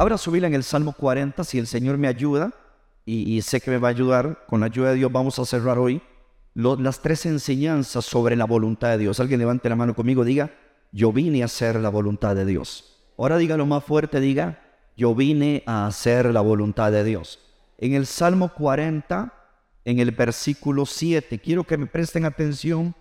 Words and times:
Abra 0.00 0.16
su 0.16 0.34
en 0.34 0.54
el 0.54 0.64
Salmo 0.64 0.94
40, 0.94 1.44
si 1.44 1.58
el 1.58 1.66
Señor 1.66 1.98
me 1.98 2.08
ayuda, 2.08 2.54
y, 3.04 3.42
sé 3.42 3.60
que 3.60 3.70
me 3.70 3.76
va 3.76 3.88
a 3.88 3.90
ayudar, 3.90 4.46
con 4.46 4.60
la 4.60 4.66
ayuda 4.66 4.88
de 4.88 4.94
Dios 4.94 5.12
vamos 5.12 5.38
a 5.38 5.44
cerrar 5.44 5.78
hoy 5.78 6.00
las 6.54 7.02
tres 7.02 7.26
enseñanzas 7.26 8.06
sobre 8.06 8.34
la 8.34 8.46
voluntad 8.46 8.88
de 8.88 8.96
Dios. 8.96 9.20
Alguien 9.20 9.40
levante 9.40 9.68
la 9.68 9.76
mano 9.76 9.94
conmigo, 9.94 10.24
diga, 10.24 10.52
yo 10.90 11.12
vine 11.12 11.42
a 11.42 11.44
hacer 11.44 11.76
la 11.76 11.90
voluntad 11.90 12.34
de 12.34 12.46
Dios. 12.46 12.96
Ahora 13.18 13.36
diga 13.36 13.58
lo 13.58 13.66
más 13.66 13.84
fuerte, 13.84 14.20
diga, 14.20 14.62
yo 14.96 15.14
vine 15.14 15.64
a 15.66 15.86
hacer 15.86 16.32
la 16.32 16.40
voluntad 16.40 16.90
de 16.90 17.04
Dios. 17.04 17.38
En 17.76 17.92
el 17.92 18.06
Salmo 18.06 18.54
40, 18.54 19.34
en 19.84 19.98
el 19.98 20.12
versículo 20.12 20.86
7, 20.86 21.38
quiero 21.40 21.64
que 21.64 21.76
me 21.76 21.84
presten 21.84 22.24
atención. 22.24 22.94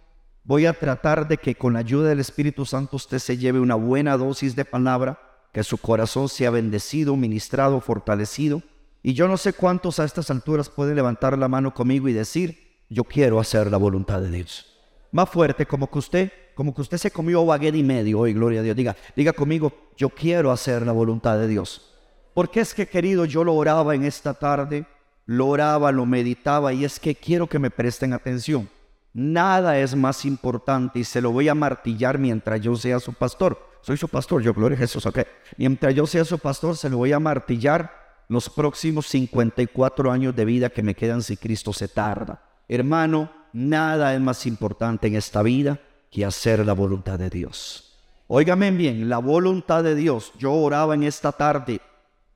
Voy 0.44 0.66
a 0.66 0.74
tratar 0.74 1.30
de 1.30 1.38
que 1.38 1.56
con 1.56 1.72
la 1.72 1.80
ayuda 1.80 2.10
del 2.10 2.20
Espíritu 2.20 2.66
Santo 2.66 2.98
usted 2.98 3.20
se 3.20 3.38
lleve 3.38 3.62
una 3.62 3.76
buena 3.76 4.18
dosis 4.18 4.54
de 4.54 4.66
palabra, 4.66 5.29
que 5.52 5.64
su 5.64 5.78
corazón 5.78 6.30
sea 6.30 6.52
bendecido, 6.52 7.16
ministrado, 7.16 7.82
fortalecido. 7.82 8.62
Y 9.02 9.14
yo 9.14 9.28
no 9.28 9.38
sé 9.38 9.54
cuántos 9.54 10.00
a 10.00 10.06
estas 10.06 10.30
alturas 10.30 10.70
pueden 10.70 10.96
levantar 10.96 11.38
la 11.38 11.48
mano 11.48 11.74
conmigo 11.74 12.08
y 12.08 12.14
decir, 12.14 12.84
yo 12.90 13.04
quiero 13.04 13.40
hacer 13.40 13.72
la 13.72 13.78
voluntad 13.78 14.22
de 14.22 14.30
Dios. 14.30 14.78
Más 15.12 15.30
fuerte, 15.30 15.66
como 15.66 15.90
que 15.90 16.00
usted, 16.00 16.32
como 16.54 16.74
que 16.76 16.82
usted 16.82 16.98
se 16.98 17.12
comió 17.12 17.46
baguette 17.46 17.76
y 17.76 17.84
medio 17.84 18.20
hoy, 18.20 18.34
gloria 18.34 18.60
a 18.60 18.64
Dios. 18.64 18.76
Diga, 18.76 18.96
diga 19.16 19.34
conmigo, 19.34 19.74
yo 19.98 20.10
quiero 20.10 20.52
hacer 20.52 20.86
la 20.86 20.92
voluntad 20.92 21.38
de 21.40 21.48
Dios. 21.48 21.96
Porque 22.34 22.60
es 22.60 22.74
que, 22.74 22.88
querido, 22.88 23.26
yo 23.26 23.44
lo 23.44 23.56
oraba 23.56 23.96
en 23.96 24.04
esta 24.04 24.34
tarde, 24.34 24.86
lo 25.26 25.48
oraba, 25.48 25.92
lo 25.92 26.06
meditaba, 26.06 26.74
y 26.74 26.86
es 26.86 27.00
que 27.00 27.16
quiero 27.16 27.48
que 27.48 27.60
me 27.60 27.72
presten 27.72 28.14
atención. 28.14 28.70
Nada 29.14 29.80
es 29.80 29.96
más 29.96 30.26
importante 30.26 31.00
y 31.00 31.04
se 31.04 31.22
lo 31.22 31.32
voy 31.32 31.50
a 31.50 31.56
martillar 31.56 32.20
mientras 32.20 32.62
yo 32.62 32.76
sea 32.76 33.00
su 33.00 33.14
pastor. 33.14 33.69
Soy 33.82 33.98
su 33.98 34.08
pastor, 34.08 34.42
yo 34.42 34.54
gloria 34.54 34.76
a 34.76 34.80
Jesús, 34.80 35.06
ok. 35.06 35.20
Mientras 35.58 35.96
yo 35.96 36.06
sea 36.06 36.26
su 36.26 36.38
pastor, 36.40 36.76
se 36.76 36.90
lo 36.90 36.98
voy 36.98 37.14
a 37.14 37.20
martillar 37.20 38.24
los 38.28 38.50
próximos 38.50 39.08
54 39.08 40.12
años 40.12 40.36
de 40.36 40.46
vida 40.46 40.70
que 40.70 40.84
me 40.84 40.96
quedan 40.96 41.24
si 41.24 41.38
Cristo 41.38 41.74
se 41.74 41.88
tarda. 41.88 42.44
Hermano, 42.68 43.32
nada 43.54 44.14
es 44.14 44.22
más 44.22 44.46
importante 44.46 45.08
en 45.08 45.16
esta 45.16 45.42
vida 45.42 45.80
que 46.12 46.26
hacer 46.26 46.66
la 46.66 46.74
voluntad 46.74 47.18
de 47.18 47.30
Dios. 47.30 47.98
Óigame 48.28 48.70
bien, 48.72 49.10
la 49.10 49.18
voluntad 49.18 49.84
de 49.84 49.96
Dios. 49.96 50.34
Yo 50.38 50.54
oraba 50.54 50.94
en 50.94 51.04
esta 51.04 51.32
tarde. 51.32 51.82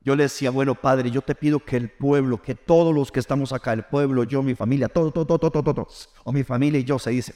Yo 0.01 0.15
le 0.15 0.23
decía, 0.23 0.49
bueno, 0.49 0.75
Padre, 0.75 1.11
yo 1.11 1.21
te 1.21 1.35
pido 1.35 1.59
que 1.59 1.77
el 1.77 1.89
pueblo, 1.89 2.41
que 2.41 2.55
todos 2.55 2.93
los 2.93 3.11
que 3.11 3.19
estamos 3.19 3.53
acá, 3.53 3.73
el 3.73 3.83
pueblo, 3.83 4.23
yo, 4.23 4.41
mi 4.41 4.55
familia, 4.55 4.89
todo, 4.89 5.11
todo, 5.11 5.25
todo, 5.25 5.51
todo, 5.51 5.63
todo, 5.63 5.87
o 6.23 6.31
mi 6.31 6.43
familia 6.43 6.79
y 6.79 6.83
yo, 6.83 6.97
se 6.99 7.11
dice, 7.11 7.35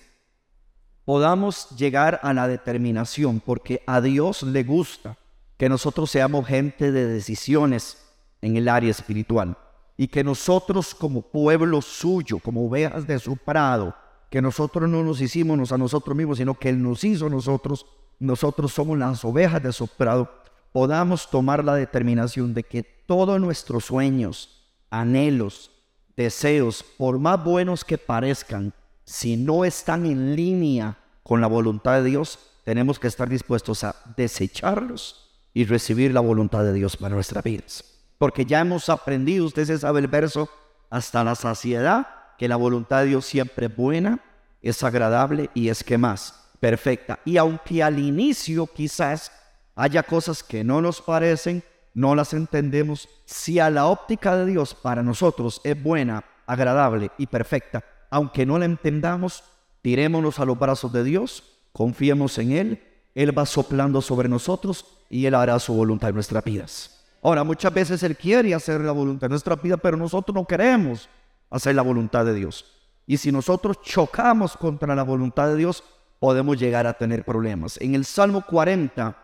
podamos 1.08 1.69
llegar 1.77 2.19
a 2.22 2.33
la 2.33 2.50
determinación, 2.50 3.39
porque 3.39 3.81
a 3.88 4.02
Dios 4.02 4.44
le 4.44 4.66
gusta 4.66 5.16
que 5.55 5.69
nosotros 5.69 6.11
seamos 6.11 6.45
gente 6.45 6.91
de 6.91 7.08
decisiones 7.08 7.97
en 8.41 8.58
el 8.58 8.67
área 8.67 8.91
espiritual 8.91 9.58
y 9.95 10.09
que 10.09 10.22
nosotros 10.22 10.94
como 10.94 11.22
pueblo 11.22 11.81
suyo, 11.81 12.39
como 12.39 12.67
ovejas 12.67 13.08
de 13.08 13.19
su 13.19 13.38
prado, 13.38 13.95
que 14.30 14.41
nosotros 14.41 14.89
no 14.89 15.02
nos 15.02 15.22
hicimos 15.22 15.72
a 15.72 15.78
nosotros 15.78 16.13
mismos, 16.13 16.39
sino 16.39 16.55
que 16.55 16.67
Él 16.67 16.83
nos 16.83 17.05
hizo 17.05 17.28
a 17.28 17.30
nosotros, 17.30 17.85
nosotros 18.19 18.73
somos 18.73 18.97
las 18.97 19.23
ovejas 19.23 19.63
de 19.63 19.72
su 19.72 19.88
prado, 19.88 20.30
podamos 20.73 21.30
tomar 21.30 21.63
la 21.63 21.75
determinación 21.75 22.53
de 22.53 22.63
que 22.63 22.83
todos 22.83 23.39
nuestros 23.39 23.85
sueños, 23.85 24.61
anhelos, 24.89 25.72
deseos, 26.17 26.83
por 26.83 27.17
más 27.17 27.41
buenos 27.41 27.85
que 27.85 27.97
parezcan, 27.97 28.73
si 29.08 29.38
no 29.38 29.66
están 29.66 30.05
en 30.05 30.36
línea 30.36 31.00
con 31.23 31.41
la 31.41 31.47
voluntad 31.47 32.03
de 32.03 32.09
Dios, 32.09 32.38
tenemos 32.63 33.00
que 33.00 33.08
estar 33.08 33.27
dispuestos 33.27 33.83
a 33.83 33.95
desecharlos 34.16 35.31
y 35.55 35.66
recibir 35.66 36.13
la 36.13 36.19
voluntad 36.19 36.63
de 36.63 36.73
Dios 36.73 36.95
para 36.95 37.16
nuestras 37.16 37.44
vidas 37.44 37.97
porque 38.17 38.45
ya 38.45 38.61
hemos 38.61 38.89
aprendido, 38.89 39.45
usted 39.45 39.66
se 39.66 39.78
sabe 39.78 40.00
el 40.00 40.08
verso, 40.08 40.50
hasta 40.90 41.23
la 41.23 41.35
saciedad, 41.35 42.07
que 42.38 42.47
la 42.47 42.56
voluntad 42.56 43.01
de 43.01 43.07
Dios 43.07 43.25
siempre 43.25 43.68
es 43.68 43.75
buena, 43.75 44.19
es 44.62 44.84
agradable 44.84 45.50
y 45.53 45.69
es 45.69 45.84
que 45.84 45.97
más, 45.97 46.50
perfecta. 46.59 47.19
Y 47.25 47.38
aunque 47.38 47.84
al 47.84 48.00
inicio 48.00 48.68
quizás 48.68 49.31
haya 49.75 50.03
cosas 50.03 50.44
que 50.44 50.63
no 50.63 50.81
nos 50.81 51.01
parecen, 51.01 51.63
no 51.94 52.16
las 52.16 52.34
entendemos, 52.34 53.07
si 53.25 53.59
a 53.59 53.69
la 53.69 53.88
óptica 53.88 54.35
de 54.35 54.45
Dios 54.45 54.74
para 54.74 55.03
nosotros 55.03 55.62
es 55.63 55.81
buena, 55.81 56.24
agradable 56.45 57.12
y 57.18 57.28
perfecta, 57.28 57.84
aunque 58.09 58.45
no 58.45 58.57
la 58.57 58.66
entendamos, 58.66 59.44
tirémonos 59.81 60.40
a 60.40 60.45
los 60.45 60.57
brazos 60.57 60.91
de 60.94 61.03
Dios, 61.03 61.44
confiemos 61.72 62.38
en 62.38 62.51
Él, 62.51 62.84
Él 63.16 63.38
va 63.38 63.45
soplando 63.45 64.01
sobre 64.01 64.29
nosotros 64.29 64.85
y 65.09 65.25
Él 65.25 65.35
hará 65.35 65.59
su 65.59 65.73
voluntad 65.73 66.09
en 66.09 66.16
nuestras 66.16 66.44
vidas. 66.44 67.06
Ahora, 67.22 67.44
muchas 67.44 67.73
veces 67.73 68.03
Él 68.03 68.16
quiere 68.16 68.53
hacer 68.53 68.81
la 68.81 68.91
voluntad 68.91 69.28
de 69.28 69.31
nuestra 69.31 69.56
vida, 69.56 69.78
pero 69.78 69.97
nosotros 69.97 70.34
no 70.35 70.45
queremos 70.45 71.09
hacer 71.50 71.75
la 71.75 71.81
voluntad 71.81 72.25
de 72.25 72.34
Dios. 72.34 72.66
Y 73.06 73.18
si 73.18 73.31
nosotros 73.31 73.81
chocamos 73.81 74.57
contra 74.57 74.95
la 74.95 75.03
voluntad 75.03 75.47
de 75.47 75.56
Dios, 75.56 75.84
podemos 76.19 76.59
llegar 76.59 76.88
a 76.88 76.94
tener 76.94 77.24
problemas. 77.24 77.79
En 77.79 77.95
el 77.95 78.06
Salmo 78.06 78.45
40, 78.45 79.18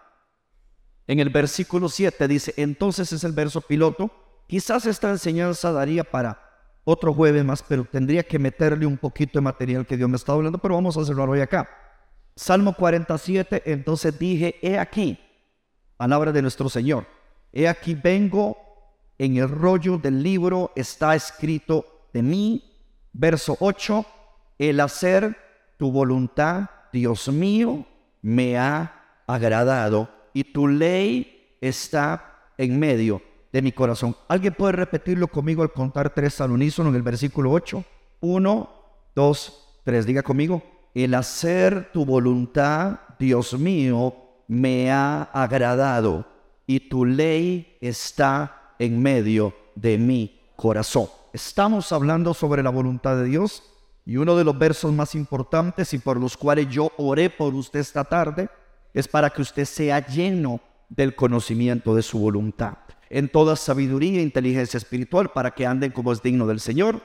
en 1.07 1.19
el 1.19 1.29
versículo 1.29 1.89
7 1.89 2.27
dice, 2.27 2.53
entonces 2.57 3.11
es 3.11 3.23
el 3.23 3.33
verso 3.33 3.61
piloto, 3.61 4.09
quizás 4.47 4.85
esta 4.85 5.09
enseñanza 5.09 5.71
daría 5.71 6.03
para 6.03 6.52
otro 6.83 7.13
jueves 7.13 7.43
más, 7.45 7.63
pero 7.63 7.85
tendría 7.85 8.23
que 8.23 8.39
meterle 8.39 8.85
un 8.85 8.97
poquito 8.97 9.39
de 9.39 9.43
material 9.43 9.85
que 9.85 9.97
Dios 9.97 10.09
me 10.09 10.17
está 10.17 10.33
hablando, 10.33 10.57
pero 10.57 10.75
vamos 10.75 10.97
a 10.97 11.01
hacerlo 11.01 11.23
hoy 11.23 11.41
acá. 11.41 11.69
Salmo 12.35 12.73
47, 12.73 13.63
entonces 13.65 14.17
dije, 14.17 14.55
he 14.61 14.77
aquí, 14.77 15.19
palabra 15.97 16.31
de 16.31 16.41
nuestro 16.41 16.67
Señor 16.67 17.05
He 17.53 17.67
aquí 17.67 17.93
vengo, 17.93 18.57
en 19.19 19.37
el 19.37 19.47
rollo 19.47 19.99
del 19.99 20.23
libro 20.23 20.71
está 20.75 21.13
escrito 21.13 22.07
de 22.11 22.23
mí, 22.23 22.63
verso 23.13 23.55
8, 23.59 24.03
el 24.57 24.79
hacer 24.79 25.37
tu 25.77 25.91
voluntad, 25.91 26.69
Dios 26.91 27.29
mío, 27.29 27.85
me 28.23 28.57
ha 28.57 29.21
agradado 29.27 30.09
y 30.33 30.45
tu 30.45 30.67
ley 30.67 31.57
está 31.61 32.47
en 32.57 32.79
medio 32.79 33.21
de 33.53 33.61
mi 33.61 33.71
corazón. 33.71 34.17
¿Alguien 34.27 34.55
puede 34.55 34.73
repetirlo 34.73 35.27
conmigo 35.27 35.61
al 35.61 35.71
contar 35.71 36.13
tres 36.13 36.41
al 36.41 36.51
unísono 36.51 36.89
en 36.89 36.95
el 36.95 37.03
versículo 37.03 37.51
8? 37.51 37.83
Uno, 38.19 38.69
dos, 39.15 39.79
tres. 39.85 40.05
Diga 40.05 40.23
conmigo, 40.23 40.61
el 40.93 41.13
hacer 41.13 41.91
tu 41.93 42.03
voluntad, 42.03 42.99
Dios 43.19 43.57
mío, 43.57 44.15
me 44.47 44.91
ha 44.91 45.23
agradado 45.23 46.25
y 46.65 46.89
tu 46.89 47.05
ley 47.05 47.77
está 47.79 48.73
en 48.79 49.01
medio 49.01 49.53
de 49.75 49.97
mi 49.97 50.41
corazón. 50.55 51.07
Estamos 51.31 51.91
hablando 51.91 52.33
sobre 52.33 52.63
la 52.63 52.69
voluntad 52.69 53.17
de 53.17 53.25
Dios 53.25 53.63
y 54.05 54.17
uno 54.17 54.35
de 54.35 54.43
los 54.43 54.57
versos 54.57 54.91
más 54.91 55.15
importantes 55.15 55.93
y 55.93 55.99
por 55.99 56.19
los 56.19 56.35
cuales 56.37 56.67
yo 56.69 56.91
oré 56.97 57.29
por 57.29 57.53
usted 57.53 57.79
esta 57.79 58.03
tarde 58.03 58.49
es 58.93 59.07
para 59.07 59.29
que 59.29 59.41
usted 59.41 59.65
sea 59.65 60.05
lleno 60.05 60.59
del 60.89 61.15
conocimiento 61.15 61.95
de 61.95 62.03
su 62.03 62.19
voluntad, 62.19 62.77
en 63.13 63.29
toda 63.29 63.55
sabiduría 63.55 64.19
e 64.19 64.23
inteligencia 64.23 64.79
espiritual, 64.79 65.29
para 65.31 65.51
que 65.51 65.67
anden 65.67 65.91
como 65.91 66.11
es 66.11 66.23
digno 66.23 66.47
del 66.47 66.59
Señor, 66.59 67.03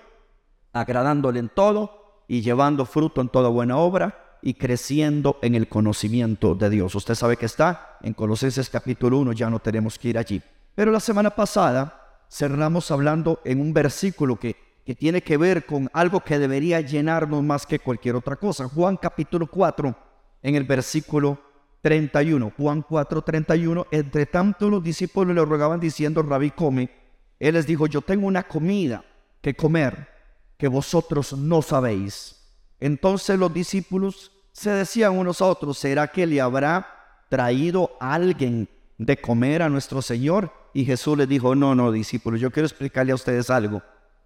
agradándole 0.72 1.38
en 1.38 1.50
todo 1.50 2.24
y 2.26 2.40
llevando 2.40 2.86
fruto 2.86 3.20
en 3.20 3.28
toda 3.28 3.50
buena 3.50 3.76
obra 3.76 4.38
y 4.40 4.54
creciendo 4.54 5.38
en 5.42 5.54
el 5.54 5.68
conocimiento 5.68 6.54
de 6.54 6.70
Dios. 6.70 6.94
Usted 6.94 7.14
sabe 7.14 7.36
que 7.36 7.44
está 7.44 7.98
en 8.00 8.14
Colosenses 8.14 8.70
capítulo 8.70 9.18
1, 9.18 9.32
ya 9.34 9.50
no 9.50 9.58
tenemos 9.58 9.98
que 9.98 10.08
ir 10.08 10.16
allí. 10.16 10.40
Pero 10.74 10.90
la 10.90 11.00
semana 11.00 11.28
pasada 11.28 12.24
cerramos 12.30 12.90
hablando 12.90 13.42
en 13.44 13.60
un 13.60 13.74
versículo 13.74 14.36
que, 14.36 14.56
que 14.86 14.94
tiene 14.94 15.20
que 15.20 15.36
ver 15.36 15.66
con 15.66 15.90
algo 15.92 16.20
que 16.20 16.38
debería 16.38 16.80
llenarnos 16.80 17.42
más 17.42 17.66
que 17.66 17.80
cualquier 17.80 18.16
otra 18.16 18.36
cosa. 18.36 18.66
Juan 18.66 18.96
capítulo 18.96 19.46
4, 19.46 19.94
en 20.40 20.54
el 20.54 20.64
versículo 20.64 21.38
31. 21.82 22.52
Juan 22.56 22.82
4, 22.82 23.22
31. 23.22 23.86
Entre 23.90 24.26
tanto 24.26 24.68
los 24.68 24.82
discípulos 24.82 25.34
le 25.34 25.44
rogaban 25.44 25.80
diciendo, 25.80 26.22
Rabí, 26.22 26.50
come. 26.50 26.90
Él 27.38 27.54
les 27.54 27.66
dijo, 27.66 27.86
yo 27.86 28.02
tengo 28.02 28.26
una 28.26 28.42
comida 28.42 29.04
que 29.40 29.54
comer 29.54 30.08
que 30.56 30.68
vosotros 30.68 31.32
no 31.32 31.62
sabéis. 31.62 32.34
Entonces 32.80 33.38
los 33.38 33.52
discípulos 33.52 34.32
se 34.52 34.70
decían 34.70 35.16
unos 35.16 35.40
a 35.40 35.46
otros, 35.46 35.78
¿será 35.78 36.08
que 36.08 36.26
le 36.26 36.40
habrá 36.40 36.86
traído 37.28 37.92
alguien 38.00 38.68
de 38.98 39.16
comer 39.20 39.62
a 39.62 39.68
nuestro 39.68 40.02
Señor? 40.02 40.52
Y 40.74 40.84
Jesús 40.84 41.16
les 41.16 41.28
dijo, 41.28 41.54
no, 41.54 41.74
no, 41.74 41.92
discípulos, 41.92 42.40
yo 42.40 42.50
quiero 42.50 42.66
explicarle 42.66 43.12
a 43.12 43.16
ustedes 43.16 43.50
algo. 43.50 43.82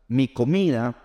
Mi 0.09 0.29
comida 0.29 0.97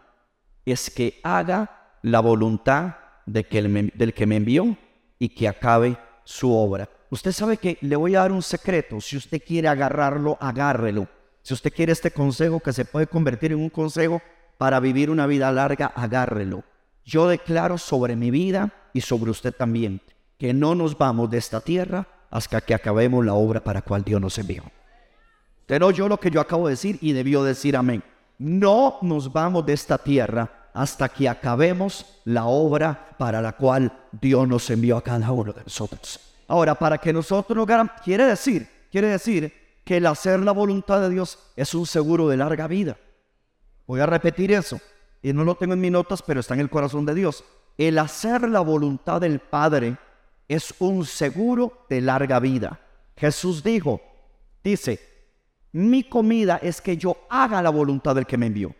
es 0.65 0.89
que 0.89 1.19
haga 1.23 1.97
la 2.01 2.21
voluntad 2.21 2.95
de 3.25 3.43
que 3.45 3.61
del 3.61 4.13
que 4.13 4.25
me 4.25 4.37
envió 4.37 4.77
y 5.19 5.29
que 5.29 5.47
acabe 5.47 5.97
su 6.27 6.53
obra. 6.53 6.89
Usted 7.09 7.31
sabe 7.31 7.55
que 7.55 7.77
le 7.79 7.95
voy 7.95 8.15
a 8.15 8.19
dar 8.19 8.33
un 8.33 8.41
secreto. 8.41 8.99
Si 8.99 9.15
usted 9.15 9.41
quiere 9.41 9.69
agarrarlo, 9.69 10.37
agárrelo. 10.41 11.07
Si 11.41 11.53
usted 11.53 11.71
quiere 11.71 11.93
este 11.93 12.11
consejo 12.11 12.59
que 12.59 12.73
se 12.73 12.83
puede 12.83 13.07
convertir 13.07 13.53
en 13.53 13.59
un 13.59 13.69
consejo 13.69 14.21
para 14.57 14.81
vivir 14.81 15.09
una 15.09 15.25
vida 15.25 15.49
larga, 15.53 15.87
agárrelo. 15.95 16.65
Yo 17.05 17.29
declaro 17.29 17.77
sobre 17.77 18.17
mi 18.17 18.29
vida 18.29 18.73
y 18.91 18.99
sobre 18.99 19.31
usted 19.31 19.55
también 19.55 20.01
que 20.37 20.53
no 20.53 20.75
nos 20.75 20.97
vamos 20.97 21.29
de 21.29 21.37
esta 21.37 21.61
tierra 21.61 22.05
hasta 22.29 22.59
que 22.59 22.73
acabemos 22.73 23.25
la 23.25 23.33
obra 23.33 23.63
para 23.63 23.81
cual 23.81 24.03
Dios 24.03 24.19
nos 24.19 24.37
envió. 24.37 24.63
Usted 25.61 25.81
oyó 25.81 26.09
lo 26.09 26.19
que 26.19 26.29
yo 26.29 26.41
acabo 26.41 26.67
de 26.67 26.73
decir 26.73 26.97
y 26.99 27.13
debió 27.13 27.41
decir 27.41 27.77
amén. 27.77 28.03
No 28.37 28.97
nos 29.01 29.31
vamos 29.31 29.65
de 29.65 29.71
esta 29.71 29.97
tierra 29.97 30.66
hasta 30.77 31.09
que 31.09 31.27
acabemos 31.27 32.05
la 32.25 32.45
obra 32.45 33.15
para 33.17 33.41
la 33.41 33.53
cual 33.53 33.91
Dios 34.11 34.47
nos 34.47 34.69
envió 34.69 34.97
a 34.97 35.03
cada 35.03 35.31
uno 35.31 35.51
de 35.51 35.63
nosotros. 35.63 36.19
Ahora, 36.47 36.75
para 36.75 36.99
que 36.99 37.11
nosotros 37.11 37.67
nos 37.67 37.89
quiere 38.03 38.27
decir, 38.27 38.69
quiere 38.91 39.07
decir 39.07 39.51
que 39.83 39.97
el 39.97 40.05
hacer 40.05 40.39
la 40.39 40.51
voluntad 40.51 41.01
de 41.01 41.09
Dios 41.09 41.39
es 41.55 41.73
un 41.73 41.87
seguro 41.87 42.29
de 42.29 42.37
larga 42.37 42.67
vida. 42.67 42.95
Voy 43.87 44.01
a 44.01 44.05
repetir 44.05 44.51
eso. 44.51 44.79
Y 45.23 45.33
no 45.33 45.43
lo 45.43 45.55
tengo 45.55 45.73
en 45.73 45.81
mis 45.81 45.91
notas, 45.91 46.21
pero 46.21 46.41
está 46.41 46.53
en 46.53 46.59
el 46.59 46.69
corazón 46.69 47.07
de 47.07 47.15
Dios. 47.15 47.43
El 47.75 47.97
hacer 47.97 48.47
la 48.47 48.59
voluntad 48.59 49.19
del 49.19 49.39
Padre 49.39 49.97
es 50.47 50.75
un 50.77 51.05
seguro 51.05 51.85
de 51.89 52.01
larga 52.01 52.39
vida. 52.39 52.79
Jesús 53.15 53.63
dijo, 53.63 53.99
dice, 54.63 54.99
mi 55.71 56.03
comida 56.03 56.59
es 56.61 56.81
que 56.81 56.97
yo 56.97 57.17
haga 57.31 57.63
la 57.63 57.71
voluntad 57.71 58.13
del 58.13 58.27
que 58.27 58.37
me 58.37 58.45
envió. 58.45 58.75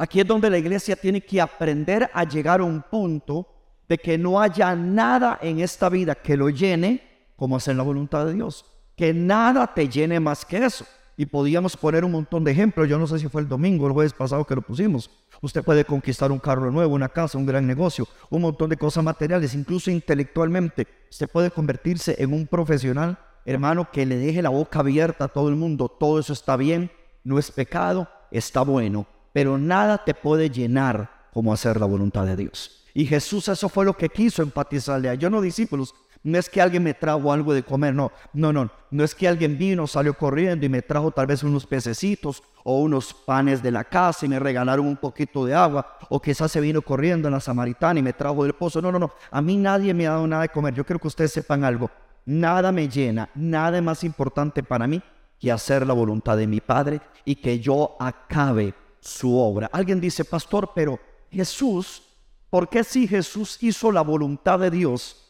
Aquí 0.00 0.20
es 0.20 0.26
donde 0.26 0.48
la 0.48 0.58
iglesia 0.58 0.94
tiene 0.94 1.20
que 1.20 1.40
aprender 1.40 2.08
a 2.14 2.22
llegar 2.22 2.60
a 2.60 2.64
un 2.64 2.80
punto 2.82 3.48
de 3.88 3.98
que 3.98 4.16
no 4.16 4.40
haya 4.40 4.76
nada 4.76 5.40
en 5.42 5.58
esta 5.58 5.88
vida 5.88 6.14
que 6.14 6.36
lo 6.36 6.48
llene 6.50 7.02
como 7.34 7.56
hacer 7.56 7.74
la 7.74 7.82
voluntad 7.82 8.24
de 8.24 8.34
Dios. 8.34 8.64
Que 8.96 9.12
nada 9.12 9.74
te 9.74 9.88
llene 9.88 10.20
más 10.20 10.44
que 10.44 10.64
eso. 10.64 10.86
Y 11.16 11.26
podíamos 11.26 11.76
poner 11.76 12.04
un 12.04 12.12
montón 12.12 12.44
de 12.44 12.52
ejemplos. 12.52 12.88
Yo 12.88 12.96
no 12.96 13.08
sé 13.08 13.18
si 13.18 13.28
fue 13.28 13.40
el 13.40 13.48
domingo 13.48 13.84
o 13.84 13.88
el 13.88 13.92
jueves 13.92 14.12
pasado 14.12 14.44
que 14.44 14.54
lo 14.54 14.62
pusimos. 14.62 15.10
Usted 15.40 15.64
puede 15.64 15.84
conquistar 15.84 16.30
un 16.30 16.38
carro 16.38 16.70
nuevo, 16.70 16.94
una 16.94 17.08
casa, 17.08 17.36
un 17.36 17.46
gran 17.46 17.66
negocio, 17.66 18.06
un 18.30 18.42
montón 18.42 18.70
de 18.70 18.76
cosas 18.76 19.02
materiales, 19.02 19.52
incluso 19.52 19.90
intelectualmente. 19.90 20.86
Usted 21.10 21.28
puede 21.28 21.50
convertirse 21.50 22.14
en 22.22 22.32
un 22.32 22.46
profesional, 22.46 23.18
hermano, 23.44 23.90
que 23.90 24.06
le 24.06 24.16
deje 24.16 24.42
la 24.42 24.50
boca 24.50 24.78
abierta 24.78 25.24
a 25.24 25.28
todo 25.28 25.48
el 25.48 25.56
mundo. 25.56 25.88
Todo 25.88 26.20
eso 26.20 26.32
está 26.32 26.56
bien, 26.56 26.92
no 27.24 27.40
es 27.40 27.50
pecado, 27.50 28.08
está 28.30 28.62
bueno. 28.62 29.06
Pero 29.38 29.56
nada 29.56 29.98
te 29.98 30.14
puede 30.14 30.50
llenar 30.50 31.28
como 31.32 31.52
hacer 31.52 31.78
la 31.78 31.86
voluntad 31.86 32.26
de 32.26 32.34
Dios. 32.34 32.84
Y 32.92 33.06
Jesús 33.06 33.46
eso 33.46 33.68
fue 33.68 33.84
lo 33.84 33.96
que 33.96 34.08
quiso 34.08 34.42
empatizarle 34.42 35.08
a 35.08 35.14
yo 35.14 35.30
no 35.30 35.40
discípulos. 35.40 35.94
No 36.24 36.36
es 36.36 36.50
que 36.50 36.60
alguien 36.60 36.82
me 36.82 36.92
trajo 36.92 37.32
algo 37.32 37.54
de 37.54 37.62
comer, 37.62 37.94
no, 37.94 38.10
no, 38.32 38.52
no. 38.52 38.68
No 38.90 39.04
es 39.04 39.14
que 39.14 39.28
alguien 39.28 39.56
vino, 39.56 39.86
salió 39.86 40.14
corriendo 40.14 40.66
y 40.66 40.68
me 40.68 40.82
trajo 40.82 41.12
tal 41.12 41.28
vez 41.28 41.44
unos 41.44 41.66
pececitos 41.66 42.42
o 42.64 42.80
unos 42.80 43.14
panes 43.14 43.62
de 43.62 43.70
la 43.70 43.84
casa 43.84 44.26
y 44.26 44.28
me 44.28 44.40
regalaron 44.40 44.84
un 44.84 44.96
poquito 44.96 45.46
de 45.46 45.54
agua. 45.54 45.86
O 46.08 46.20
quizás 46.20 46.50
se 46.50 46.60
vino 46.60 46.82
corriendo 46.82 47.28
en 47.28 47.34
la 47.34 47.40
samaritana 47.40 48.00
y 48.00 48.02
me 48.02 48.14
trajo 48.14 48.42
del 48.42 48.54
pozo. 48.54 48.82
No, 48.82 48.90
no, 48.90 48.98
no. 48.98 49.12
A 49.30 49.40
mí 49.40 49.56
nadie 49.56 49.94
me 49.94 50.08
ha 50.08 50.14
dado 50.14 50.26
nada 50.26 50.42
de 50.42 50.48
comer. 50.48 50.74
Yo 50.74 50.84
quiero 50.84 50.98
que 50.98 51.06
ustedes 51.06 51.30
sepan 51.30 51.62
algo. 51.62 51.88
Nada 52.26 52.72
me 52.72 52.88
llena, 52.88 53.30
nada 53.36 53.78
es 53.78 53.84
más 53.84 54.02
importante 54.02 54.64
para 54.64 54.88
mí 54.88 55.00
que 55.38 55.52
hacer 55.52 55.86
la 55.86 55.94
voluntad 55.94 56.36
de 56.36 56.48
mi 56.48 56.60
Padre 56.60 57.00
y 57.24 57.36
que 57.36 57.60
yo 57.60 57.96
acabe 58.00 58.74
su 59.08 59.36
obra. 59.36 59.68
Alguien 59.72 60.00
dice, 60.00 60.24
pastor, 60.24 60.70
pero 60.74 60.98
Jesús, 61.30 62.02
¿por 62.50 62.68
qué 62.68 62.84
si 62.84 63.06
Jesús 63.06 63.58
hizo 63.60 63.90
la 63.90 64.02
voluntad 64.02 64.58
de 64.58 64.70
Dios? 64.70 65.28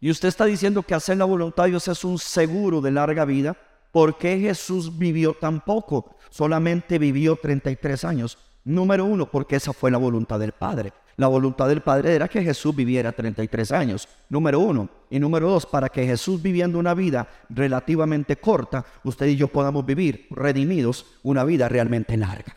Y 0.00 0.10
usted 0.10 0.28
está 0.28 0.44
diciendo 0.44 0.82
que 0.82 0.94
hacer 0.94 1.16
la 1.16 1.24
voluntad 1.24 1.64
de 1.64 1.70
Dios 1.70 1.86
es 1.88 2.04
un 2.04 2.18
seguro 2.18 2.80
de 2.80 2.90
larga 2.90 3.24
vida. 3.24 3.56
¿Por 3.92 4.18
qué 4.18 4.38
Jesús 4.38 4.98
vivió 4.98 5.34
tan 5.34 5.60
poco? 5.60 6.16
Solamente 6.30 6.98
vivió 6.98 7.36
33 7.36 8.04
años. 8.04 8.38
Número 8.64 9.04
uno, 9.04 9.30
porque 9.30 9.56
esa 9.56 9.72
fue 9.72 9.90
la 9.90 9.98
voluntad 9.98 10.38
del 10.38 10.52
Padre. 10.52 10.92
La 11.16 11.28
voluntad 11.28 11.68
del 11.68 11.82
Padre 11.82 12.14
era 12.14 12.26
que 12.26 12.42
Jesús 12.42 12.74
viviera 12.74 13.12
33 13.12 13.70
años. 13.72 14.08
Número 14.28 14.58
uno. 14.60 14.88
Y 15.10 15.20
número 15.20 15.50
dos, 15.50 15.66
para 15.66 15.88
que 15.88 16.06
Jesús 16.06 16.40
viviendo 16.40 16.78
una 16.78 16.94
vida 16.94 17.28
relativamente 17.48 18.36
corta, 18.36 18.84
usted 19.04 19.26
y 19.26 19.36
yo 19.36 19.48
podamos 19.48 19.84
vivir 19.84 20.26
redimidos 20.30 21.06
una 21.22 21.44
vida 21.44 21.68
realmente 21.68 22.16
larga. 22.16 22.56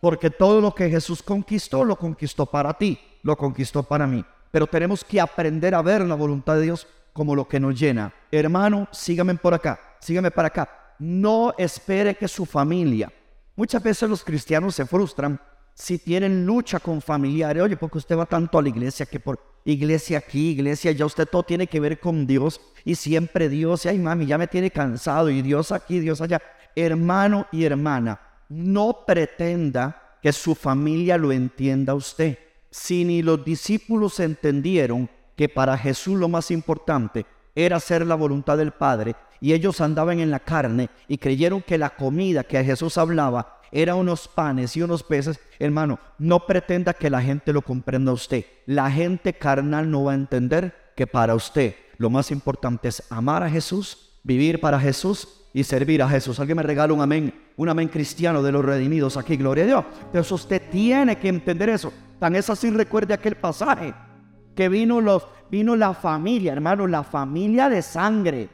Porque 0.00 0.30
todo 0.30 0.60
lo 0.60 0.74
que 0.74 0.90
Jesús 0.90 1.22
conquistó, 1.22 1.84
lo 1.84 1.96
conquistó 1.96 2.46
para 2.46 2.74
ti, 2.74 2.98
lo 3.22 3.36
conquistó 3.36 3.82
para 3.82 4.06
mí 4.06 4.24
pero 4.50 4.66
tenemos 4.66 5.04
que 5.04 5.20
aprender 5.20 5.74
a 5.74 5.82
ver 5.82 6.02
la 6.02 6.14
voluntad 6.14 6.56
de 6.56 6.62
Dios 6.62 6.86
como 7.12 7.34
lo 7.34 7.46
que 7.46 7.60
nos 7.60 7.78
llena. 7.78 8.12
Hermano, 8.30 8.88
sígame 8.92 9.34
por 9.34 9.54
acá, 9.54 9.80
sígame 10.00 10.30
para 10.30 10.48
acá. 10.48 10.94
No 10.98 11.54
espere 11.58 12.16
que 12.16 12.28
su 12.28 12.46
familia. 12.46 13.12
Muchas 13.56 13.82
veces 13.82 14.08
los 14.08 14.24
cristianos 14.24 14.74
se 14.74 14.86
frustran 14.86 15.40
si 15.74 15.98
tienen 15.98 16.46
lucha 16.46 16.80
con 16.80 17.00
familiares. 17.00 17.62
Oye, 17.62 17.76
porque 17.76 17.98
usted 17.98 18.16
va 18.16 18.26
tanto 18.26 18.58
a 18.58 18.62
la 18.62 18.68
iglesia 18.68 19.06
que 19.06 19.20
por 19.20 19.40
iglesia 19.64 20.18
aquí, 20.18 20.50
iglesia 20.50 20.92
ya 20.92 21.06
usted 21.06 21.26
todo 21.26 21.42
tiene 21.42 21.66
que 21.66 21.80
ver 21.80 22.00
con 22.00 22.26
Dios 22.26 22.60
y 22.84 22.94
siempre 22.94 23.48
Dios. 23.48 23.84
Y 23.84 23.88
ay, 23.88 23.98
mami, 23.98 24.26
ya 24.26 24.38
me 24.38 24.46
tiene 24.46 24.70
cansado 24.70 25.30
y 25.30 25.42
Dios 25.42 25.72
aquí, 25.72 26.00
Dios 26.00 26.20
allá. 26.20 26.40
Hermano 26.74 27.46
y 27.52 27.64
hermana, 27.64 28.20
no 28.48 29.04
pretenda 29.06 30.18
que 30.22 30.32
su 30.32 30.54
familia 30.54 31.16
lo 31.16 31.32
entienda 31.32 31.92
a 31.92 31.96
usted 31.96 32.38
si 32.70 33.04
ni 33.04 33.22
los 33.22 33.44
discípulos 33.44 34.20
entendieron 34.20 35.08
que 35.36 35.48
para 35.48 35.76
Jesús 35.78 36.18
lo 36.18 36.28
más 36.28 36.50
importante 36.50 37.26
era 37.54 37.76
hacer 37.76 38.06
la 38.06 38.14
voluntad 38.14 38.56
del 38.56 38.72
Padre 38.72 39.14
y 39.40 39.52
ellos 39.52 39.80
andaban 39.80 40.20
en 40.20 40.30
la 40.30 40.40
carne 40.40 40.90
y 41.06 41.18
creyeron 41.18 41.62
que 41.62 41.78
la 41.78 41.90
comida 41.90 42.44
que 42.44 42.58
a 42.58 42.64
Jesús 42.64 42.98
hablaba 42.98 43.60
era 43.70 43.94
unos 43.94 44.28
panes 44.28 44.76
y 44.76 44.82
unos 44.82 45.02
peces, 45.02 45.38
hermano, 45.58 45.98
no 46.18 46.46
pretenda 46.46 46.94
que 46.94 47.10
la 47.10 47.20
gente 47.20 47.52
lo 47.52 47.62
comprenda 47.62 48.10
a 48.10 48.14
usted. 48.14 48.44
La 48.66 48.90
gente 48.90 49.34
carnal 49.34 49.90
no 49.90 50.04
va 50.04 50.12
a 50.12 50.16
entender 50.16 50.92
que 50.96 51.06
para 51.06 51.34
usted 51.34 51.74
lo 51.98 52.10
más 52.10 52.30
importante 52.30 52.88
es 52.88 53.02
amar 53.10 53.42
a 53.42 53.50
Jesús, 53.50 54.18
vivir 54.22 54.60
para 54.60 54.80
Jesús 54.80 55.37
y 55.52 55.64
servir 55.64 56.02
a 56.02 56.08
Jesús. 56.08 56.38
Alguien 56.38 56.56
me 56.56 56.62
regala 56.62 56.92
un 56.92 57.00
amén, 57.00 57.32
un 57.56 57.68
amén 57.68 57.88
cristiano 57.88 58.42
de 58.42 58.52
los 58.52 58.64
redimidos 58.64 59.16
aquí, 59.16 59.36
gloria 59.36 59.64
a 59.64 59.66
Dios. 59.66 59.84
Entonces 60.06 60.32
usted 60.32 60.62
tiene 60.70 61.16
que 61.16 61.28
entender 61.28 61.68
eso. 61.68 61.92
Tan 62.18 62.34
es 62.36 62.50
así, 62.50 62.70
recuerde 62.70 63.14
aquel 63.14 63.36
pasaje 63.36 63.94
que 64.54 64.68
vino, 64.68 65.00
los, 65.00 65.26
vino 65.50 65.76
la 65.76 65.94
familia, 65.94 66.52
hermano, 66.52 66.86
la 66.86 67.04
familia 67.04 67.68
de 67.68 67.80
sangre. 67.80 68.48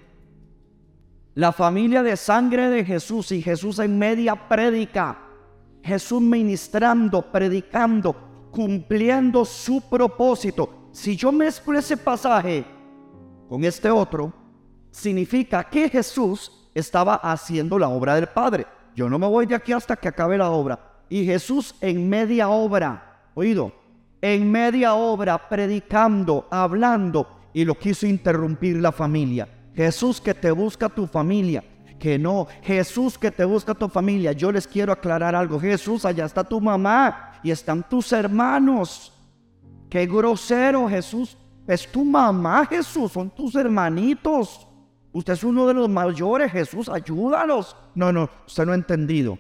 La 1.34 1.50
familia 1.50 2.02
de 2.02 2.16
sangre 2.16 2.68
de 2.68 2.84
Jesús 2.84 3.32
y 3.32 3.42
Jesús 3.42 3.78
en 3.78 3.98
media 3.98 4.48
prédica. 4.48 5.18
Jesús 5.82 6.20
ministrando, 6.20 7.22
predicando, 7.22 8.48
cumpliendo 8.50 9.44
su 9.44 9.80
propósito. 9.88 10.88
Si 10.92 11.16
yo 11.16 11.32
mezclo 11.32 11.78
ese 11.78 11.96
pasaje 11.96 12.64
con 13.48 13.64
este 13.64 13.90
otro, 13.90 14.32
significa 14.90 15.64
que 15.64 15.88
Jesús 15.88 16.63
estaba 16.74 17.14
haciendo 17.14 17.78
la 17.78 17.88
obra 17.88 18.16
del 18.16 18.26
Padre. 18.26 18.66
Yo 18.94 19.08
no 19.08 19.18
me 19.18 19.26
voy 19.26 19.46
de 19.46 19.54
aquí 19.54 19.72
hasta 19.72 19.96
que 19.96 20.08
acabe 20.08 20.38
la 20.38 20.50
obra. 20.50 20.78
Y 21.08 21.24
Jesús 21.24 21.74
en 21.80 22.08
media 22.08 22.48
obra 22.48 23.14
oído, 23.34 23.72
en 24.20 24.50
media 24.50 24.94
obra, 24.94 25.48
predicando, 25.48 26.46
hablando, 26.50 27.28
y 27.52 27.64
lo 27.64 27.74
quiso 27.74 28.06
interrumpir 28.06 28.76
la 28.76 28.90
familia. 28.90 29.48
Jesús 29.74 30.20
que 30.20 30.34
te 30.34 30.50
busca 30.50 30.88
tu 30.88 31.06
familia, 31.06 31.62
que 31.98 32.18
no, 32.18 32.46
Jesús 32.62 33.18
que 33.18 33.30
te 33.30 33.44
busca 33.44 33.74
tu 33.74 33.88
familia. 33.88 34.32
Yo 34.32 34.50
les 34.50 34.66
quiero 34.66 34.92
aclarar 34.92 35.34
algo. 35.34 35.60
Jesús, 35.60 36.04
allá 36.04 36.24
está 36.24 36.42
tu 36.42 36.60
mamá 36.60 37.40
y 37.42 37.50
están 37.50 37.88
tus 37.88 38.12
hermanos. 38.12 39.12
Qué 39.90 40.06
grosero, 40.06 40.88
Jesús. 40.88 41.36
Es 41.66 41.90
tu 41.90 42.04
mamá, 42.04 42.66
Jesús, 42.66 43.12
son 43.12 43.30
tus 43.30 43.54
hermanitos. 43.54 44.66
Usted 45.14 45.34
es 45.34 45.44
uno 45.44 45.68
de 45.68 45.74
los 45.74 45.88
mayores, 45.88 46.50
Jesús, 46.50 46.88
ayúdalos. 46.88 47.76
No, 47.94 48.12
no, 48.12 48.28
usted 48.48 48.66
no 48.66 48.72
ha 48.72 48.74
entendido. 48.74 49.38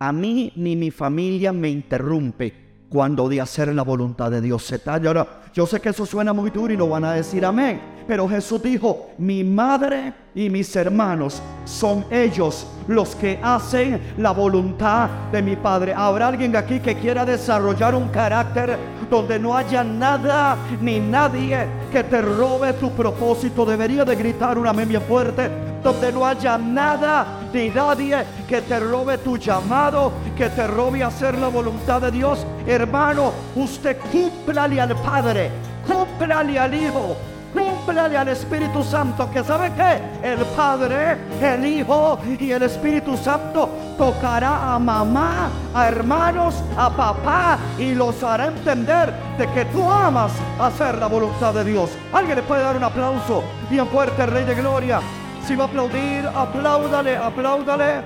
A 0.00 0.12
mí 0.12 0.52
ni 0.56 0.74
mi 0.74 0.90
familia 0.90 1.52
me 1.52 1.70
interrumpe 1.70 2.52
cuando 2.92 3.26
de 3.26 3.40
hacer 3.40 3.74
la 3.74 3.82
voluntad 3.82 4.30
de 4.30 4.42
Dios 4.42 4.64
se 4.64 4.78
talla. 4.78 5.26
Yo 5.54 5.66
sé 5.66 5.80
que 5.80 5.88
eso 5.88 6.04
suena 6.04 6.34
muy 6.34 6.50
duro 6.50 6.72
y 6.72 6.76
lo 6.76 6.90
van 6.90 7.04
a 7.04 7.14
decir 7.14 7.44
amén. 7.44 7.80
Pero 8.06 8.28
Jesús 8.28 8.62
dijo, 8.62 9.10
mi 9.16 9.42
madre 9.44 10.12
y 10.34 10.50
mis 10.50 10.74
hermanos 10.76 11.40
son 11.64 12.04
ellos 12.10 12.66
los 12.88 13.14
que 13.14 13.38
hacen 13.42 14.14
la 14.18 14.32
voluntad 14.32 15.08
de 15.30 15.40
mi 15.40 15.56
Padre. 15.56 15.94
¿Habrá 15.94 16.28
alguien 16.28 16.54
aquí 16.56 16.80
que 16.80 16.96
quiera 16.96 17.24
desarrollar 17.24 17.94
un 17.94 18.08
carácter 18.08 18.76
donde 19.08 19.38
no 19.38 19.56
haya 19.56 19.84
nada 19.84 20.56
ni 20.80 20.98
nadie 21.00 21.66
que 21.90 22.02
te 22.04 22.20
robe 22.20 22.74
tu 22.74 22.90
propósito? 22.90 23.64
Debería 23.64 24.04
de 24.04 24.16
gritar 24.16 24.58
una 24.58 24.70
amén 24.70 24.88
bien 24.88 25.02
fuerte 25.02 25.48
donde 25.82 26.12
no 26.12 26.26
haya 26.26 26.58
nada 26.58 27.26
ni 27.52 27.68
nadie 27.68 28.24
que 28.48 28.62
te 28.62 28.80
robe 28.80 29.18
tu 29.18 29.36
llamado, 29.36 30.12
que 30.36 30.48
te 30.48 30.66
robe 30.66 31.02
hacer 31.02 31.38
la 31.38 31.48
voluntad 31.48 32.00
de 32.00 32.10
Dios. 32.10 32.46
Hermano, 32.66 33.32
usted 33.56 33.96
cúmplale 34.10 34.80
al 34.80 34.96
Padre, 34.96 35.50
cúmplale 35.86 36.58
al 36.58 36.74
Hijo, 36.74 37.16
cúmplale 37.52 38.16
al 38.16 38.28
Espíritu 38.28 38.82
Santo, 38.82 39.30
que 39.30 39.44
sabe 39.44 39.72
que 39.72 40.32
el 40.32 40.38
Padre, 40.56 41.18
el 41.40 41.66
Hijo 41.66 42.18
y 42.38 42.50
el 42.50 42.62
Espíritu 42.62 43.16
Santo 43.16 43.68
tocará 43.98 44.74
a 44.74 44.78
mamá, 44.78 45.50
a 45.74 45.88
hermanos, 45.88 46.54
a 46.76 46.90
papá 46.90 47.58
y 47.78 47.94
los 47.94 48.22
hará 48.22 48.46
entender 48.46 49.12
de 49.38 49.46
que 49.48 49.64
tú 49.66 49.90
amas 49.90 50.32
hacer 50.58 50.98
la 50.98 51.06
voluntad 51.06 51.52
de 51.54 51.64
Dios. 51.64 51.90
Alguien 52.12 52.36
le 52.36 52.42
puede 52.42 52.62
dar 52.62 52.76
un 52.76 52.84
aplauso 52.84 53.42
bien 53.70 53.86
fuerte, 53.88 54.26
Rey 54.26 54.44
de 54.44 54.54
Gloria. 54.54 55.00
Si 55.46 55.56
va 55.56 55.64
a 55.64 55.66
aplaudir, 55.66 56.24
apláudale, 56.26 57.16
apláudale. 57.16 58.04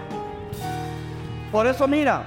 Por 1.52 1.66
eso 1.66 1.86
mira, 1.86 2.24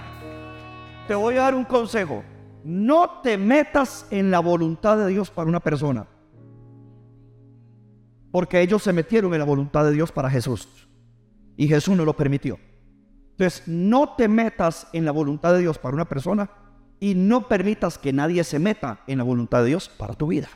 te 1.07 1.15
voy 1.15 1.35
a 1.35 1.41
dar 1.41 1.55
un 1.55 1.65
consejo. 1.65 2.23
No 2.63 3.21
te 3.23 3.37
metas 3.37 4.05
en 4.11 4.29
la 4.29 4.39
voluntad 4.39 4.97
de 4.97 5.07
Dios 5.07 5.31
para 5.31 5.49
una 5.49 5.59
persona. 5.59 6.05
Porque 8.31 8.61
ellos 8.61 8.83
se 8.83 8.93
metieron 8.93 9.33
en 9.33 9.39
la 9.39 9.45
voluntad 9.45 9.83
de 9.85 9.93
Dios 9.93 10.11
para 10.11 10.29
Jesús. 10.29 10.87
Y 11.57 11.67
Jesús 11.67 11.97
no 11.97 12.05
lo 12.05 12.15
permitió. 12.15 12.59
Entonces, 13.31 13.63
no 13.67 14.15
te 14.15 14.27
metas 14.27 14.87
en 14.93 15.05
la 15.05 15.11
voluntad 15.11 15.53
de 15.53 15.61
Dios 15.61 15.79
para 15.79 15.95
una 15.95 16.07
persona 16.07 16.51
y 16.99 17.15
no 17.15 17.47
permitas 17.47 17.97
que 17.97 18.13
nadie 18.13 18.43
se 18.43 18.59
meta 18.59 18.99
en 19.07 19.17
la 19.17 19.23
voluntad 19.23 19.61
de 19.61 19.69
Dios 19.69 19.89
para 19.89 20.13
tu 20.13 20.27
vida. 20.27 20.49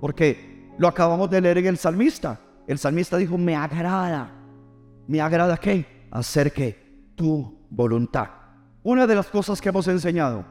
Porque 0.00 0.72
lo 0.78 0.88
acabamos 0.88 1.30
de 1.30 1.40
leer 1.40 1.58
en 1.58 1.66
el 1.66 1.78
salmista. 1.78 2.40
El 2.68 2.78
salmista 2.78 3.16
dijo, 3.16 3.38
me 3.38 3.56
agrada. 3.56 4.30
¿Me 5.06 5.22
agrada 5.22 5.56
qué? 5.56 6.06
Hacer 6.10 6.52
que 6.52 7.12
tu 7.16 7.66
voluntad. 7.70 8.28
Una 8.82 9.06
de 9.06 9.14
las 9.14 9.28
cosas 9.28 9.58
que 9.58 9.70
hemos 9.70 9.88
enseñado, 9.88 10.44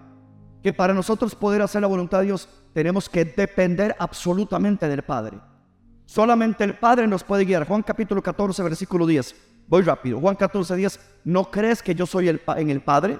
que 0.63 0.74
para 0.74 0.95
nosotros 0.95 1.36
poder 1.36 1.62
hacer 1.62 1.79
la 1.81 1.88
voluntad 1.88 2.19
de 2.19 2.25
Dios 2.25 2.50
tenemos 2.74 3.07
que 3.07 3.24
depender 3.24 3.95
absolutamente 4.00 4.89
del 4.89 5.03
Padre. 5.03 5.38
Solamente 6.07 6.63
el 6.63 6.74
Padre 6.74 7.05
nos 7.05 7.24
puede 7.24 7.45
guiar. 7.45 7.67
Juan 7.67 7.83
capítulo 7.83 8.24
14, 8.24 8.63
versículo 8.63 9.05
10. 9.05 9.36
Voy 9.67 9.83
rápido. 9.83 10.19
Juan 10.19 10.36
14, 10.36 10.75
10. 10.75 11.00
¿No 11.25 11.51
crees 11.51 11.83
que 11.83 11.93
yo 11.93 12.07
soy 12.07 12.29
en 12.29 12.69
el 12.71 12.81
Padre? 12.81 13.19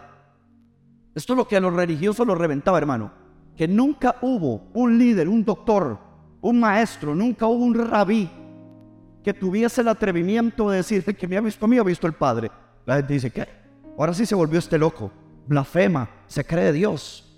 Esto 1.14 1.34
es 1.34 1.38
lo 1.38 1.48
que 1.48 1.58
a 1.58 1.60
los 1.60 1.74
religiosos 1.74 2.26
los 2.26 2.38
reventaba, 2.38 2.80
hermano. 2.80 3.12
Que 3.56 3.68
nunca 3.68 4.16
hubo 4.22 4.72
un 4.74 4.98
líder, 4.98 5.30
un 5.30 5.46
doctor, 5.46 6.00
un 6.42 6.60
maestro, 6.60 7.14
nunca 7.14 7.46
hubo 7.46 7.64
un 7.64 7.76
rabí 7.76 8.28
que 9.28 9.34
tuviese 9.34 9.82
el 9.82 9.90
atrevimiento 9.90 10.70
de 10.70 10.78
decir 10.78 11.04
que 11.04 11.28
me 11.28 11.36
ha 11.36 11.42
visto 11.42 11.66
a 11.66 11.68
mí, 11.68 11.78
ha 11.78 11.84
visto 11.84 12.08
el 12.08 12.14
Padre. 12.14 12.50
La 12.86 12.96
gente 12.96 13.12
dice, 13.12 13.30
¿qué? 13.30 13.46
Ahora 13.98 14.14
sí 14.14 14.26
se 14.26 14.36
volvió 14.36 14.58
este 14.58 14.78
loco. 14.78 15.12
Blasfema, 15.48 16.10
se 16.28 16.46
cree 16.46 16.72
Dios. 16.72 17.38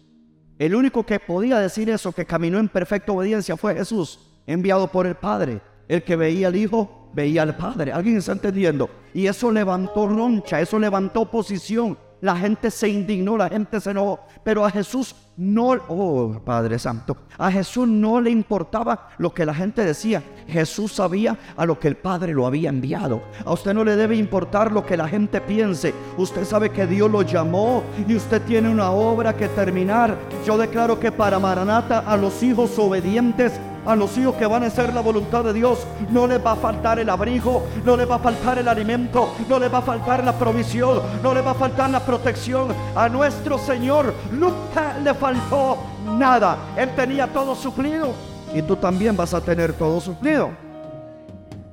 El 0.60 0.76
único 0.76 1.04
que 1.04 1.20
podía 1.20 1.58
decir 1.58 1.90
eso, 1.90 2.12
que 2.12 2.28
caminó 2.28 2.60
en 2.60 2.70
perfecta 2.70 3.12
obediencia, 3.12 3.58
fue 3.58 3.74
Jesús, 3.74 4.20
enviado 4.46 4.92
por 4.92 5.08
el 5.08 5.16
Padre. 5.16 5.62
El 5.88 6.04
que 6.04 6.16
veía 6.16 6.50
al 6.50 6.58
Hijo, 6.58 7.10
veía 7.16 7.42
al 7.42 7.58
Padre. 7.58 7.92
¿Alguien 7.92 8.18
está 8.18 8.34
entendiendo? 8.34 8.88
Y 9.16 9.26
eso 9.26 9.52
levantó 9.52 10.08
roncha, 10.08 10.62
eso 10.62 10.78
levantó 10.78 11.22
oposición. 11.22 11.98
La 12.22 12.36
gente 12.36 12.70
se 12.70 12.90
indignó, 12.90 13.38
la 13.38 13.50
gente 13.50 13.80
se 13.80 13.92
enojó. 13.92 14.20
Pero 14.44 14.66
a 14.66 14.72
Jesús 14.72 15.16
no, 15.38 15.78
oh 15.88 16.42
Padre 16.44 16.78
Santo, 16.78 17.16
a 17.38 17.50
Jesús 17.50 17.88
no 17.88 18.20
le 18.20 18.30
importaba 18.30 19.10
lo 19.18 19.34
que 19.34 19.46
la 19.46 19.54
gente 19.54 19.86
decía. 19.86 20.22
Jesús 20.48 20.94
sabía 20.94 21.38
a 21.56 21.66
lo 21.66 21.80
que 21.80 21.88
el 21.88 21.96
Padre 21.96 22.34
lo 22.34 22.46
había 22.46 22.70
enviado. 22.70 23.22
A 23.46 23.54
usted 23.54 23.74
no 23.74 23.86
le 23.86 23.96
debe 23.96 24.18
importar 24.18 24.72
lo 24.72 24.86
que 24.86 24.98
la 24.98 25.08
gente 25.08 25.40
piense. 25.40 25.94
Usted 26.18 26.44
sabe 26.44 26.72
que 26.72 26.88
Dios 26.88 27.10
lo 27.10 27.22
llamó 27.22 27.84
y 28.06 28.16
usted 28.16 28.42
tiene 28.42 28.70
una 28.70 28.92
obra 28.92 29.36
que 29.36 29.48
terminar. 29.48 30.18
Yo 30.46 30.58
declaro 30.58 31.00
que 31.00 31.12
para 31.12 31.40
Maranata, 31.40 32.00
a 32.00 32.18
los 32.18 32.44
hijos 32.44 32.78
obedientes, 32.78 33.54
a 33.90 33.96
los 33.96 34.16
hijos 34.20 34.36
que 34.36 34.46
van 34.46 34.62
a 34.62 34.68
hacer 34.68 34.94
la 34.94 35.02
voluntad 35.02 35.44
de 35.44 35.52
Dios, 35.52 35.88
no 36.12 36.28
les 36.28 36.46
va 36.46 36.52
a 36.52 36.56
faltar 36.56 37.00
el 37.00 37.10
abrigo, 37.10 37.66
no 37.84 37.98
les 37.98 38.08
va 38.08 38.16
a 38.16 38.20
faltar 38.20 38.60
el 38.60 38.68
alimento, 38.68 39.34
no 39.50 39.58
les 39.58 39.74
va 39.74 39.80
a 39.80 39.82
faltar 39.82 40.24
la 40.24 40.38
provisión, 40.38 41.02
no 41.24 41.34
les 41.34 41.44
va 41.44 41.52
a 41.52 41.56
faltar 41.56 41.90
la 41.90 42.00
protección. 42.00 42.68
A 42.96 43.10
nuestro 43.10 43.58
Señor 43.58 44.14
nunca 44.32 44.96
le 45.00 45.12
faltó 45.16 45.80
nada. 46.06 46.56
Él 46.78 46.94
tenía 46.96 47.26
todo 47.34 47.56
suplido 47.56 48.14
y 48.54 48.62
tú 48.62 48.76
también 48.76 49.18
vas 49.18 49.34
a 49.34 49.42
tener 49.42 49.74
todo 49.74 50.00
suplido. 50.00 50.52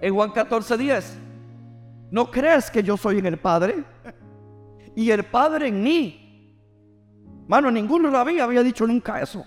En 0.00 0.14
Juan 0.14 0.30
14, 0.30 0.78
10, 0.78 1.18
¿no 2.10 2.30
crees 2.30 2.70
que 2.70 2.82
yo 2.82 2.96
soy 2.96 3.18
en 3.18 3.26
el 3.26 3.36
Padre? 3.36 3.84
Y 4.94 5.10
el 5.10 5.22
Padre 5.22 5.68
en 5.68 5.82
mí. 5.82 6.56
Mano, 7.46 7.70
ninguno 7.70 8.08
lo 8.08 8.16
había, 8.16 8.44
había 8.44 8.62
dicho 8.62 8.86
nunca 8.86 9.20
eso. 9.20 9.44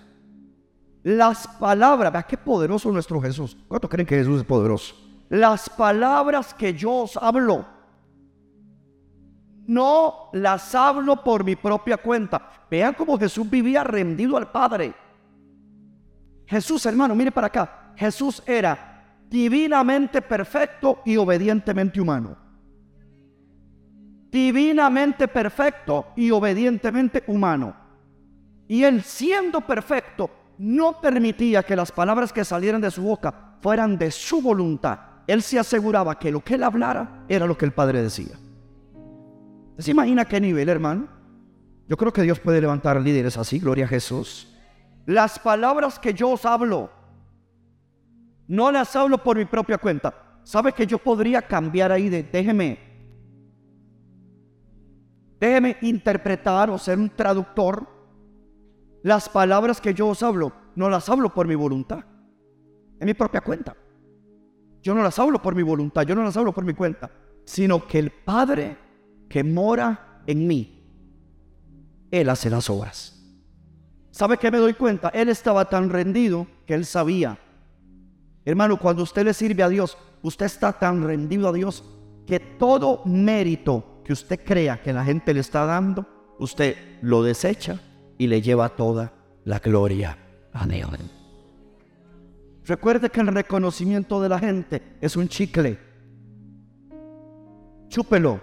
Las 1.02 1.46
palabras, 1.46 2.12
vea 2.12 2.22
qué 2.22 2.36
poderoso 2.36 2.92
nuestro 2.92 3.20
Jesús. 3.20 3.56
¿Cuántos 3.68 3.90
creen 3.90 4.06
que 4.06 4.16
Jesús 4.16 4.40
es 4.40 4.46
poderoso? 4.46 4.94
Las 5.30 5.70
palabras 5.70 6.52
que 6.52 6.74
yo 6.74 6.92
os 6.92 7.16
hablo, 7.16 7.64
no 9.66 10.30
las 10.32 10.74
hablo 10.74 11.22
por 11.22 11.44
mi 11.44 11.56
propia 11.56 11.96
cuenta. 11.96 12.66
Vean 12.70 12.94
cómo 12.94 13.18
Jesús 13.18 13.48
vivía 13.48 13.84
rendido 13.84 14.36
al 14.36 14.50
Padre. 14.50 14.92
Jesús, 16.46 16.84
hermano, 16.86 17.14
mire 17.14 17.30
para 17.30 17.46
acá. 17.46 17.92
Jesús 17.96 18.42
era 18.46 19.16
divinamente 19.28 20.20
perfecto 20.20 21.00
y 21.04 21.16
obedientemente 21.16 22.00
humano. 22.00 22.36
Divinamente 24.30 25.28
perfecto 25.28 26.08
y 26.16 26.30
obedientemente 26.32 27.22
humano. 27.28 27.76
Y 28.66 28.82
él 28.82 29.02
siendo 29.02 29.60
perfecto, 29.60 30.30
no 30.60 31.00
permitía 31.00 31.62
que 31.62 31.74
las 31.74 31.90
palabras 31.90 32.34
que 32.34 32.44
salieran 32.44 32.82
de 32.82 32.90
su 32.90 33.00
boca 33.00 33.56
fueran 33.62 33.96
de 33.96 34.10
su 34.10 34.42
voluntad. 34.42 34.98
Él 35.26 35.40
se 35.40 35.58
aseguraba 35.58 36.18
que 36.18 36.30
lo 36.30 36.44
que 36.44 36.56
él 36.56 36.62
hablara 36.62 37.24
era 37.30 37.46
lo 37.46 37.56
que 37.56 37.64
el 37.64 37.72
Padre 37.72 38.02
decía. 38.02 38.36
¿Se 39.78 39.92
imagina 39.92 40.26
qué 40.26 40.38
nivel, 40.38 40.68
hermano? 40.68 41.08
Yo 41.88 41.96
creo 41.96 42.12
que 42.12 42.20
Dios 42.20 42.40
puede 42.40 42.60
levantar 42.60 43.00
líderes 43.00 43.38
así, 43.38 43.58
gloria 43.58 43.86
a 43.86 43.88
Jesús. 43.88 44.54
Las 45.06 45.38
palabras 45.38 45.98
que 45.98 46.12
yo 46.12 46.28
os 46.28 46.44
hablo, 46.44 46.90
no 48.46 48.70
las 48.70 48.94
hablo 48.94 49.16
por 49.16 49.38
mi 49.38 49.46
propia 49.46 49.78
cuenta. 49.78 50.12
¿Sabe 50.44 50.74
que 50.74 50.86
yo 50.86 50.98
podría 50.98 51.40
cambiar 51.40 51.90
ahí 51.90 52.10
de 52.10 52.22
déjeme, 52.22 52.78
déjeme 55.40 55.78
interpretar 55.80 56.68
o 56.68 56.76
ser 56.76 56.98
un 56.98 57.08
traductor 57.08 57.99
las 59.02 59.28
palabras 59.28 59.80
que 59.80 59.94
yo 59.94 60.08
os 60.08 60.22
hablo, 60.22 60.52
no 60.74 60.90
las 60.90 61.08
hablo 61.08 61.32
por 61.32 61.46
mi 61.46 61.54
voluntad, 61.54 62.04
en 62.98 63.06
mi 63.06 63.14
propia 63.14 63.40
cuenta. 63.40 63.76
Yo 64.82 64.94
no 64.94 65.02
las 65.02 65.18
hablo 65.18 65.40
por 65.40 65.54
mi 65.54 65.62
voluntad, 65.62 66.02
yo 66.02 66.14
no 66.14 66.22
las 66.22 66.36
hablo 66.36 66.52
por 66.52 66.64
mi 66.64 66.74
cuenta, 66.74 67.10
sino 67.44 67.86
que 67.86 67.98
el 67.98 68.10
Padre 68.10 68.78
que 69.28 69.44
mora 69.44 70.22
en 70.26 70.46
mí, 70.46 70.84
Él 72.10 72.28
hace 72.28 72.50
las 72.50 72.68
obras. 72.68 73.16
¿Sabe 74.10 74.38
qué 74.38 74.50
me 74.50 74.58
doy 74.58 74.74
cuenta? 74.74 75.08
Él 75.10 75.28
estaba 75.28 75.66
tan 75.66 75.88
rendido 75.88 76.46
que 76.66 76.74
Él 76.74 76.84
sabía. 76.84 77.38
Hermano, 78.44 78.78
cuando 78.78 79.02
usted 79.02 79.24
le 79.24 79.34
sirve 79.34 79.62
a 79.62 79.68
Dios, 79.68 79.96
usted 80.22 80.46
está 80.46 80.72
tan 80.72 81.02
rendido 81.04 81.48
a 81.48 81.52
Dios 81.52 81.84
que 82.26 82.40
todo 82.40 83.02
mérito 83.04 84.02
que 84.04 84.12
usted 84.12 84.40
crea 84.44 84.82
que 84.82 84.92
la 84.92 85.04
gente 85.04 85.32
le 85.32 85.40
está 85.40 85.66
dando, 85.66 86.06
usted 86.38 86.98
lo 87.02 87.22
desecha 87.22 87.80
y 88.20 88.26
le 88.26 88.42
lleva 88.42 88.68
toda 88.68 89.14
la 89.44 89.60
gloria 89.60 90.18
a 90.52 90.66
Dios. 90.66 90.90
Recuerde 92.66 93.08
que 93.08 93.20
el 93.20 93.28
reconocimiento 93.28 94.20
de 94.20 94.28
la 94.28 94.38
gente 94.38 94.82
es 95.00 95.16
un 95.16 95.26
chicle. 95.26 95.78
Chúpelo, 97.88 98.38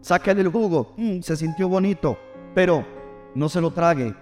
sáquele 0.00 0.42
el 0.42 0.48
jugo, 0.48 0.94
mm, 0.96 1.22
se 1.22 1.36
sintió 1.36 1.68
bonito, 1.68 2.16
pero 2.54 2.86
no 3.34 3.48
se 3.48 3.60
lo 3.60 3.72
trague 3.72 4.14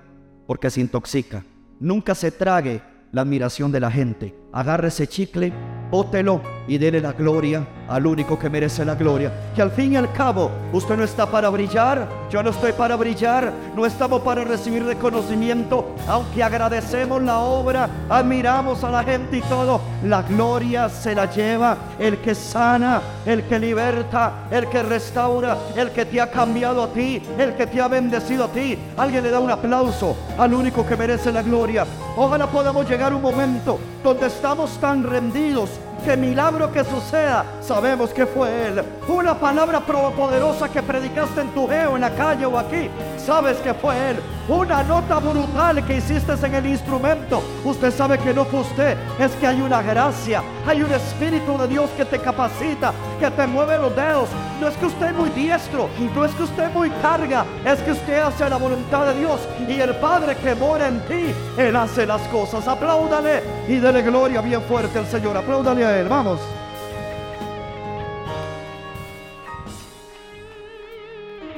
porque 0.47 0.71
se 0.71 0.81
intoxica. 0.81 1.45
Nunca 1.79 2.15
se 2.15 2.31
trague 2.31 2.81
la 3.13 3.21
admiración 3.21 3.73
de 3.73 3.81
la 3.81 3.91
gente. 3.91 4.35
Agarre 4.53 4.89
ese 4.89 5.07
chicle 5.07 5.53
bótelo 5.93 6.41
y 6.67 6.79
dele 6.79 7.03
la 7.03 7.13
gloria 7.13 7.67
al 7.87 8.07
único 8.07 8.39
que 8.39 8.49
merece 8.49 8.83
la 8.83 8.95
gloria. 8.95 9.31
Que 9.55 9.61
al 9.61 9.71
fin 9.71 9.93
y 9.93 9.97
al 9.97 10.11
cabo, 10.13 10.51
usted 10.73 10.97
no 10.97 11.05
está 11.05 11.27
para 11.27 11.51
brillar, 11.51 12.09
yo 12.31 12.43
no 12.43 12.49
estoy 12.49 12.73
para 12.73 12.97
brillar, 12.97 13.53
no 13.77 13.85
estamos 13.85 14.23
para 14.23 14.43
recibir 14.45 14.83
reconocimiento, 14.85 15.95
aunque 16.09 16.43
agradecemos 16.43 17.23
la 17.23 17.41
obra, 17.41 17.91
admiramos 18.09 18.83
a 18.83 18.91
la 18.91 19.05
gente 19.05 19.37
y 19.37 19.41
todo, 19.43 19.83
la 20.05 20.23
gloria 20.23 20.89
se 20.89 21.15
la 21.15 21.31
lleva 21.31 21.77
el 21.99 22.17
que 22.19 22.35
sana, 22.35 23.03
el 23.27 23.43
que 23.43 23.59
liberta, 23.59 24.47
el 24.51 24.69
que 24.69 24.83
restaura, 24.83 25.59
el 25.77 25.91
que 25.91 26.07
te 26.07 26.23
ha 26.23 26.31
cambiado 26.31 26.85
a 26.85 26.89
ti, 26.89 27.21
el 27.37 27.55
que 27.55 27.67
te 27.67 27.83
ha 27.83 27.89
bendecido 27.89 28.45
a 28.45 28.49
ti. 28.49 28.79
Alguien 28.97 29.25
le 29.25 29.31
da 29.31 29.41
un 29.41 29.51
aplauso 29.51 30.17
al 30.39 30.55
único 30.55 30.87
que 30.87 30.97
merece 30.97 31.31
la 31.31 31.43
gloria. 31.43 31.85
Ojalá 32.17 32.47
podamos 32.47 32.89
llegar 32.89 33.13
un 33.13 33.21
momento 33.21 33.79
donde 34.03 34.27
estamos 34.43 34.77
tan 34.81 35.05
rendidos 35.05 35.71
que 36.05 36.17
milagro 36.17 36.73
que 36.73 36.83
suceda, 36.83 37.47
sabemos 37.63 38.11
que 38.11 38.27
fue 38.27 38.69
Él. 38.69 38.83
Una 39.09 39.35
palabra 39.35 39.81
poderosa 39.81 40.69
que 40.69 40.83
predicaste 40.83 41.41
en 41.41 41.49
tu 41.49 41.69
geo, 41.69 41.95
en 41.95 42.01
la 42.01 42.11
calle 42.11 42.47
o 42.47 42.59
aquí, 42.59 42.91
sabes 43.17 43.57
que 43.59 43.75
fue 43.75 44.11
Él. 44.11 44.17
Una 44.49 44.83
nota 44.83 45.19
brutal 45.19 45.85
que 45.87 45.97
hiciste 45.99 46.33
en 46.33 46.55
el 46.55 46.67
instrumento, 46.67 47.43
usted 47.65 47.93
sabe 47.93 48.19
que 48.19 48.35
no 48.35 48.45
fue 48.45 48.61
usted, 48.61 48.97
es 49.19 49.31
que 49.33 49.47
hay 49.47 49.61
una 49.61 49.83
gracia, 49.83 50.43
hay 50.67 50.83
un 50.83 50.93
Espíritu 50.93 51.57
de 51.59 51.69
Dios 51.69 51.91
que 51.97 52.05
te 52.05 52.19
capacita, 52.19 52.93
que 53.21 53.31
te 53.31 53.47
mueve 53.47 53.79
los 53.79 53.95
dedos. 53.95 54.29
No 54.61 54.69
es 54.69 54.77
que 54.77 54.87
usted 54.87 55.07
es 55.07 55.15
muy 55.15 55.31
diestro, 55.31 55.89
no 56.15 56.25
es 56.25 56.33
que 56.35 56.43
usted 56.43 56.65
es 56.65 56.75
muy 56.75 56.91
carga, 57.03 57.45
es 57.65 57.81
que 57.81 57.93
usted 57.93 58.19
hace 58.19 58.49
la 58.49 58.57
voluntad 58.57 59.07
de 59.07 59.21
Dios 59.21 59.41
y 59.69 59.81
el 59.81 59.95
Padre 59.97 60.37
que 60.37 60.55
mora 60.55 60.89
en 60.89 61.01
ti, 61.07 61.35
Él 61.57 61.77
hace 61.77 62.07
las 62.07 62.23
cosas. 62.29 62.67
Apláudale 62.67 63.43
y 63.69 63.77
dele 63.77 64.03
gloria 64.03 64.41
bien 64.41 64.63
fuerte 64.63 64.99
al 64.99 65.07
Señor. 65.07 65.37
Apláudale 65.37 65.85
a 65.85 66.01
Él, 66.01 66.09
vamos. 66.09 66.41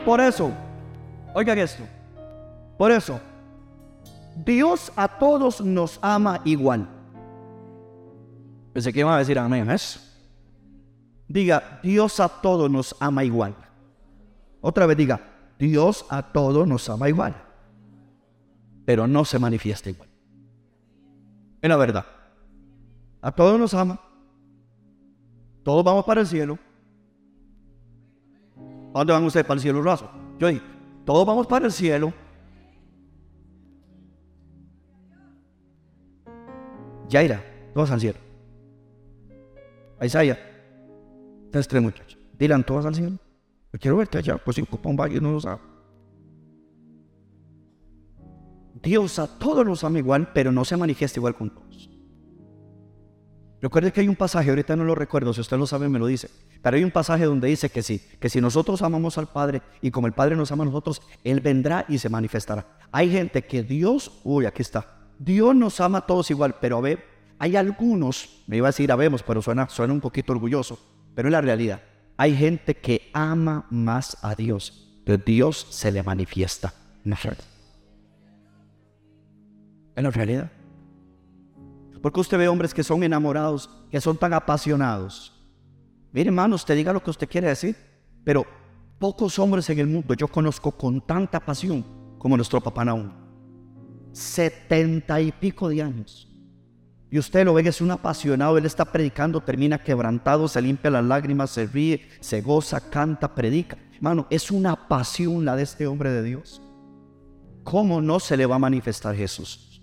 Por 0.05 0.21
eso, 0.21 0.53
oigan 1.35 1.59
esto, 1.59 1.83
por 2.77 2.91
eso, 2.91 3.19
Dios 4.45 4.93
a 4.97 5.09
todos 5.09 5.61
nos 5.61 5.99
ama 6.03 6.41
igual. 6.45 6.87
Pensé 8.73 8.93
que 8.93 9.01
iban 9.01 9.15
a 9.15 9.19
decir 9.19 9.39
amén 9.39 9.71
eso. 9.71 10.01
Diga, 11.29 11.81
Dios 11.83 12.21
a 12.21 12.29
todos 12.29 12.71
nos 12.71 12.95
ama 13.01 13.25
igual. 13.25 13.55
Otra 14.61 14.87
vez 14.87 14.97
diga, 14.97 15.21
Dios 15.59 16.05
a 16.11 16.23
todos 16.23 16.67
nos 16.67 16.89
ama 16.91 17.09
igual. 17.09 17.35
Pero 18.85 19.07
no 19.07 19.25
se 19.25 19.39
manifiesta 19.39 19.89
igual. 19.89 20.09
Es 21.63 21.69
la 21.69 21.77
verdad. 21.77 22.05
A 23.23 23.33
todos 23.33 23.59
nos 23.59 23.73
ama. 23.73 23.99
Todos 25.63 25.83
vamos 25.83 26.05
para 26.05 26.21
el 26.21 26.27
cielo. 26.27 26.59
¿A 28.95 28.99
dónde 28.99 29.13
van 29.13 29.25
ustedes 29.25 29.45
para 29.45 29.57
el 29.57 29.61
cielo 29.61 29.83
raso? 29.83 30.09
Yo 30.39 30.47
digo, 30.47 30.63
todos 31.05 31.27
vamos 31.27 31.49
para 31.49 31.67
el 31.67 31.73
cielo. 31.73 32.13
Yaira, 37.09 37.45
todos 37.75 37.91
al 37.91 38.01
cielo. 38.01 38.19
Isaiah, 40.01 40.39
ustedes 41.47 41.67
tres 41.67 41.83
muchachos. 41.83 42.19
Dirán 42.39 42.65
todos 42.65 42.87
al 42.87 42.95
cielo. 42.95 43.19
Yo 43.73 43.79
quiero 43.81 43.97
verte 43.97 44.19
allá, 44.19 44.39
pues 44.39 44.55
si 44.55 44.63
ocupa 44.63 44.89
un 44.89 44.97
valle 44.97 45.21
no 45.21 45.33
lo 45.33 45.41
sabe. 45.41 45.61
Dios 48.81 49.19
a 49.19 49.27
todos 49.27 49.67
nos 49.67 49.83
ama 49.83 49.99
igual, 49.99 50.31
pero 50.33 50.53
no 50.53 50.65
se 50.65 50.77
manifiesta 50.77 51.19
igual 51.19 51.35
con 51.35 51.51
todos. 51.51 51.63
Recuerde 53.64 53.92
que 53.94 54.02
hay 54.02 54.09
un 54.09 54.14
pasaje, 54.14 54.50
ahorita 54.50 54.76
no 54.76 54.85
lo 54.85 54.94
recuerdo, 54.94 55.33
si 55.33 55.40
usted 55.40 55.56
lo 55.56 55.66
sabe 55.66 55.88
me 55.88 55.99
lo 55.99 56.06
dice, 56.06 56.28
pero 56.61 56.76
hay 56.76 56.85
un 56.85 56.90
pasaje 56.90 57.25
donde 57.25 57.49
dice 57.49 57.71
que 57.71 57.83
sí, 57.83 57.99
que 58.21 58.28
si 58.28 58.38
nosotros 58.38 58.83
amamos 58.83 59.16
al 59.16 59.26
Padre 59.26 59.62
y 59.80 59.90
como 59.90 60.06
el 60.06 60.12
Padre 60.12 60.37
nos 60.37 60.52
ama 60.52 60.64
a 60.64 60.66
nosotros, 60.66 61.00
Él 61.25 61.40
vendrá 61.40 61.87
y 61.88 61.97
se 61.97 62.11
manifestará. 62.11 62.66
Hay 62.92 63.11
gente 63.11 63.47
que 63.47 63.62
Dios, 63.62 64.21
uy, 64.23 64.44
aquí 64.44 64.61
está, 64.61 64.99
Dios 65.18 65.56
nos 65.56 65.80
ama 65.80 65.97
a 65.97 66.06
todos 66.06 66.30
igual, 66.30 66.56
pero 66.61 66.76
a 66.76 66.83
ver, 66.83 67.06
hay 67.38 67.56
algunos, 67.56 68.42
me 68.47 68.59
iba 68.59 68.66
a 68.66 68.68
decir 68.68 68.92
habemos, 68.92 69.23
pero 69.23 69.40
suena, 69.40 69.66
suena 69.71 69.94
un 69.94 70.02
poquito 70.02 70.35
orgulloso, 70.35 70.78
pero 71.14 71.28
es 71.28 71.33
la 71.33 71.40
realidad. 71.40 71.80
Hay 72.18 72.37
gente 72.37 72.75
que 72.75 73.09
ama 73.14 73.66
más 73.71 74.18
a 74.21 74.35
Dios, 74.35 75.00
pero 75.06 75.16
Dios 75.16 75.68
se 75.71 75.90
le 75.90 76.02
manifiesta. 76.02 76.75
En 79.97 80.04
la 80.04 80.11
realidad. 80.11 80.50
Porque 82.05 82.21
usted 82.21 82.37
ve 82.37 82.49
hombres 82.49 82.75
que 82.75 82.85
son 82.85 83.03
enamorados, 83.03 83.71
que 83.91 83.99
son 83.99 84.19
tan 84.19 84.35
apasionados. 84.35 85.33
Mire, 86.13 86.29
hermano, 86.29 86.55
usted 86.55 86.77
diga 86.77 86.93
lo 86.93 87.03
que 87.03 87.09
usted 87.09 87.27
quiere 87.27 87.49
decir, 87.49 87.75
pero 88.23 88.45
pocos 88.99 89.39
hombres 89.39 89.71
en 89.71 89.79
el 89.79 89.87
mundo 89.87 90.13
yo 90.13 90.29
conozco 90.29 90.71
con 90.71 91.01
tanta 91.01 91.41
pasión 91.41 91.83
como 92.19 92.37
nuestro 92.37 92.61
papá 92.61 92.85
Naúm. 92.85 93.11
Setenta 94.13 95.19
y 95.19 95.33
pico 95.33 95.71
de 95.71 95.81
años. 95.81 96.31
Y 97.11 97.19
usted 97.19 97.43
lo 97.43 97.55
ve 97.55 97.63
que 97.63 97.71
es 97.71 97.81
un 97.81 97.91
apasionado, 97.91 98.59
él 98.59 98.67
está 98.67 98.85
predicando, 98.85 99.41
termina 99.41 99.83
quebrantado, 99.83 100.47
se 100.47 100.61
limpia 100.61 100.91
las 100.91 101.07
lágrimas, 101.07 101.53
se 101.53 101.67
ríe, 101.67 102.07
se 102.21 102.43
goza, 102.43 102.91
canta, 102.91 103.35
predica. 103.35 103.79
Hermano, 103.95 104.27
es 104.29 104.51
una 104.51 104.89
pasión 104.89 105.47
la 105.47 105.57
de 105.57 105.63
este 105.63 105.87
hombre 105.87 106.11
de 106.11 106.23
Dios. 106.23 106.61
¿Cómo 107.63 108.03
no 108.03 108.21
se 108.21 108.37
le 108.37 108.45
va 108.45 108.57
a 108.57 108.59
manifestar 108.59 109.17
Jesús? 109.17 109.74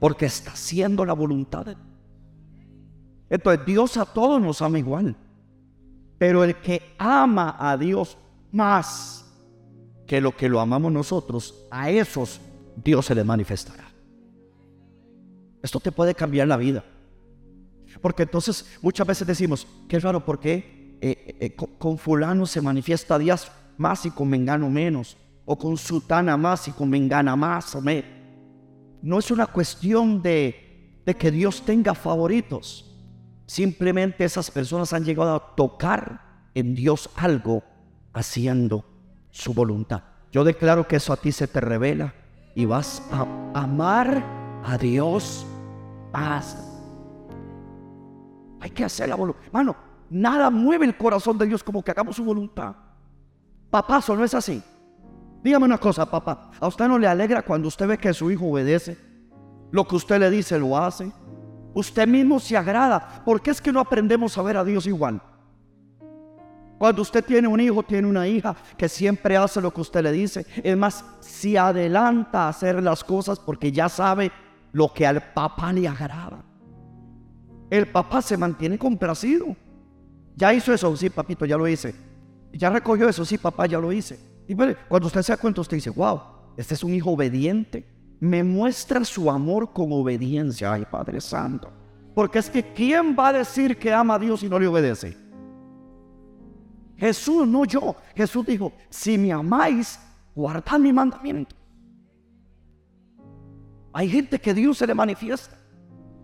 Porque 0.00 0.26
está 0.26 0.52
haciendo 0.52 1.04
la 1.04 1.12
voluntad 1.12 1.66
de. 1.66 1.76
Entonces 3.28 3.64
Dios 3.64 3.96
a 3.98 4.06
todos 4.06 4.40
nos 4.40 4.60
ama 4.62 4.78
igual, 4.78 5.14
pero 6.18 6.42
el 6.42 6.56
que 6.56 6.94
ama 6.98 7.54
a 7.58 7.76
Dios 7.76 8.16
más 8.50 9.24
que 10.06 10.20
lo 10.20 10.36
que 10.36 10.48
lo 10.48 10.58
amamos 10.58 10.90
nosotros, 10.90 11.66
a 11.70 11.90
esos 11.90 12.40
Dios 12.82 13.06
se 13.06 13.14
le 13.14 13.22
manifestará. 13.22 13.84
Esto 15.62 15.78
te 15.78 15.92
puede 15.92 16.14
cambiar 16.14 16.48
la 16.48 16.56
vida. 16.56 16.82
Porque 18.00 18.22
entonces 18.22 18.78
muchas 18.82 19.06
veces 19.06 19.26
decimos, 19.26 19.66
qué 19.88 20.00
raro, 20.00 20.24
¿por 20.24 20.40
qué 20.40 20.96
eh, 21.00 21.36
eh, 21.40 21.54
con, 21.54 21.98
fulano 21.98 22.46
se 22.46 22.62
manifiesta 22.62 23.18
Dios 23.18 23.50
más 23.76 24.06
y 24.06 24.10
con 24.10 24.28
mengano 24.28 24.70
menos? 24.70 25.16
O 25.44 25.58
con 25.58 25.76
sutana 25.76 26.36
más 26.36 26.66
y 26.68 26.72
con 26.72 26.88
mengana 26.88 27.36
más 27.36 27.74
o 27.74 27.80
menos 27.80 28.19
no 29.02 29.18
es 29.18 29.30
una 29.30 29.46
cuestión 29.46 30.22
de, 30.22 31.02
que 31.18 31.30
Dios 31.30 31.62
tenga 31.62 31.94
favoritos. 31.94 32.86
Simplemente 33.46 34.24
esas 34.24 34.50
personas 34.50 34.92
han 34.92 35.04
llegado 35.04 35.34
a 35.34 35.56
tocar 35.56 36.48
en 36.54 36.74
Dios 36.74 37.10
algo 37.16 37.64
haciendo 38.12 38.84
su 39.30 39.52
voluntad. 39.52 40.04
Yo 40.30 40.44
declaro 40.44 40.86
que 40.86 40.96
eso 40.96 41.12
a 41.12 41.16
ti 41.16 41.32
se 41.32 41.48
te 41.48 41.60
revela 41.60 42.14
y 42.54 42.64
vas 42.64 43.02
a 43.10 43.26
amar 43.54 44.24
a 44.64 44.78
Dios 44.78 45.44
más. 46.12 46.56
Hay 48.60 48.70
que 48.70 48.84
hacer 48.84 49.08
la 49.08 49.16
voluntad. 49.16 49.42
Hermano, 49.46 49.76
nada 50.10 50.50
mueve 50.50 50.86
el 50.86 50.96
corazón 50.96 51.36
de 51.38 51.46
Dios 51.46 51.64
como 51.64 51.82
que 51.82 51.90
hagamos 51.90 52.14
su 52.14 52.24
voluntad. 52.24 52.76
Papazo, 53.70 54.14
no 54.14 54.24
es 54.24 54.34
así. 54.34 54.62
Dígame 55.42 55.64
una 55.64 55.78
cosa, 55.78 56.04
papá. 56.08 56.50
¿A 56.60 56.66
usted 56.66 56.86
no 56.86 56.98
le 56.98 57.06
alegra 57.06 57.42
cuando 57.42 57.68
usted 57.68 57.86
ve 57.86 57.98
que 57.98 58.12
su 58.12 58.30
hijo 58.30 58.46
obedece? 58.46 58.96
Lo 59.70 59.86
que 59.86 59.96
usted 59.96 60.18
le 60.18 60.30
dice 60.30 60.58
lo 60.58 60.76
hace. 60.76 61.10
Usted 61.72 62.06
mismo 62.06 62.40
se 62.40 62.56
agrada. 62.56 63.22
¿Por 63.24 63.40
qué 63.40 63.50
es 63.50 63.60
que 63.60 63.72
no 63.72 63.80
aprendemos 63.80 64.36
a 64.36 64.42
ver 64.42 64.56
a 64.56 64.64
Dios 64.64 64.86
igual? 64.86 65.22
Cuando 66.78 67.02
usted 67.02 67.24
tiene 67.24 67.46
un 67.46 67.60
hijo, 67.60 67.82
tiene 67.82 68.08
una 68.08 68.26
hija 68.26 68.56
que 68.76 68.88
siempre 68.88 69.36
hace 69.36 69.60
lo 69.60 69.72
que 69.72 69.80
usted 69.80 70.02
le 70.02 70.12
dice. 70.12 70.46
Es 70.62 70.76
más, 70.76 71.04
se 71.20 71.58
adelanta 71.58 72.44
a 72.44 72.48
hacer 72.48 72.82
las 72.82 73.04
cosas 73.04 73.38
porque 73.38 73.70
ya 73.70 73.88
sabe 73.88 74.32
lo 74.72 74.92
que 74.92 75.06
al 75.06 75.32
papá 75.32 75.72
le 75.72 75.86
agrada. 75.86 76.42
El 77.70 77.86
papá 77.86 78.22
se 78.22 78.36
mantiene 78.36 78.78
complacido. 78.78 79.54
Ya 80.34 80.52
hizo 80.52 80.72
eso, 80.72 80.96
sí, 80.96 81.10
papito, 81.10 81.44
ya 81.44 81.56
lo 81.56 81.68
hice. 81.68 81.94
Ya 82.52 82.70
recogió 82.70 83.08
eso, 83.08 83.24
sí, 83.24 83.38
papá, 83.38 83.66
ya 83.66 83.78
lo 83.78 83.92
hice. 83.92 84.29
Y 84.50 84.56
cuando 84.88 85.06
usted 85.06 85.22
se 85.22 85.30
da 85.30 85.36
cuenta, 85.36 85.60
usted 85.60 85.76
dice, 85.76 85.90
wow, 85.90 86.20
este 86.56 86.74
es 86.74 86.82
un 86.82 86.92
hijo 86.92 87.12
obediente. 87.12 87.86
Me 88.18 88.42
muestra 88.42 89.04
su 89.04 89.30
amor 89.30 89.72
con 89.72 89.92
obediencia. 89.92 90.72
Ay, 90.72 90.84
Padre 90.90 91.20
Santo. 91.20 91.70
Porque 92.16 92.40
es 92.40 92.50
que 92.50 92.72
¿quién 92.72 93.14
va 93.16 93.28
a 93.28 93.32
decir 93.34 93.78
que 93.78 93.92
ama 93.92 94.16
a 94.16 94.18
Dios 94.18 94.42
y 94.42 94.48
no 94.48 94.58
le 94.58 94.66
obedece? 94.66 95.16
Jesús, 96.96 97.46
no 97.46 97.64
yo. 97.64 97.94
Jesús 98.16 98.44
dijo, 98.44 98.72
si 98.88 99.16
me 99.16 99.30
amáis, 99.30 100.00
guardad 100.34 100.80
mi 100.80 100.92
mandamiento. 100.92 101.54
Hay 103.92 104.08
gente 104.08 104.40
que 104.40 104.52
Dios 104.52 104.78
se 104.78 104.86
le 104.88 104.94
manifiesta. 104.96 105.56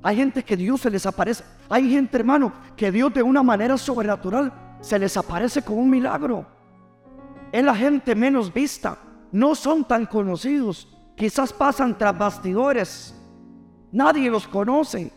Hay 0.02 0.16
gente 0.16 0.42
que 0.42 0.56
Dios 0.56 0.80
se 0.80 0.90
les 0.90 1.06
aparece. 1.06 1.44
Hay 1.68 1.88
gente, 1.88 2.16
hermano, 2.16 2.52
que 2.76 2.90
Dios 2.90 3.14
de 3.14 3.22
una 3.22 3.44
manera 3.44 3.78
sobrenatural 3.78 4.52
se 4.80 4.98
les 4.98 5.16
aparece 5.16 5.62
con 5.62 5.78
un 5.78 5.88
milagro 5.88 6.55
es 7.56 7.64
la 7.64 7.74
gente 7.74 8.14
menos 8.14 8.52
vista. 8.52 8.98
No 9.32 9.54
son 9.54 9.82
tan 9.82 10.04
conocidos. 10.04 10.86
Quizás 11.16 11.54
pasan 11.54 11.96
tras 11.96 12.16
bastidores. 12.18 13.14
Nadie 13.90 14.30
los 14.30 14.46
conoce. 14.46 15.10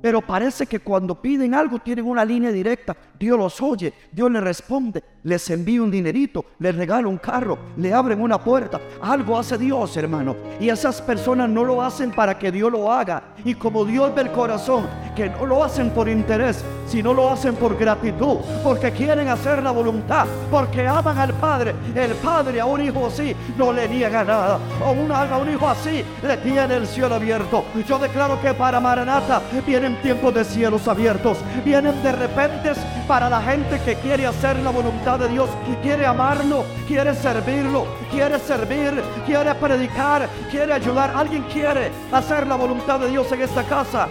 Pero 0.00 0.24
parece 0.24 0.64
que 0.64 0.78
cuando 0.78 1.20
piden 1.20 1.54
algo 1.54 1.80
tienen 1.80 2.06
una 2.06 2.24
línea 2.24 2.52
directa. 2.52 2.96
Dios 3.18 3.38
los 3.38 3.60
oye, 3.60 3.92
Dios 4.12 4.30
les 4.30 4.42
responde, 4.42 5.02
les 5.24 5.50
envía 5.50 5.82
un 5.82 5.90
dinerito, 5.90 6.44
les 6.58 6.74
regala 6.74 7.08
un 7.08 7.18
carro, 7.18 7.58
le 7.76 7.92
abren 7.92 8.20
una 8.20 8.38
puerta. 8.38 8.80
Algo 9.02 9.38
hace 9.38 9.58
Dios, 9.58 9.96
hermano. 9.96 10.36
Y 10.60 10.68
esas 10.68 11.02
personas 11.02 11.48
no 11.48 11.64
lo 11.64 11.82
hacen 11.82 12.10
para 12.10 12.38
que 12.38 12.52
Dios 12.52 12.70
lo 12.70 12.92
haga. 12.92 13.34
Y 13.44 13.54
como 13.54 13.84
Dios 13.84 14.14
ve 14.14 14.22
el 14.22 14.30
corazón, 14.30 14.86
que 15.16 15.28
no 15.28 15.46
lo 15.46 15.64
hacen 15.64 15.90
por 15.90 16.08
interés, 16.08 16.64
sino 16.86 17.12
lo 17.12 17.30
hacen 17.30 17.54
por 17.56 17.76
gratitud, 17.76 18.38
porque 18.62 18.92
quieren 18.92 19.28
hacer 19.28 19.62
la 19.62 19.72
voluntad, 19.72 20.26
porque 20.50 20.86
aman 20.86 21.18
al 21.18 21.34
Padre. 21.34 21.74
El 21.94 22.12
Padre 22.14 22.60
a 22.60 22.66
un 22.66 22.80
hijo 22.82 23.06
así 23.06 23.34
no 23.56 23.72
le 23.72 23.88
niega 23.88 24.24
nada. 24.24 24.58
A 24.84 24.90
un, 24.90 25.10
a 25.10 25.36
un 25.38 25.50
hijo 25.50 25.68
así 25.68 26.04
le 26.22 26.36
tiene 26.38 26.76
el 26.76 26.86
cielo 26.86 27.16
abierto. 27.16 27.64
Yo 27.88 27.98
declaro 27.98 28.40
que 28.40 28.54
para 28.54 28.80
Maranata 28.80 29.42
vienen 29.66 30.00
tiempos 30.00 30.32
de 30.34 30.44
cielos 30.44 30.86
abiertos, 30.86 31.38
vienen 31.64 32.00
de 32.02 32.12
repente 32.12 32.72
para 33.08 33.30
la 33.30 33.40
gente 33.40 33.80
que 33.80 33.94
quiere 33.96 34.26
hacer 34.26 34.58
la 34.58 34.70
voluntad 34.70 35.18
de 35.18 35.28
Dios, 35.28 35.48
quiere 35.82 36.04
amarlo, 36.04 36.66
quiere 36.86 37.14
servirlo, 37.14 37.86
quiere 38.10 38.38
servir, 38.38 39.02
quiere 39.24 39.54
predicar, 39.54 40.28
quiere 40.50 40.74
ayudar. 40.74 41.16
Alguien 41.16 41.42
quiere 41.44 41.90
hacer 42.12 42.46
la 42.46 42.56
voluntad 42.56 43.00
de 43.00 43.08
Dios 43.08 43.32
en 43.32 43.40
esta 43.40 43.64
casa. 43.64 44.08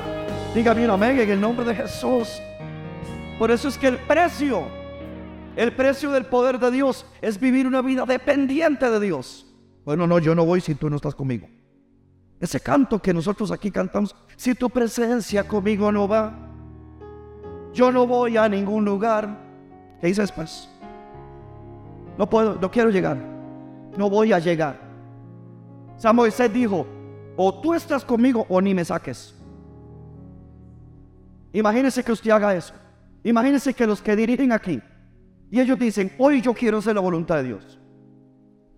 Dígame 0.55 0.83
un 0.83 0.89
amén 0.89 1.19
en 1.19 1.29
el 1.29 1.39
nombre 1.39 1.63
de 1.63 1.75
Jesús. 1.75 2.41
Por 3.37 3.51
eso 3.51 3.67
es 3.67 3.77
que 3.77 3.87
el 3.87 3.97
precio, 3.99 4.63
el 5.55 5.71
precio 5.73 6.09
del 6.09 6.25
poder 6.25 6.57
de 6.57 6.71
Dios 6.71 7.05
es 7.21 7.39
vivir 7.39 7.67
una 7.67 7.83
vida 7.83 8.03
dependiente 8.03 8.89
de 8.89 8.99
Dios. 8.99 9.45
Bueno, 9.85 10.07
no, 10.07 10.17
yo 10.17 10.33
no 10.33 10.43
voy 10.43 10.59
si 10.59 10.73
tú 10.73 10.89
no 10.89 10.95
estás 10.95 11.13
conmigo. 11.13 11.47
Ese 12.39 12.59
canto 12.59 12.99
que 12.99 13.13
nosotros 13.13 13.51
aquí 13.51 13.69
cantamos, 13.69 14.15
si 14.35 14.55
tu 14.55 14.71
presencia 14.71 15.47
conmigo 15.47 15.91
no 15.91 16.07
va, 16.07 16.46
yo 17.77 17.91
no 17.91 18.07
voy 18.07 18.35
a 18.37 18.49
ningún 18.49 18.83
lugar. 18.83 19.37
¿Qué 20.01 20.07
dice 20.07 20.21
después? 20.21 20.67
No 22.17 22.27
puedo, 22.27 22.57
no 22.59 22.71
quiero 22.71 22.89
llegar. 22.89 23.17
No 23.95 24.09
voy 24.09 24.33
a 24.33 24.39
llegar. 24.39 24.79
San 25.97 26.15
Moisés 26.15 26.51
dijo, 26.51 26.87
o 27.35 27.61
tú 27.61 27.75
estás 27.75 28.03
conmigo 28.03 28.47
o 28.49 28.59
ni 28.59 28.73
me 28.73 28.83
saques. 28.83 29.35
Imagínese 31.53 32.03
que 32.03 32.11
usted 32.11 32.31
haga 32.31 32.55
eso. 32.55 32.73
Imagínese 33.23 33.75
que 33.75 33.85
los 33.85 34.01
que 34.01 34.15
dirigen 34.15 34.51
aquí, 34.51 34.81
y 35.51 35.59
ellos 35.59 35.77
dicen, 35.77 36.11
hoy 36.17 36.41
yo 36.41 36.53
quiero 36.53 36.79
hacer 36.79 36.95
la 36.95 37.01
voluntad 37.01 37.37
de 37.37 37.43
Dios. 37.43 37.79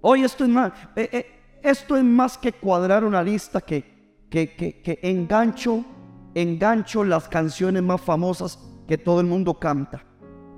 Hoy 0.01 0.23
esto 0.23 0.43
es 0.43 0.49
más, 0.49 0.73
eh, 0.95 1.09
eh, 1.11 1.25
esto 1.63 1.95
es 1.95 2.03
más 2.03 2.37
que 2.37 2.51
cuadrar 2.51 3.03
una 3.05 3.23
lista 3.23 3.61
que, 3.61 4.25
que, 4.29 4.55
que, 4.55 4.81
que 4.81 4.99
engancho, 5.03 5.85
engancho 6.33 7.03
las 7.03 7.27
canciones 7.27 7.83
más 7.83 8.01
famosas 8.01 8.68
que 8.89 8.97
todo 8.97 9.21
el 9.21 9.27
mundo 9.27 9.53
canta. 9.53 10.03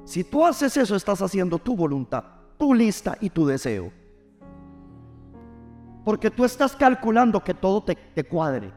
Si 0.06 0.24
tú 0.24 0.46
haces 0.46 0.78
eso, 0.78 0.96
estás 0.96 1.22
haciendo 1.22 1.60
tu 1.60 1.76
voluntad, 1.76 2.24
tu 2.58 2.74
lista 2.74 3.18
y 3.20 3.30
tu 3.30 3.46
deseo. 3.46 3.92
Porque 6.06 6.32
tú 6.32 6.46
estás 6.46 6.74
calculando 6.74 7.44
que 7.44 7.54
todo 7.54 7.84
te, 7.84 8.24
cuadre. 8.24 8.72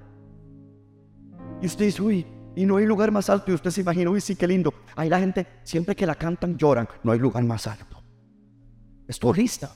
Y 1.62 1.66
usted 1.66 1.84
dice, 1.84 2.02
uy, 2.02 2.26
y 2.56 2.66
no 2.66 2.78
hay 2.78 2.84
lugar 2.84 3.12
más 3.12 3.30
alto. 3.30 3.52
Y 3.52 3.54
usted 3.54 3.70
se 3.70 3.82
imagina, 3.82 4.10
uy, 4.10 4.20
sí, 4.20 4.34
qué 4.34 4.48
lindo. 4.48 4.74
Ahí 4.96 5.08
la 5.08 5.20
gente, 5.20 5.46
siempre 5.62 5.94
que 5.94 6.04
la 6.04 6.16
cantan, 6.16 6.58
lloran. 6.58 6.88
No 7.04 7.12
hay 7.12 7.20
lugar 7.20 7.44
más 7.44 7.68
alto. 7.68 8.02
Es 9.06 9.20
tu 9.20 9.32
lista. 9.32 9.70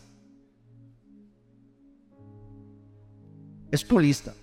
Es 3.71 3.87
tu 3.87 4.01
lista. 4.01 4.35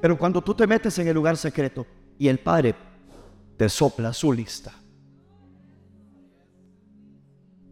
Pero 0.00 0.18
cuando 0.18 0.42
tú 0.42 0.54
te 0.54 0.66
metes 0.66 0.98
en 0.98 1.06
el 1.06 1.14
lugar 1.14 1.36
secreto 1.36 1.86
y 2.18 2.26
el 2.26 2.40
Padre 2.40 2.74
te 3.56 3.68
sopla 3.68 4.12
su 4.12 4.32
lista, 4.32 4.72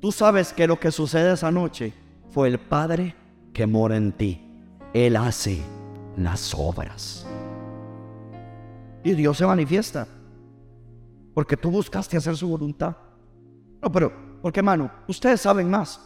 tú 0.01 0.13
sabes 0.13 0.53
que 0.53 0.67
lo 0.67 0.79
que 0.79 0.91
sucede 0.91 1.33
esa 1.33 1.51
noche 1.51 1.93
fue 2.31 2.49
el 2.49 2.59
Padre 2.59 3.15
que 3.53 3.67
mora 3.67 3.97
en 3.97 4.13
ti. 4.13 4.41
Él 4.93 5.17
hace 5.17 5.63
las 6.17 6.55
obras. 6.55 7.27
Y 9.03 9.13
Dios 9.15 9.39
se 9.39 9.47
manifiesta. 9.47 10.07
Porque 11.33 11.57
tú 11.57 11.71
buscaste 11.71 12.17
hacer 12.17 12.37
su 12.37 12.49
voluntad. 12.49 12.97
No, 13.83 13.91
pero, 13.91 14.13
porque 14.41 14.61
hermano, 14.61 14.91
ustedes 15.09 15.41
saben 15.41 15.71
más. 15.71 16.01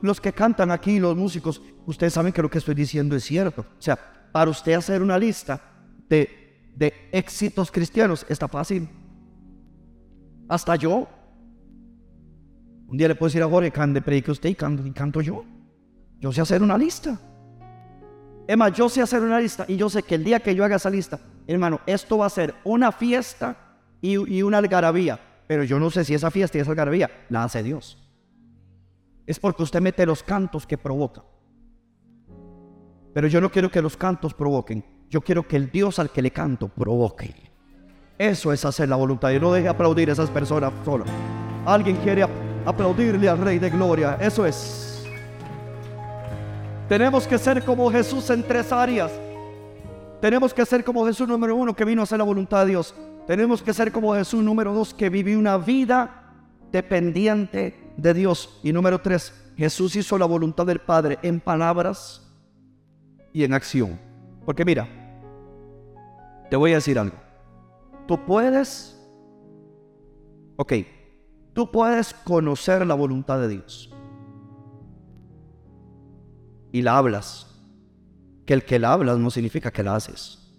los 0.00 0.20
que 0.20 0.32
cantan 0.32 0.70
aquí, 0.70 0.98
los 0.98 1.16
músicos, 1.16 1.62
ustedes 1.86 2.12
saben 2.12 2.32
que 2.32 2.42
lo 2.42 2.50
que 2.50 2.58
estoy 2.58 2.74
diciendo 2.74 3.16
es 3.16 3.24
cierto. 3.24 3.62
O 3.62 3.82
sea, 3.82 3.98
para 4.32 4.50
usted 4.50 4.74
hacer 4.74 5.02
una 5.02 5.18
lista 5.18 5.60
de, 6.08 6.41
de 6.74 6.92
éxitos 7.12 7.70
cristianos 7.70 8.26
está 8.28 8.48
fácil. 8.48 8.88
Hasta 10.48 10.76
yo. 10.76 11.08
Un 12.86 12.96
día 12.96 13.08
le 13.08 13.14
puedo 13.14 13.28
decir 13.28 13.42
a 13.42 13.48
Jorge, 13.48 13.70
predique 14.02 14.30
usted 14.30 14.50
y 14.50 14.54
canto, 14.54 15.20
yo. 15.20 15.44
Yo 16.20 16.32
sé 16.32 16.40
hacer 16.40 16.62
una 16.62 16.76
lista. 16.76 17.18
Emma, 18.46 18.68
yo 18.68 18.88
sé 18.88 19.00
hacer 19.00 19.22
una 19.22 19.40
lista 19.40 19.64
y 19.68 19.76
yo 19.76 19.88
sé 19.88 20.02
que 20.02 20.16
el 20.16 20.24
día 20.24 20.40
que 20.40 20.54
yo 20.54 20.64
haga 20.64 20.76
esa 20.76 20.90
lista, 20.90 21.20
hermano, 21.46 21.80
esto 21.86 22.18
va 22.18 22.26
a 22.26 22.30
ser 22.30 22.54
una 22.64 22.92
fiesta 22.92 23.78
y, 24.00 24.36
y 24.36 24.42
una 24.42 24.58
algarabía. 24.58 25.18
Pero 25.46 25.64
yo 25.64 25.78
no 25.78 25.90
sé 25.90 26.04
si 26.04 26.14
esa 26.14 26.30
fiesta 26.30 26.58
y 26.58 26.60
esa 26.60 26.70
algarabía 26.70 27.10
la 27.28 27.44
hace 27.44 27.62
Dios. 27.62 27.98
Es 29.26 29.38
porque 29.38 29.62
usted 29.62 29.80
mete 29.80 30.04
los 30.04 30.22
cantos 30.22 30.66
que 30.66 30.76
provoca. 30.76 31.22
Pero 33.14 33.28
yo 33.28 33.40
no 33.40 33.50
quiero 33.50 33.70
que 33.70 33.82
los 33.82 33.96
cantos 33.96 34.34
provoquen. 34.34 34.84
Yo 35.12 35.20
quiero 35.20 35.46
que 35.46 35.56
el 35.56 35.70
Dios 35.70 35.98
al 35.98 36.08
que 36.08 36.22
le 36.22 36.30
canto 36.30 36.68
provoque. 36.68 37.34
Eso 38.16 38.50
es 38.50 38.64
hacer 38.64 38.88
la 38.88 38.96
voluntad. 38.96 39.30
Y 39.30 39.38
no 39.38 39.52
deje 39.52 39.68
aplaudir 39.68 40.08
a 40.08 40.14
esas 40.14 40.30
personas 40.30 40.72
solas. 40.86 41.06
Alguien 41.66 41.96
quiere 41.96 42.26
aplaudirle 42.64 43.28
al 43.28 43.36
Rey 43.36 43.58
de 43.58 43.68
Gloria. 43.68 44.16
Eso 44.18 44.46
es. 44.46 45.04
Tenemos 46.88 47.26
que 47.26 47.36
ser 47.36 47.62
como 47.62 47.92
Jesús 47.92 48.30
en 48.30 48.42
tres 48.42 48.72
áreas. 48.72 49.12
Tenemos 50.22 50.54
que 50.54 50.64
ser 50.64 50.82
como 50.82 51.04
Jesús 51.04 51.28
número 51.28 51.56
uno 51.56 51.76
que 51.76 51.84
vino 51.84 52.00
a 52.00 52.04
hacer 52.04 52.16
la 52.16 52.24
voluntad 52.24 52.64
de 52.64 52.70
Dios. 52.70 52.94
Tenemos 53.26 53.60
que 53.60 53.74
ser 53.74 53.92
como 53.92 54.14
Jesús 54.14 54.42
número 54.42 54.72
dos 54.72 54.94
que 54.94 55.10
vivió 55.10 55.38
una 55.38 55.58
vida 55.58 56.32
dependiente 56.72 57.92
de 57.98 58.14
Dios. 58.14 58.58
Y 58.62 58.72
número 58.72 59.02
tres, 59.02 59.34
Jesús 59.58 59.94
hizo 59.94 60.16
la 60.16 60.24
voluntad 60.24 60.64
del 60.64 60.78
Padre 60.78 61.18
en 61.20 61.38
palabras 61.38 62.32
y 63.30 63.44
en 63.44 63.52
acción. 63.52 64.00
Porque 64.46 64.64
mira, 64.64 65.01
te 66.52 66.56
voy 66.56 66.72
a 66.72 66.74
decir 66.74 66.98
algo. 66.98 67.16
Tú 68.06 68.26
puedes, 68.26 69.02
ok, 70.56 70.74
tú 71.54 71.70
puedes 71.70 72.12
conocer 72.12 72.86
la 72.86 72.92
voluntad 72.92 73.40
de 73.40 73.48
Dios. 73.48 73.90
Y 76.70 76.82
la 76.82 76.98
hablas. 76.98 77.58
Que 78.44 78.52
el 78.52 78.66
que 78.66 78.78
la 78.78 78.92
hablas 78.92 79.18
no 79.18 79.30
significa 79.30 79.70
que 79.70 79.82
la 79.82 79.96
haces. 79.96 80.54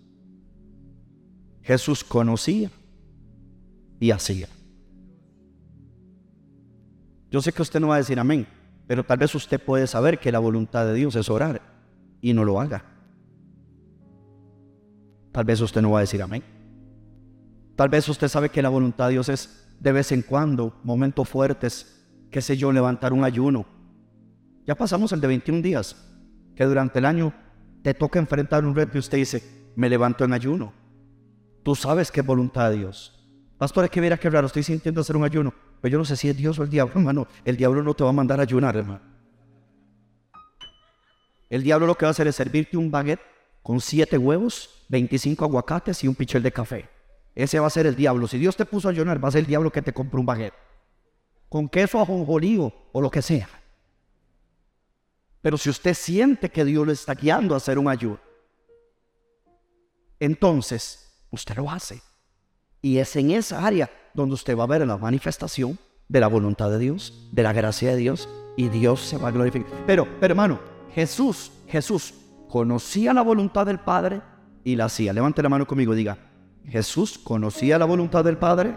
Jesús 1.61 2.03
conocía 2.03 2.71
y 3.99 4.09
hacía. 4.09 4.47
Yo 7.29 7.39
sé 7.39 7.51
que 7.51 7.61
usted 7.61 7.79
no 7.79 7.89
va 7.89 7.95
a 7.95 7.99
decir 7.99 8.19
amén, 8.19 8.47
pero 8.87 9.03
tal 9.03 9.19
vez 9.19 9.35
usted 9.35 9.63
puede 9.63 9.85
saber 9.85 10.19
que 10.19 10.31
la 10.31 10.39
voluntad 10.39 10.87
de 10.87 10.95
Dios 10.95 11.15
es 11.15 11.29
orar 11.29 11.61
y 12.19 12.33
no 12.33 12.43
lo 12.43 12.59
haga. 12.59 12.92
Tal 15.33 15.43
vez 15.43 15.59
usted 15.59 15.81
no 15.81 15.91
va 15.91 15.97
a 15.97 16.01
decir 16.01 16.21
amén. 16.21 16.43
Tal 17.75 17.89
vez 17.89 18.07
usted 18.07 18.29
sabe 18.29 18.49
que 18.49 18.61
la 18.61 18.69
voluntad 18.69 19.07
de 19.07 19.13
Dios 19.13 19.27
es 19.27 19.67
de 19.79 19.91
vez 19.91 20.13
en 20.13 20.21
cuando, 20.21 20.79
momentos 20.83 21.27
fuertes, 21.27 22.07
qué 22.31 22.41
sé 22.41 22.55
yo, 22.55 22.71
levantar 22.71 23.11
un 23.11 23.25
ayuno. 23.25 23.65
Ya 24.65 24.75
pasamos 24.75 25.11
el 25.11 25.19
de 25.19 25.27
21 25.27 25.61
días, 25.61 25.95
que 26.55 26.63
durante 26.63 26.99
el 26.99 27.05
año 27.05 27.33
te 27.81 27.93
toca 27.93 28.19
enfrentar 28.19 28.63
un 28.63 28.75
reto 28.75 28.95
y 28.95 28.99
usted 28.99 29.17
dice, 29.17 29.71
me 29.75 29.89
levanto 29.89 30.23
en 30.23 30.33
ayuno. 30.33 30.71
Tú 31.63 31.75
sabes 31.75 32.11
que 32.11 32.21
es 32.21 32.25
voluntad 32.25 32.69
de 32.69 32.77
Dios. 32.77 33.19
Pastor, 33.57 33.85
es 33.85 33.89
que 33.89 34.01
mira 34.01 34.17
qué 34.17 34.29
raro, 34.29 34.47
estoy 34.47 34.63
sintiendo 34.63 35.01
hacer 35.01 35.17
un 35.17 35.23
ayuno. 35.23 35.53
Pero 35.81 35.93
yo 35.93 35.97
no 35.97 36.05
sé 36.05 36.15
si 36.15 36.29
es 36.29 36.37
Dios 36.37 36.57
o 36.59 36.63
el 36.63 36.69
diablo, 36.69 36.93
hermano. 36.97 37.27
El 37.43 37.57
diablo 37.57 37.83
no 37.83 37.93
te 37.93 38.03
va 38.03 38.11
a 38.11 38.13
mandar 38.13 38.39
ayunar, 38.39 38.77
hermano. 38.77 39.01
El 41.49 41.61
diablo 41.61 41.87
lo 41.87 41.95
que 41.95 42.05
va 42.05 42.09
a 42.09 42.11
hacer 42.11 42.27
es 42.27 42.35
servirte 42.35 42.77
un 42.77 42.89
baguette 42.89 43.21
con 43.61 43.79
siete 43.79 44.17
huevos, 44.17 44.69
25 44.93 45.43
aguacates 45.43 46.03
y 46.03 46.07
un 46.07 46.13
pichel 46.13 46.43
de 46.43 46.51
café. 46.51 46.87
Ese 47.33 47.59
va 47.59 47.65
a 47.65 47.71
ser 47.71 47.87
el 47.87 47.95
diablo. 47.95 48.27
Si 48.27 48.37
Dios 48.37 48.55
te 48.55 48.63
puso 48.63 48.87
a 48.87 48.91
ayunar, 48.91 49.21
va 49.21 49.27
a 49.27 49.31
ser 49.31 49.39
el 49.39 49.47
diablo 49.47 49.71
que 49.71 49.81
te 49.81 49.91
compre 49.91 50.19
un 50.19 50.25
baguette. 50.25 50.53
Con 51.49 51.67
queso 51.67 51.99
ajonjolío 51.99 52.71
o 52.91 53.01
lo 53.01 53.09
que 53.09 53.23
sea. 53.23 53.49
Pero 55.41 55.57
si 55.57 55.71
usted 55.71 55.95
siente 55.95 56.49
que 56.49 56.63
Dios 56.63 56.85
le 56.85 56.93
está 56.93 57.15
guiando 57.15 57.55
a 57.55 57.57
hacer 57.57 57.79
un 57.79 57.89
ayuno, 57.89 58.19
entonces 60.19 61.11
usted 61.31 61.55
lo 61.55 61.71
hace. 61.71 62.01
Y 62.79 62.99
es 62.99 63.15
en 63.15 63.31
esa 63.31 63.65
área 63.65 63.89
donde 64.13 64.35
usted 64.35 64.55
va 64.55 64.63
a 64.65 64.67
ver 64.67 64.85
la 64.85 64.97
manifestación 64.97 65.79
de 66.07 66.19
la 66.19 66.27
voluntad 66.27 66.69
de 66.69 66.77
Dios, 66.77 67.29
de 67.31 67.41
la 67.41 67.51
gracia 67.51 67.89
de 67.89 67.97
Dios, 67.97 68.29
y 68.55 68.69
Dios 68.69 69.01
se 69.01 69.17
va 69.17 69.29
a 69.29 69.31
glorificar. 69.31 69.71
Pero, 69.87 70.07
pero 70.19 70.33
hermano, 70.33 70.59
Jesús, 70.93 71.51
Jesús 71.67 72.13
conocía 72.47 73.11
la 73.13 73.23
voluntad 73.23 73.65
del 73.65 73.79
Padre 73.79 74.21
y 74.63 74.75
la 74.75 74.85
hacía. 74.85 75.13
Levante 75.13 75.41
la 75.43 75.49
mano 75.49 75.67
conmigo, 75.67 75.93
diga, 75.95 76.17
Jesús 76.65 77.17
conocía 77.17 77.77
la 77.77 77.85
voluntad 77.85 78.23
del 78.23 78.37
Padre. 78.37 78.75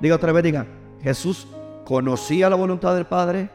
Diga 0.00 0.16
otra 0.16 0.32
vez, 0.32 0.44
diga, 0.44 0.66
Jesús 1.02 1.48
conocía 1.84 2.50
la 2.50 2.56
voluntad 2.56 2.94
del 2.94 3.06
Padre 3.06 3.50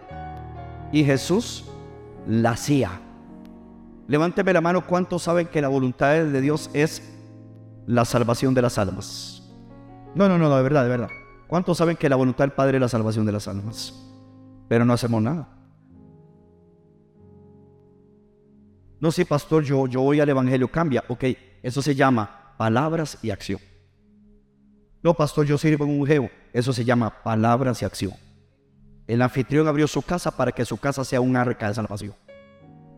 y 0.92 1.04
Jesús 1.04 1.66
la 2.28 2.52
hacía. 2.52 3.00
Levánteme 4.08 4.54
la 4.54 4.62
mano, 4.62 4.86
¿cuántos 4.86 5.24
saben 5.24 5.48
que 5.48 5.62
la 5.62 5.70
voluntad 5.70 6.12
de 6.12 6.42
Dios 6.42 6.70
es 6.74 7.14
la 7.86 8.06
salvación 8.06 8.54
de 8.54 8.62
las 8.62 8.78
almas? 8.78 9.44
No, 10.16 10.28
no, 10.28 10.38
no, 10.38 10.56
de 10.56 10.64
verdad, 10.64 10.84
de 10.84 10.90
verdad. 10.90 11.10
¿Cuántos 11.48 11.78
saben 11.78 11.96
que 11.96 12.10
la 12.10 12.16
voluntad 12.16 12.44
del 12.44 12.52
Padre 12.52 12.78
es 12.78 12.82
la 12.82 12.90
salvación 12.90 13.26
de 13.26 13.32
las 13.32 13.48
almas? 13.48 13.94
Pero 14.68 14.86
no 14.86 14.94
hacemos 14.94 15.22
nada. 15.22 15.48
No, 19.02 19.12
sí, 19.12 19.26
pastor, 19.26 19.64
yo, 19.64 19.88
yo 19.88 20.02
voy 20.02 20.20
al 20.20 20.30
Evangelio, 20.30 20.68
cambia. 20.68 21.04
Ok, 21.08 21.26
eso 21.64 21.82
se 21.82 21.96
llama 21.96 22.54
palabras 22.56 23.18
y 23.24 23.32
acción. 23.32 23.60
No, 25.02 25.16
pastor, 25.16 25.48
yo 25.48 25.58
sirvo 25.58 25.86
en 25.86 26.00
un 26.00 26.06
geo. 26.06 26.30
Eso 26.54 26.72
se 26.72 26.86
llama 26.86 27.24
palabras 27.24 27.82
y 27.82 27.86
acción. 27.86 28.14
El 29.08 29.24
anfitrión 29.24 29.68
abrió 29.68 29.88
su 29.88 30.04
casa 30.04 30.30
para 30.30 30.52
que 30.52 30.66
su 30.66 30.78
casa 30.78 31.04
sea 31.04 31.20
un 31.20 31.36
arca 31.36 31.68
de 31.68 31.74
salvación. 31.74 32.14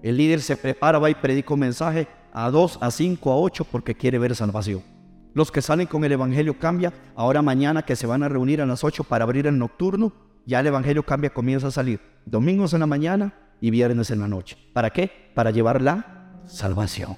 El 0.04 0.18
líder 0.18 0.42
se 0.42 0.58
prepara, 0.58 1.00
va 1.00 1.10
y 1.10 1.16
predica 1.16 1.54
un 1.54 1.62
mensaje 1.62 2.10
a 2.34 2.52
dos, 2.52 2.78
a 2.82 2.92
cinco, 2.92 3.32
a 3.32 3.38
ocho 3.38 3.64
porque 3.64 3.96
quiere 3.96 4.20
ver 4.20 4.36
salvación. 4.36 4.84
Los 5.34 5.54
que 5.54 5.62
salen 5.62 5.88
con 5.88 6.04
el 6.04 6.12
Evangelio 6.12 6.60
cambia. 6.60 6.92
Ahora 7.16 7.42
mañana 7.42 7.84
que 7.84 7.96
se 7.96 8.08
van 8.08 8.24
a 8.24 8.30
reunir 8.30 8.62
a 8.62 8.66
las 8.66 8.84
ocho 8.84 9.06
para 9.06 9.24
abrir 9.24 9.48
el 9.48 9.58
nocturno, 9.58 10.12
ya 10.46 10.60
el 10.60 10.68
Evangelio 10.68 11.04
cambia, 11.04 11.30
comienza 11.30 11.68
a 11.68 11.72
salir. 11.72 12.02
Domingos 12.26 12.74
en 12.74 12.82
la 12.82 12.88
mañana, 12.88 13.34
y 13.64 13.72
viernes 13.72 14.12
en 14.12 14.20
la 14.20 14.28
noche. 14.28 14.58
¿Para 14.74 14.90
qué? 14.90 15.32
Para 15.34 15.50
llevar 15.50 15.82
la 15.82 16.42
salvación. 16.46 17.16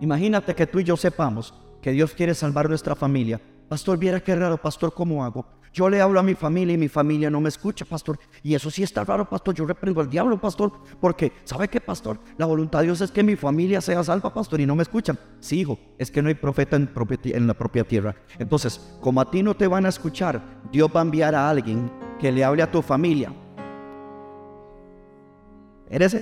Imagínate 0.00 0.52
que 0.52 0.66
tú 0.66 0.80
y 0.80 0.84
yo 0.84 0.96
sepamos 0.96 1.54
que 1.80 1.92
Dios 1.92 2.12
quiere 2.12 2.34
salvar 2.34 2.68
nuestra 2.68 2.96
familia. 2.96 3.40
Pastor, 3.68 3.98
viera 3.98 4.18
qué 4.18 4.34
raro, 4.34 4.60
pastor, 4.60 4.92
¿cómo 4.92 5.24
hago? 5.24 5.46
Yo 5.72 5.88
le 5.88 6.00
hablo 6.00 6.18
a 6.18 6.24
mi 6.24 6.34
familia 6.34 6.74
y 6.74 6.76
mi 6.76 6.88
familia 6.88 7.30
no 7.30 7.40
me 7.40 7.50
escucha, 7.50 7.84
pastor. 7.84 8.18
Y 8.42 8.52
eso 8.56 8.68
sí 8.68 8.82
está 8.82 9.04
raro, 9.04 9.28
pastor. 9.28 9.54
Yo 9.54 9.64
reprendo 9.64 10.00
al 10.00 10.10
diablo, 10.10 10.40
pastor. 10.40 10.72
Porque, 11.00 11.30
¿sabe 11.44 11.68
qué, 11.68 11.80
pastor? 11.80 12.18
La 12.36 12.46
voluntad 12.46 12.80
de 12.80 12.86
Dios 12.86 13.00
es 13.00 13.12
que 13.12 13.22
mi 13.22 13.36
familia 13.36 13.80
sea 13.80 14.02
salva, 14.02 14.34
pastor, 14.34 14.60
y 14.60 14.66
no 14.66 14.74
me 14.74 14.82
escuchan. 14.82 15.20
Sí, 15.38 15.60
hijo, 15.60 15.78
es 15.98 16.10
que 16.10 16.20
no 16.20 16.30
hay 16.30 16.34
profeta 16.34 16.74
en, 16.74 16.90
en 17.22 17.46
la 17.46 17.54
propia 17.54 17.84
tierra. 17.84 18.16
Entonces, 18.40 18.98
como 19.00 19.20
a 19.20 19.30
ti 19.30 19.44
no 19.44 19.54
te 19.54 19.68
van 19.68 19.86
a 19.86 19.90
escuchar, 19.90 20.42
Dios 20.72 20.90
va 20.92 20.98
a 20.98 21.04
enviar 21.04 21.36
a 21.36 21.48
alguien 21.48 21.92
que 22.18 22.32
le 22.32 22.42
hable 22.42 22.64
a 22.64 22.72
tu 22.72 22.82
familia. 22.82 23.32
¿Eres? 25.90 26.16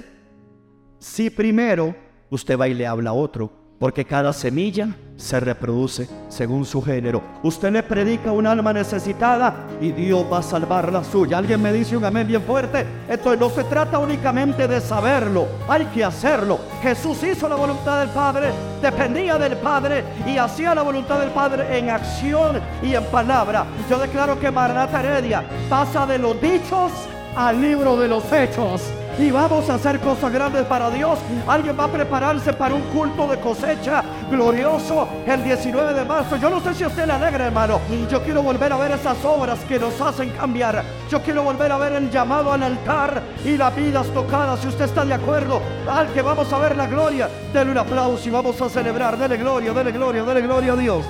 Si 0.98 1.31
primero 1.31 1.94
usted 2.31 2.59
va 2.59 2.68
y 2.68 2.74
le 2.74 2.87
habla 2.87 3.11
a 3.11 3.14
otro 3.14 3.66
porque 3.79 4.05
cada 4.05 4.33
semilla 4.33 4.88
se 5.16 5.38
reproduce 5.40 6.09
según 6.29 6.64
su 6.64 6.83
género. 6.83 7.22
Usted 7.42 7.70
le 7.72 7.83
predica 7.83 8.31
a 8.31 8.33
un 8.33 8.46
alma 8.46 8.72
necesitada 8.72 9.66
y 9.81 9.92
Dios 9.92 10.24
va 10.31 10.38
a 10.38 10.42
salvar 10.42 10.92
la 10.92 11.05
suya. 11.05 11.38
Alguien 11.38 11.61
me 11.61 11.72
dice 11.72 11.96
un 11.96 12.05
amén 12.05 12.26
bien 12.26 12.42
fuerte. 12.42 12.87
Entonces 13.09 13.40
no 13.40 13.50
se 13.50 13.64
trata 13.64 13.98
únicamente 13.98 14.66
de 14.66 14.81
saberlo, 14.81 15.46
hay 15.68 15.85
que 15.87 16.05
hacerlo. 16.05 16.59
Jesús 16.83 17.22
hizo 17.22 17.48
la 17.48 17.57
voluntad 17.57 18.00
del 18.00 18.11
Padre, 18.11 18.50
dependía 18.81 19.38
del 19.38 19.57
Padre 19.57 20.05
y 20.26 20.38
hacía 20.38 20.74
la 20.74 20.83
voluntad 20.83 21.20
del 21.20 21.31
Padre 21.31 21.79
en 21.79 21.90
acción 21.90 22.61
y 22.83 22.94
en 22.94 23.05
palabra. 23.05 23.66
Yo 23.88 23.98
declaro 23.98 24.38
que 24.38 24.50
Maranata 24.50 25.02
Heredia 25.02 25.44
pasa 25.68 26.07
de 26.07 26.18
los 26.18 26.40
dichos 26.40 26.92
al 27.37 27.61
libro 27.61 27.96
de 27.98 28.09
los 28.09 28.33
hechos 28.33 28.83
y 29.18 29.31
vamos 29.31 29.68
a 29.70 29.74
hacer 29.74 29.98
cosas 30.00 30.33
grandes 30.33 30.64
para 30.66 30.90
Dios. 30.90 31.18
Alguien 31.46 31.79
va 31.79 31.85
a 31.85 31.88
prepararse 31.88 32.52
para 32.52 32.74
un 32.74 32.83
culto 32.83 33.26
de 33.26 33.38
cosecha 33.38 34.02
glorioso 34.31 35.09
el 35.26 35.42
19 35.42 35.94
de 35.94 36.05
marzo. 36.05 36.37
Yo 36.37 36.50
no 36.50 36.61
sé 36.61 36.74
si 36.74 36.85
usted 36.85 37.07
le 37.07 37.12
alegra, 37.12 37.46
hermano. 37.46 37.81
Yo 38.11 38.22
quiero 38.22 38.42
volver 38.42 38.72
a 38.72 38.76
ver 38.76 38.92
esas 38.92 39.24
obras 39.24 39.59
que 39.61 39.79
nos 39.79 39.98
hacen 40.00 40.31
cambiar. 40.31 40.85
Yo 41.11 41.22
quiero 41.22 41.42
volver 41.42 41.72
a 41.72 41.79
ver 41.79 41.92
el 41.94 42.11
llamado 42.11 42.52
al 42.52 42.62
altar 42.62 43.22
y 43.44 43.57
las 43.57 43.74
vidas 43.74 44.07
tocadas. 44.09 44.61
Si 44.61 44.68
usted 44.68 44.85
está 44.85 45.05
de 45.05 45.14
acuerdo, 45.14 45.61
al 45.88 46.12
que 46.12 46.22
vamos 46.22 46.52
a 46.52 46.59
ver 46.59 46.76
la 46.76 46.87
gloria, 46.87 47.29
denle 47.52 47.72
un 47.72 47.79
aplauso 47.79 48.29
y 48.29 48.33
vamos 48.33 48.61
a 48.61 48.68
celebrar. 48.68 49.16
Dele 49.16 49.37
gloria, 49.37 49.72
dele 49.72 49.92
gloria, 49.92 50.24
dele 50.24 50.42
gloria 50.42 50.72
a 50.72 50.76
Dios. 50.76 51.05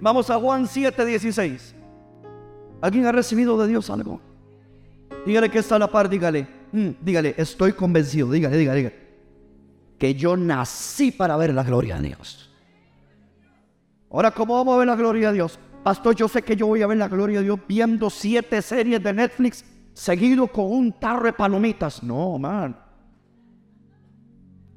Vamos 0.00 0.30
a 0.30 0.38
Juan 0.38 0.66
7:16. 0.66 1.79
¿Alguien 2.80 3.06
ha 3.06 3.12
recibido 3.12 3.60
de 3.60 3.68
Dios 3.68 3.90
algo? 3.90 4.20
Dígale 5.26 5.50
que 5.50 5.58
está 5.58 5.76
a 5.76 5.78
la 5.78 5.88
par, 5.88 6.08
dígale. 6.08 6.46
Mm, 6.72 6.90
dígale, 7.00 7.34
estoy 7.36 7.72
convencido, 7.72 8.30
dígale, 8.30 8.56
dígale, 8.56 8.78
dígale. 8.78 9.10
Que 9.98 10.14
yo 10.14 10.36
nací 10.36 11.12
para 11.12 11.36
ver 11.36 11.52
la 11.52 11.62
gloria 11.62 11.96
de 11.96 12.08
Dios. 12.08 12.50
Ahora, 14.10 14.30
¿cómo 14.30 14.54
vamos 14.54 14.74
a 14.74 14.78
ver 14.78 14.86
la 14.86 14.96
gloria 14.96 15.28
de 15.28 15.34
Dios? 15.34 15.58
Pastor, 15.82 16.14
yo 16.16 16.26
sé 16.26 16.42
que 16.42 16.56
yo 16.56 16.66
voy 16.66 16.82
a 16.82 16.86
ver 16.86 16.96
la 16.96 17.08
gloria 17.08 17.38
de 17.38 17.44
Dios 17.44 17.60
viendo 17.68 18.08
siete 18.08 18.62
series 18.62 19.02
de 19.02 19.12
Netflix 19.12 19.64
seguido 19.92 20.46
con 20.46 20.66
un 20.72 20.92
tarro 20.92 21.24
de 21.24 21.32
palomitas. 21.32 22.02
No, 22.02 22.38
man. 22.38 22.76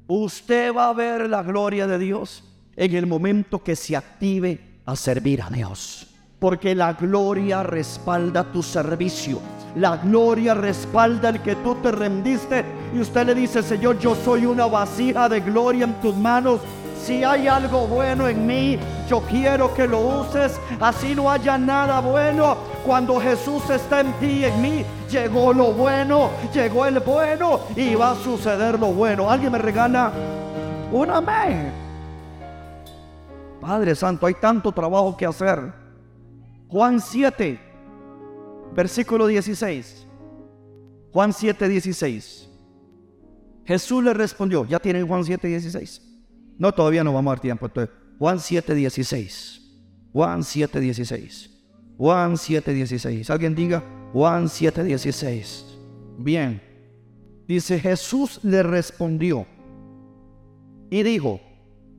Usted 0.06 0.74
va 0.74 0.90
a 0.90 0.92
ver 0.92 1.28
la 1.30 1.42
gloria 1.42 1.86
de 1.86 1.98
Dios 1.98 2.44
en 2.76 2.94
el 2.94 3.06
momento 3.06 3.62
que 3.62 3.74
se 3.74 3.96
active 3.96 4.80
a 4.84 4.94
servir 4.94 5.40
a 5.40 5.48
Dios 5.48 6.13
porque 6.44 6.74
la 6.74 6.92
gloria 6.92 7.62
respalda 7.62 8.44
tu 8.44 8.62
servicio. 8.62 9.40
La 9.76 9.96
gloria 9.96 10.52
respalda 10.52 11.30
el 11.30 11.40
que 11.40 11.56
tú 11.56 11.74
te 11.76 11.90
rendiste 11.90 12.62
y 12.94 13.00
usted 13.00 13.24
le 13.24 13.34
dice, 13.34 13.62
Señor, 13.62 13.98
yo 13.98 14.14
soy 14.14 14.44
una 14.44 14.66
vasija 14.66 15.26
de 15.30 15.40
gloria 15.40 15.84
en 15.84 15.94
tus 16.02 16.14
manos. 16.14 16.60
Si 17.02 17.24
hay 17.24 17.48
algo 17.48 17.86
bueno 17.86 18.28
en 18.28 18.46
mí, 18.46 18.78
yo 19.08 19.22
quiero 19.22 19.72
que 19.72 19.88
lo 19.88 20.00
uses. 20.20 20.60
Así 20.78 21.14
no 21.14 21.30
haya 21.30 21.56
nada 21.56 22.00
bueno. 22.00 22.58
Cuando 22.84 23.18
Jesús 23.18 23.70
está 23.70 24.00
en 24.00 24.12
ti 24.20 24.40
y 24.40 24.44
en 24.44 24.60
mí, 24.60 24.84
llegó 25.10 25.50
lo 25.54 25.72
bueno, 25.72 26.28
llegó 26.52 26.84
el 26.84 27.00
bueno 27.00 27.60
y 27.74 27.94
va 27.94 28.10
a 28.10 28.16
suceder 28.16 28.78
lo 28.78 28.88
bueno. 28.88 29.30
¿Alguien 29.30 29.50
me 29.50 29.56
regala 29.56 30.12
un 30.92 31.10
amén? 31.10 31.72
Padre 33.62 33.94
Santo, 33.94 34.26
hay 34.26 34.34
tanto 34.34 34.72
trabajo 34.72 35.16
que 35.16 35.24
hacer. 35.24 35.83
Juan 36.74 37.00
7, 37.00 37.56
versículo 38.74 39.28
16. 39.28 40.08
Juan 41.12 41.32
7, 41.32 41.68
16. 41.68 42.50
Jesús 43.64 44.02
le 44.02 44.12
respondió, 44.12 44.66
ya 44.66 44.80
tienen 44.80 45.06
Juan 45.06 45.24
7, 45.24 45.46
16. 45.46 46.02
No, 46.58 46.72
todavía 46.72 47.04
no 47.04 47.12
vamos 47.12 47.30
a 47.30 47.34
dar 47.36 47.40
tiempo. 47.40 47.66
Entonces, 47.66 47.94
Juan 48.18 48.40
7, 48.40 48.74
16. 48.74 49.60
Juan 50.12 50.42
7, 50.42 50.80
16. 50.80 51.50
Juan 51.96 52.36
7, 52.36 52.74
16. 52.74 53.30
Alguien 53.30 53.54
diga 53.54 53.84
Juan 54.12 54.48
7, 54.48 54.82
16. 54.82 55.78
Bien. 56.18 56.60
Dice, 57.46 57.78
Jesús 57.78 58.40
le 58.42 58.64
respondió 58.64 59.46
y 60.90 61.04
dijo, 61.04 61.40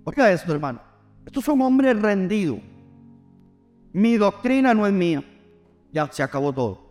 oiga 0.03 0.33
esto 0.33 0.51
hermano, 0.51 0.81
esto 1.25 1.39
es 1.39 1.47
un 1.47 1.61
hombre 1.61 1.93
rendido 1.93 2.59
mi 3.95 4.17
doctrina 4.17 4.73
no 4.73 4.85
es 4.85 4.91
mía. 4.91 5.23
Ya 5.93 6.11
se 6.11 6.21
acabó 6.21 6.51
todo. 6.51 6.81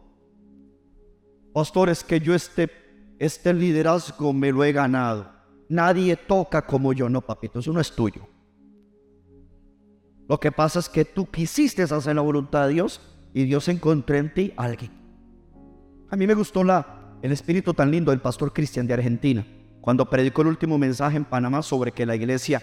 Pastores, 1.52 2.02
que 2.02 2.18
yo 2.18 2.34
este, 2.34 2.70
este 3.18 3.52
liderazgo 3.52 4.32
me 4.32 4.50
lo 4.50 4.64
he 4.64 4.72
ganado. 4.72 5.30
Nadie 5.68 6.16
toca 6.16 6.62
como 6.62 6.94
yo. 6.94 7.10
No, 7.10 7.20
papito, 7.20 7.58
eso 7.58 7.74
no 7.74 7.80
es 7.80 7.94
tuyo. 7.94 8.26
Lo 10.26 10.40
que 10.40 10.50
pasa 10.50 10.78
es 10.78 10.88
que 10.88 11.04
tú 11.04 11.30
quisiste 11.30 11.82
hacer 11.82 12.16
la 12.16 12.22
voluntad 12.22 12.68
de 12.68 12.72
Dios 12.72 13.02
y 13.34 13.44
Dios 13.44 13.68
encontró 13.68 14.16
en 14.16 14.32
ti 14.32 14.54
a 14.56 14.64
alguien. 14.64 14.90
A 16.08 16.16
mí 16.16 16.26
me 16.26 16.32
gustó 16.32 16.64
la, 16.64 17.18
el 17.20 17.32
espíritu 17.32 17.74
tan 17.74 17.90
lindo 17.90 18.12
del 18.12 18.22
pastor 18.22 18.54
Cristian 18.54 18.86
de 18.86 18.94
Argentina, 18.94 19.46
cuando 19.82 20.08
predicó 20.08 20.40
el 20.40 20.48
último 20.48 20.78
mensaje 20.78 21.18
en 21.18 21.26
Panamá 21.26 21.60
sobre 21.60 21.92
que 21.92 22.06
la 22.06 22.16
iglesia 22.16 22.62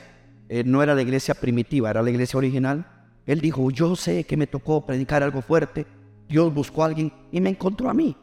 eh, 0.49 0.63
no 0.65 0.82
era 0.82 0.95
la 0.95 1.04
iglesia 1.04 1.36
primitiva, 1.36 1.91
era 1.91 2.01
la 2.01 2.10
iglesia 2.10 2.39
original 2.39 3.00
él 3.25 3.41
dijo, 3.41 3.69
yo 3.71 3.95
sé 3.95 4.23
que 4.23 4.38
me 4.38 4.47
tocó 4.47 4.86
predicar 4.86 5.23
algo 5.23 5.41
fuerte. 5.41 5.86
Dios 6.27 6.53
buscó 6.53 6.84
a 6.84 6.88
alguien 6.88 7.12
y 7.31 7.39
me 7.41 7.49
encontró 7.49 7.89
a 7.89 7.93
mí. 7.93 8.15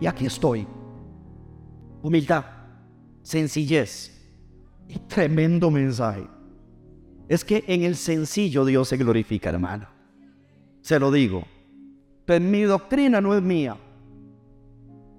Y 0.00 0.06
aquí 0.06 0.26
estoy. 0.26 0.66
Humildad, 2.02 2.44
sencillez 3.22 4.14
tremendo 5.08 5.70
mensaje. 5.70 6.26
Es 7.28 7.44
que 7.44 7.64
en 7.66 7.82
el 7.82 7.96
sencillo 7.96 8.64
Dios 8.64 8.88
se 8.88 8.96
glorifica, 8.96 9.50
hermano. 9.50 9.88
Se 10.82 10.98
lo 10.98 11.10
digo. 11.10 11.44
Pero 12.26 12.44
mi 12.44 12.62
doctrina 12.62 13.20
no 13.20 13.34
es 13.34 13.42
mía. 13.42 13.76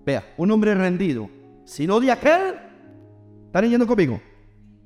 Vea, 0.05 0.33
un 0.37 0.51
hombre 0.51 0.75
rendido, 0.75 1.29
sino 1.65 1.99
de 1.99 2.11
aquel. 2.11 2.55
¿Están 3.47 3.63
leyendo 3.63 3.87
conmigo? 3.87 4.21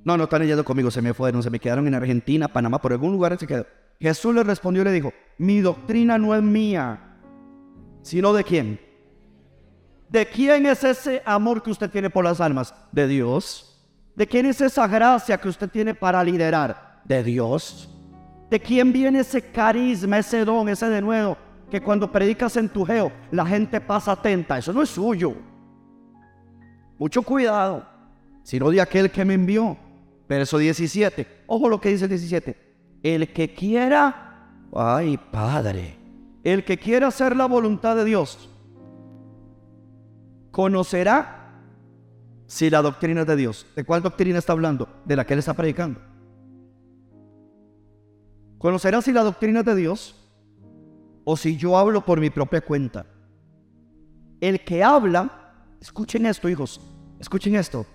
No, 0.05 0.15
no 0.15 0.23
están 0.23 0.41
leyendo 0.41 0.63
conmigo, 0.63 0.89
se 0.91 1.01
me 1.01 1.13
fueron, 1.13 1.43
se 1.43 1.49
me 1.49 1.59
quedaron 1.59 1.87
en 1.87 1.93
Argentina, 1.93 2.47
Panamá, 2.47 2.79
por 2.79 2.93
algún 2.93 3.11
lugar 3.11 3.37
se 3.37 3.45
quedó. 3.45 3.65
Jesús 3.99 4.33
le 4.33 4.43
respondió 4.43 4.81
y 4.81 4.85
le 4.85 4.91
dijo, 4.93 5.13
mi 5.37 5.59
doctrina 5.59 6.17
no 6.17 6.33
es 6.33 6.41
mía, 6.41 7.17
sino 8.01 8.31
de 8.31 8.43
quién. 8.43 8.79
¿De 10.07 10.25
quién 10.25 10.65
es 10.65 10.83
ese 10.83 11.21
amor 11.25 11.61
que 11.61 11.69
usted 11.69 11.89
tiene 11.89 12.09
por 12.09 12.23
las 12.23 12.39
almas? 12.39 12.73
De 12.91 13.07
Dios. 13.07 13.65
¿De 14.15 14.25
quién 14.25 14.45
es 14.45 14.61
esa 14.61 14.87
gracia 14.87 15.37
que 15.37 15.49
usted 15.49 15.69
tiene 15.69 15.93
para 15.93 16.23
liderar? 16.23 17.01
De 17.03 17.23
Dios. 17.23 17.93
¿De 18.49 18.59
quién 18.59 18.91
viene 18.91 19.19
ese 19.19 19.41
carisma, 19.41 20.17
ese 20.17 20.45
don, 20.45 20.69
ese 20.69 20.89
de 20.89 21.01
nuevo? 21.01 21.37
Que 21.69 21.81
cuando 21.81 22.11
predicas 22.11 22.55
en 22.57 22.69
tu 22.69 22.85
geo, 22.85 23.11
la 23.31 23.45
gente 23.45 23.79
pasa 23.81 24.13
atenta. 24.13 24.57
Eso 24.57 24.73
no 24.73 24.81
es 24.81 24.89
suyo. 24.89 25.35
Mucho 26.97 27.21
cuidado. 27.21 27.85
Sino 28.43 28.71
de 28.71 28.81
aquel 28.81 29.11
que 29.11 29.25
me 29.25 29.35
envió. 29.35 29.77
Verso 30.27 30.57
17. 30.57 31.43
Ojo 31.47 31.69
lo 31.69 31.79
que 31.79 31.89
dice 31.89 32.05
el 32.05 32.09
17 32.09 32.68
el 33.03 33.31
que 33.33 33.53
quiera, 33.53 34.67
ay 34.73 35.17
Padre, 35.31 35.97
el 36.43 36.63
que 36.63 36.77
quiera 36.77 37.07
hacer 37.07 37.35
la 37.35 37.45
voluntad 37.45 37.95
de 37.95 38.05
Dios, 38.05 38.49
conocerá 40.51 41.39
si 42.47 42.69
la 42.69 42.81
doctrina 42.81 43.25
de 43.25 43.35
Dios. 43.35 43.65
¿De 43.75 43.83
cuál 43.83 44.01
doctrina 44.01 44.39
está 44.39 44.53
hablando? 44.53 44.89
De 45.05 45.15
la 45.15 45.25
que 45.25 45.33
él 45.33 45.39
está 45.39 45.53
predicando. 45.53 46.01
Conocerá 48.57 49.01
si 49.01 49.13
la 49.13 49.23
doctrina 49.23 49.59
es 49.59 49.65
de 49.65 49.75
Dios 49.75 50.15
o 51.23 51.37
si 51.37 51.55
yo 51.55 51.77
hablo 51.77 52.03
por 52.03 52.19
mi 52.19 52.29
propia 52.29 52.61
cuenta. 52.61 53.05
El 54.41 54.63
que 54.63 54.83
habla, 54.83 55.53
escuchen 55.79 56.25
esto 56.25 56.49
hijos, 56.49 56.81
escuchen 57.19 57.55
esto, 57.55 57.85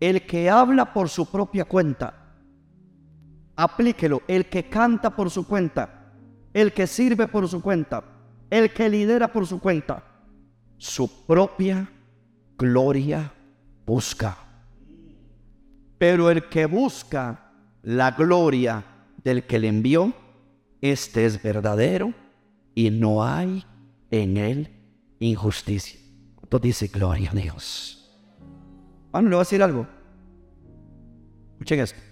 el 0.00 0.26
que 0.26 0.48
habla 0.48 0.92
por 0.92 1.08
su 1.08 1.26
propia 1.26 1.64
cuenta 1.64 2.25
aplíquelo. 3.56 4.22
El 4.28 4.46
que 4.46 4.68
canta 4.68 5.16
por 5.16 5.30
su 5.30 5.46
cuenta, 5.46 6.12
el 6.52 6.72
que 6.72 6.86
sirve 6.86 7.26
por 7.26 7.48
su 7.48 7.60
cuenta, 7.60 8.04
el 8.50 8.72
que 8.72 8.88
lidera 8.88 9.32
por 9.32 9.46
su 9.46 9.58
cuenta, 9.58 10.04
su 10.76 11.26
propia 11.26 11.90
gloria 12.56 13.32
busca. 13.84 14.38
Pero 15.98 16.30
el 16.30 16.48
que 16.48 16.66
busca 16.66 17.52
la 17.82 18.10
gloria 18.12 18.84
del 19.24 19.44
que 19.44 19.58
le 19.58 19.68
envió, 19.68 20.12
este 20.80 21.24
es 21.24 21.42
verdadero 21.42 22.12
y 22.74 22.90
no 22.90 23.24
hay 23.24 23.64
en 24.10 24.36
él 24.36 24.70
injusticia. 25.18 25.98
Entonces 26.42 26.62
dice, 26.62 26.86
gloria 26.88 27.30
a 27.30 27.34
Dios. 27.34 27.96
Bueno, 29.10 29.30
le 29.30 29.36
voy 29.36 29.40
a 29.40 29.44
decir 29.44 29.62
algo. 29.62 29.86
Escuchen 31.54 31.80
esto. 31.80 32.05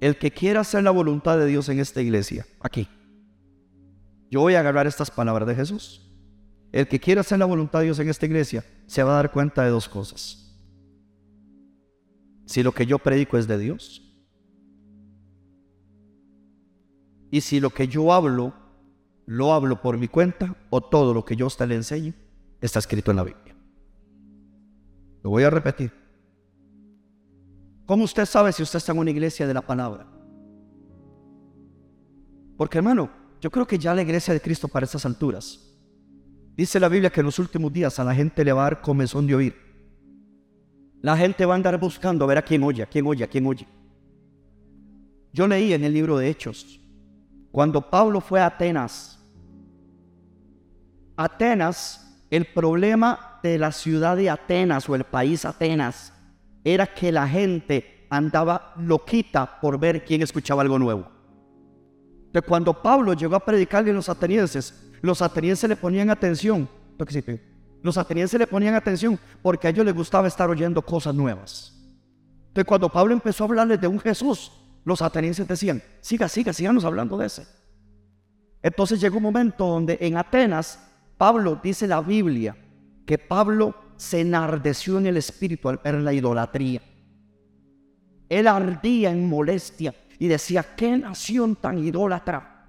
El 0.00 0.16
que 0.16 0.30
quiera 0.30 0.60
hacer 0.60 0.82
la 0.82 0.90
voluntad 0.90 1.38
de 1.38 1.46
Dios 1.46 1.68
en 1.68 1.80
esta 1.80 2.02
iglesia, 2.02 2.46
aquí, 2.60 2.88
yo 4.30 4.40
voy 4.40 4.54
a 4.54 4.60
agarrar 4.60 4.86
estas 4.86 5.10
palabras 5.10 5.46
de 5.46 5.54
Jesús. 5.54 6.00
El 6.72 6.88
que 6.88 6.98
quiera 6.98 7.20
hacer 7.20 7.38
la 7.38 7.44
voluntad 7.44 7.78
de 7.78 7.84
Dios 7.86 8.00
en 8.00 8.08
esta 8.08 8.26
iglesia 8.26 8.64
se 8.86 9.02
va 9.04 9.12
a 9.12 9.16
dar 9.16 9.30
cuenta 9.30 9.62
de 9.62 9.70
dos 9.70 9.88
cosas. 9.88 10.40
Si 12.46 12.62
lo 12.62 12.72
que 12.72 12.84
yo 12.84 12.98
predico 12.98 13.38
es 13.38 13.46
de 13.46 13.58
Dios 13.58 14.02
y 17.30 17.40
si 17.40 17.60
lo 17.60 17.70
que 17.70 17.88
yo 17.88 18.12
hablo 18.12 18.52
lo 19.26 19.52
hablo 19.52 19.80
por 19.80 19.96
mi 19.98 20.08
cuenta 20.08 20.56
o 20.70 20.80
todo 20.82 21.14
lo 21.14 21.24
que 21.24 21.36
yo 21.36 21.46
a 21.46 21.48
usted 21.48 21.68
le 21.68 21.76
enseño 21.76 22.12
está 22.60 22.78
escrito 22.80 23.10
en 23.10 23.16
la 23.18 23.24
Biblia. 23.24 23.56
Lo 25.22 25.30
voy 25.30 25.44
a 25.44 25.50
repetir. 25.50 26.03
¿Cómo 27.86 28.04
usted 28.04 28.24
sabe 28.24 28.52
si 28.52 28.62
usted 28.62 28.78
está 28.78 28.92
en 28.92 28.98
una 28.98 29.10
iglesia 29.10 29.46
de 29.46 29.54
la 29.54 29.60
palabra? 29.60 30.06
Porque 32.56 32.78
hermano, 32.78 33.10
yo 33.40 33.50
creo 33.50 33.66
que 33.66 33.78
ya 33.78 33.94
la 33.94 34.02
iglesia 34.02 34.32
de 34.32 34.40
Cristo 34.40 34.68
para 34.68 34.86
esas 34.86 35.04
alturas. 35.04 35.60
Dice 36.56 36.80
la 36.80 36.88
Biblia 36.88 37.10
que 37.10 37.20
en 37.20 37.26
los 37.26 37.38
últimos 37.38 37.72
días 37.72 37.98
a 37.98 38.04
la 38.04 38.14
gente 38.14 38.44
le 38.44 38.52
va 38.52 38.62
a 38.62 38.70
dar 38.70 38.80
comezón 38.80 39.26
de 39.26 39.34
oír. 39.34 39.56
La 41.02 41.16
gente 41.16 41.44
va 41.44 41.52
a 41.52 41.56
andar 41.56 41.78
buscando 41.78 42.24
a 42.24 42.28
ver 42.28 42.38
a 42.38 42.42
quién 42.42 42.62
oye, 42.62 42.82
a 42.82 42.86
quién 42.86 43.06
oye, 43.06 43.24
a 43.24 43.28
quién 43.28 43.46
oye. 43.46 43.66
Yo 45.32 45.46
leí 45.46 45.74
en 45.74 45.84
el 45.84 45.92
libro 45.92 46.16
de 46.16 46.30
Hechos, 46.30 46.80
cuando 47.52 47.90
Pablo 47.90 48.22
fue 48.22 48.40
a 48.40 48.46
Atenas, 48.46 49.20
Atenas, 51.16 52.00
el 52.30 52.46
problema 52.46 53.38
de 53.42 53.58
la 53.58 53.72
ciudad 53.72 54.16
de 54.16 54.30
Atenas 54.30 54.88
o 54.88 54.94
el 54.94 55.04
país 55.04 55.44
Atenas 55.44 56.13
era 56.64 56.86
que 56.86 57.12
la 57.12 57.28
gente 57.28 58.06
andaba 58.10 58.72
loquita 58.78 59.60
por 59.60 59.78
ver 59.78 60.04
quién 60.04 60.22
escuchaba 60.22 60.62
algo 60.62 60.78
nuevo. 60.78 61.06
De 62.32 62.42
cuando 62.42 62.82
Pablo 62.82 63.12
llegó 63.12 63.36
a 63.36 63.44
predicarle 63.44 63.90
a 63.90 63.94
los 63.94 64.08
atenienses, 64.08 64.90
los 65.02 65.22
atenienses 65.22 65.68
le 65.68 65.76
ponían 65.76 66.10
atención. 66.10 66.68
Los 67.82 67.98
atenienses 67.98 68.40
le 68.40 68.46
ponían 68.46 68.74
atención 68.74 69.18
porque 69.42 69.66
a 69.66 69.70
ellos 69.70 69.84
les 69.84 69.94
gustaba 69.94 70.26
estar 70.26 70.48
oyendo 70.48 70.82
cosas 70.82 71.14
nuevas. 71.14 71.74
Entonces 72.48 72.64
cuando 72.64 72.88
Pablo 72.88 73.12
empezó 73.12 73.44
a 73.44 73.46
hablarles 73.46 73.80
de 73.80 73.86
un 73.86 74.00
Jesús, 74.00 74.50
los 74.84 75.02
atenienses 75.02 75.46
decían, 75.46 75.82
siga, 76.00 76.28
siga, 76.28 76.52
síganos 76.52 76.84
hablando 76.84 77.18
de 77.18 77.26
ese. 77.26 77.46
Entonces 78.62 79.00
llegó 79.00 79.18
un 79.18 79.24
momento 79.24 79.66
donde 79.66 79.98
en 80.00 80.16
Atenas 80.16 80.80
Pablo 81.18 81.60
dice 81.62 81.86
la 81.86 82.00
Biblia 82.00 82.56
que 83.06 83.18
Pablo 83.18 83.74
se 83.96 84.20
enardeció 84.20 84.98
en 84.98 85.06
el 85.06 85.16
espíritu 85.16 85.68
al 85.68 85.80
ver 85.82 85.94
la 85.94 86.12
idolatría. 86.12 86.80
Él 88.28 88.48
ardía 88.48 89.10
en 89.10 89.28
molestia 89.28 89.94
y 90.18 90.28
decía, 90.28 90.64
¿qué 90.76 90.96
nación 90.96 91.56
tan 91.56 91.78
idólatra? 91.78 92.66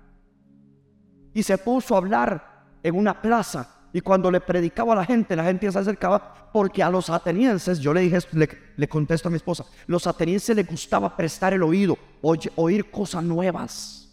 Y 1.34 1.44
se 1.44 1.58
puso 1.58 1.96
a 1.96 1.98
hablar 1.98 2.66
en 2.84 2.96
una 2.96 3.22
plaza 3.22 3.76
y 3.94 4.02
cuando 4.02 4.30
le 4.30 4.42
predicaba 4.42 4.94
a 4.94 4.98
la 4.98 5.06
gente, 5.06 5.36
la 5.36 5.46
gente 5.46 5.72
se 5.72 5.80
acercaba 5.80 6.50
porque 6.52 6.84
a 6.84 6.90
los 6.90 7.10
atenienses, 7.10 7.80
yo 7.80 7.94
le 7.94 8.02
dije, 8.02 8.20
le, 8.34 8.50
le 8.76 8.88
contesto 8.88 9.28
a 9.28 9.32
mi 9.32 9.38
esposa, 9.38 9.66
los 9.88 10.06
atenienses 10.06 10.56
les 10.56 10.68
gustaba 10.68 11.16
prestar 11.16 11.54
el 11.54 11.64
oído, 11.64 11.98
oír 12.22 12.92
cosas 12.92 13.24
nuevas. 13.24 14.06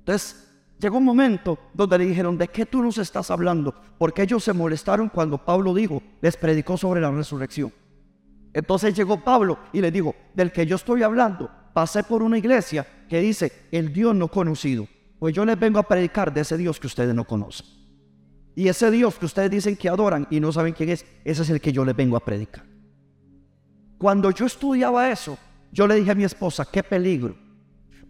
Entonces, 0.00 0.47
Llegó 0.80 0.98
un 0.98 1.04
momento 1.04 1.58
donde 1.74 1.98
le 1.98 2.06
dijeron, 2.06 2.38
¿de 2.38 2.48
qué 2.48 2.64
tú 2.64 2.82
nos 2.82 2.98
estás 2.98 3.30
hablando? 3.30 3.74
Porque 3.98 4.22
ellos 4.22 4.44
se 4.44 4.52
molestaron 4.52 5.08
cuando 5.08 5.44
Pablo 5.44 5.74
dijo, 5.74 6.02
les 6.20 6.36
predicó 6.36 6.76
sobre 6.76 7.00
la 7.00 7.10
resurrección. 7.10 7.72
Entonces 8.52 8.94
llegó 8.94 9.22
Pablo 9.22 9.58
y 9.72 9.80
le 9.80 9.90
dijo, 9.90 10.14
del 10.34 10.52
que 10.52 10.66
yo 10.66 10.76
estoy 10.76 11.02
hablando, 11.02 11.50
pasé 11.74 12.04
por 12.04 12.22
una 12.22 12.38
iglesia 12.38 12.86
que 13.08 13.20
dice, 13.20 13.52
el 13.72 13.92
Dios 13.92 14.14
no 14.14 14.28
conocido. 14.28 14.86
Pues 15.18 15.34
yo 15.34 15.44
les 15.44 15.58
vengo 15.58 15.80
a 15.80 15.88
predicar 15.88 16.32
de 16.32 16.42
ese 16.42 16.56
Dios 16.56 16.78
que 16.78 16.86
ustedes 16.86 17.14
no 17.14 17.24
conocen. 17.24 17.66
Y 18.54 18.68
ese 18.68 18.90
Dios 18.90 19.18
que 19.18 19.26
ustedes 19.26 19.50
dicen 19.50 19.76
que 19.76 19.88
adoran 19.88 20.28
y 20.30 20.38
no 20.38 20.52
saben 20.52 20.74
quién 20.74 20.90
es, 20.90 21.04
ese 21.24 21.42
es 21.42 21.50
el 21.50 21.60
que 21.60 21.72
yo 21.72 21.84
les 21.84 21.96
vengo 21.96 22.16
a 22.16 22.24
predicar. 22.24 22.64
Cuando 23.98 24.30
yo 24.30 24.46
estudiaba 24.46 25.10
eso, 25.10 25.36
yo 25.72 25.88
le 25.88 25.96
dije 25.96 26.12
a 26.12 26.14
mi 26.14 26.24
esposa, 26.24 26.64
qué 26.70 26.84
peligro, 26.84 27.36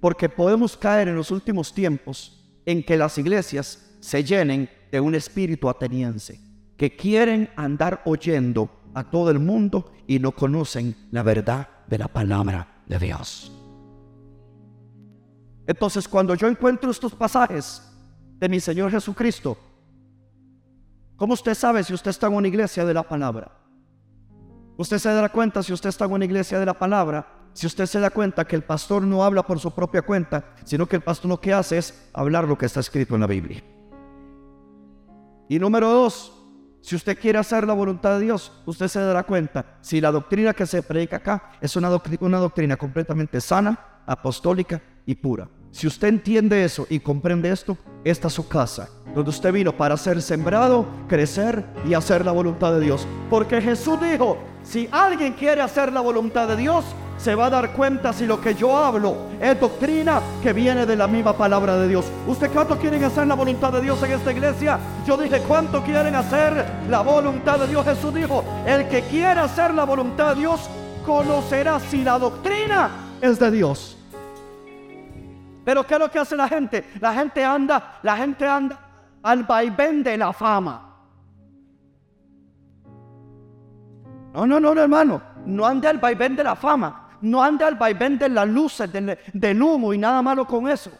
porque 0.01 0.29
podemos 0.29 0.77
caer 0.77 1.09
en 1.09 1.17
los 1.17 1.31
últimos 1.31 1.73
tiempos 1.73 2.38
en 2.69 2.83
que 2.83 2.99
las 2.99 3.17
iglesias 3.17 3.97
se 3.99 4.23
llenen 4.23 4.69
de 4.93 5.01
un 5.01 5.15
espíritu 5.15 5.71
ateniense, 5.71 6.39
que 6.77 6.95
quieren 6.95 7.49
andar 7.57 8.03
oyendo 8.05 8.69
a 8.93 9.05
todo 9.05 9.31
el 9.31 9.39
mundo 9.39 9.91
y 10.07 10.19
no 10.19 10.33
conocen 10.33 10.95
la 11.11 11.23
verdad 11.23 11.67
de 11.87 11.97
la 11.97 12.09
palabra 12.09 12.83
de 12.87 12.99
Dios. 12.99 13.51
Entonces, 15.67 16.07
cuando 16.07 16.35
yo 16.35 16.47
encuentro 16.47 16.91
estos 16.91 17.15
pasajes 17.15 17.91
de 18.39 18.51
mi 18.51 18.61
Señor 18.61 18.91
Jesucristo, 18.91 19.57
¿cómo 21.17 21.33
usted 21.33 21.55
sabe 21.55 21.83
si 21.83 21.95
usted 21.95 22.11
está 22.11 22.27
en 22.27 22.35
una 22.35 22.49
iglesia 22.49 22.85
de 22.85 22.93
la 22.93 23.03
palabra? 23.03 23.51
Usted 24.77 24.99
se 24.99 25.09
dará 25.09 25.31
cuenta 25.31 25.63
si 25.63 25.73
usted 25.73 25.89
está 25.89 26.05
en 26.05 26.13
una 26.13 26.27
iglesia 26.27 26.61
de 26.61 26.67
la 26.67 26.79
palabra 26.79 27.38
si 27.59 27.67
usted 27.67 27.87
se 27.87 27.99
da 27.99 28.11
cuenta 28.11 28.47
que 28.47 28.55
el 28.55 28.63
pastor 28.63 29.03
no 29.03 29.25
habla 29.25 29.43
por 29.43 29.59
su 29.59 29.73
propia 29.73 30.03
cuenta, 30.03 30.45
sino 30.63 30.87
que 30.87 30.95
el 30.95 31.03
pastor 31.03 31.29
lo 31.29 31.41
que 31.41 31.53
hace 31.53 31.79
es 31.79 32.09
hablar 32.13 32.47
lo 32.47 32.57
que 32.57 32.67
está 32.67 32.79
escrito 32.79 33.17
en 33.17 33.21
la 33.21 33.27
Biblia. 33.27 33.65
Y 35.49 35.59
número 35.59 35.89
dos, 35.89 36.33
si 36.83 36.95
usted 36.95 37.19
quiere 37.19 37.37
hacer 37.37 37.67
la 37.67 37.73
voluntad 37.73 38.17
de 38.17 38.27
Dios, 38.27 38.53
usted 38.65 38.87
se 38.87 39.01
dará 39.01 39.25
cuenta 39.25 39.77
si 39.81 40.01
la 40.01 40.13
doctrina 40.13 40.55
que 40.55 40.67
se 40.67 40.85
predica 40.85 41.17
acá 41.17 41.51
es 41.61 41.75
una, 41.75 41.89
doctrina, 41.89 42.19
una 42.21 42.39
doctrina 42.39 42.77
completamente 42.77 43.41
sana, 43.41 43.77
apostólica 44.07 44.81
y 45.05 45.17
pura. 45.17 45.49
Si 45.73 45.89
usted 45.89 46.07
entiende 46.07 46.63
eso 46.63 46.87
y 46.89 47.01
comprende 47.01 47.51
esto, 47.51 47.77
esta 48.05 48.29
es 48.29 48.35
su 48.35 48.47
casa, 48.47 48.89
donde 49.17 49.31
usted 49.31 49.53
vino 49.53 49.77
para 49.77 49.97
ser 49.97 50.23
sembrado, 50.23 50.87
crecer 51.09 51.67
y 51.85 51.95
hacer 51.95 52.25
la 52.25 52.31
voluntad 52.31 52.75
de 52.75 52.83
Dios. 52.83 53.05
Porque 53.29 53.61
Jesús 53.61 54.01
dijo, 54.01 54.39
si 54.63 54.89
alguien 54.93 55.33
quiere 55.33 55.61
hacer 55.61 55.93
la 55.93 56.01
voluntad 56.01 56.47
de 56.47 56.55
Dios, 56.55 56.85
se 57.19 57.35
va 57.35 57.47
a 57.47 57.51
dar 57.51 57.73
cuenta 57.73 58.13
si 58.13 58.27
lo 58.27 58.41
que 58.41 58.55
yo 58.55 58.77
hablo 58.77 59.17
es 59.41 59.59
doctrina 59.61 60.21
que 60.41 60.53
viene 60.53 60.87
de 60.87 60.97
la 60.97 61.09
misma 61.09 61.37
palabra 61.37 61.77
de 61.77 61.89
Dios. 61.89 62.07
¿Usted 62.27 62.51
cuánto 62.53 62.79
quieren 62.79 63.03
hacer 63.03 63.27
la 63.27 63.35
voluntad 63.35 63.73
de 63.73 63.81
Dios 63.81 64.01
en 64.05 64.13
esta 64.13 64.31
iglesia? 64.31 64.79
Yo 65.05 65.17
dije, 65.17 65.41
¿cuánto 65.41 65.83
quieren 65.83 66.15
hacer 66.15 66.65
la 66.89 67.01
voluntad 67.01 67.59
de 67.59 67.67
Dios? 67.67 67.85
Jesús 67.85 68.15
dijo, 68.15 68.45
el 68.65 68.89
que 68.89 69.03
quiera 69.03 69.45
hacer 69.45 69.75
la 69.75 69.85
voluntad 69.85 70.35
de 70.35 70.43
Dios 70.43 70.71
conocerá 71.05 71.81
si 71.81 72.05
la 72.05 72.19
doctrina 72.19 72.91
es 73.21 73.39
de 73.41 73.51
Dios. 73.51 73.97
Pero 75.65 75.85
¿qué 75.85 75.95
es 75.95 76.01
lo 76.01 76.11
que 76.11 76.21
hace 76.21 76.37
la 76.37 76.49
gente? 76.49 76.89
La 77.01 77.13
gente 77.13 77.45
anda, 77.45 77.99
la 78.03 78.17
gente 78.17 78.47
anda 78.47 78.79
al 79.25 79.43
vaivén 79.43 80.05
de 80.05 80.17
la 80.17 80.33
fama. 80.33 80.85
No, 84.33 84.47
no, 84.47 84.61
no, 84.61 84.81
hermano. 84.81 85.21
No 85.45 85.67
anda 85.67 85.91
al 85.91 85.99
vaivén 85.99 86.37
de 86.37 86.45
la 86.45 86.55
fama 86.55 87.08
no 87.23 87.43
ande 87.43 87.65
al 87.65 87.77
vaivén 87.77 88.19
de 88.19 88.29
las 88.29 88.49
luces, 88.49 88.91
del, 88.93 89.63
humo 89.63 89.93
y 89.93 89.99
nada 89.99 90.23
malo 90.23 90.47
con 90.47 90.69
eso. 90.69 90.91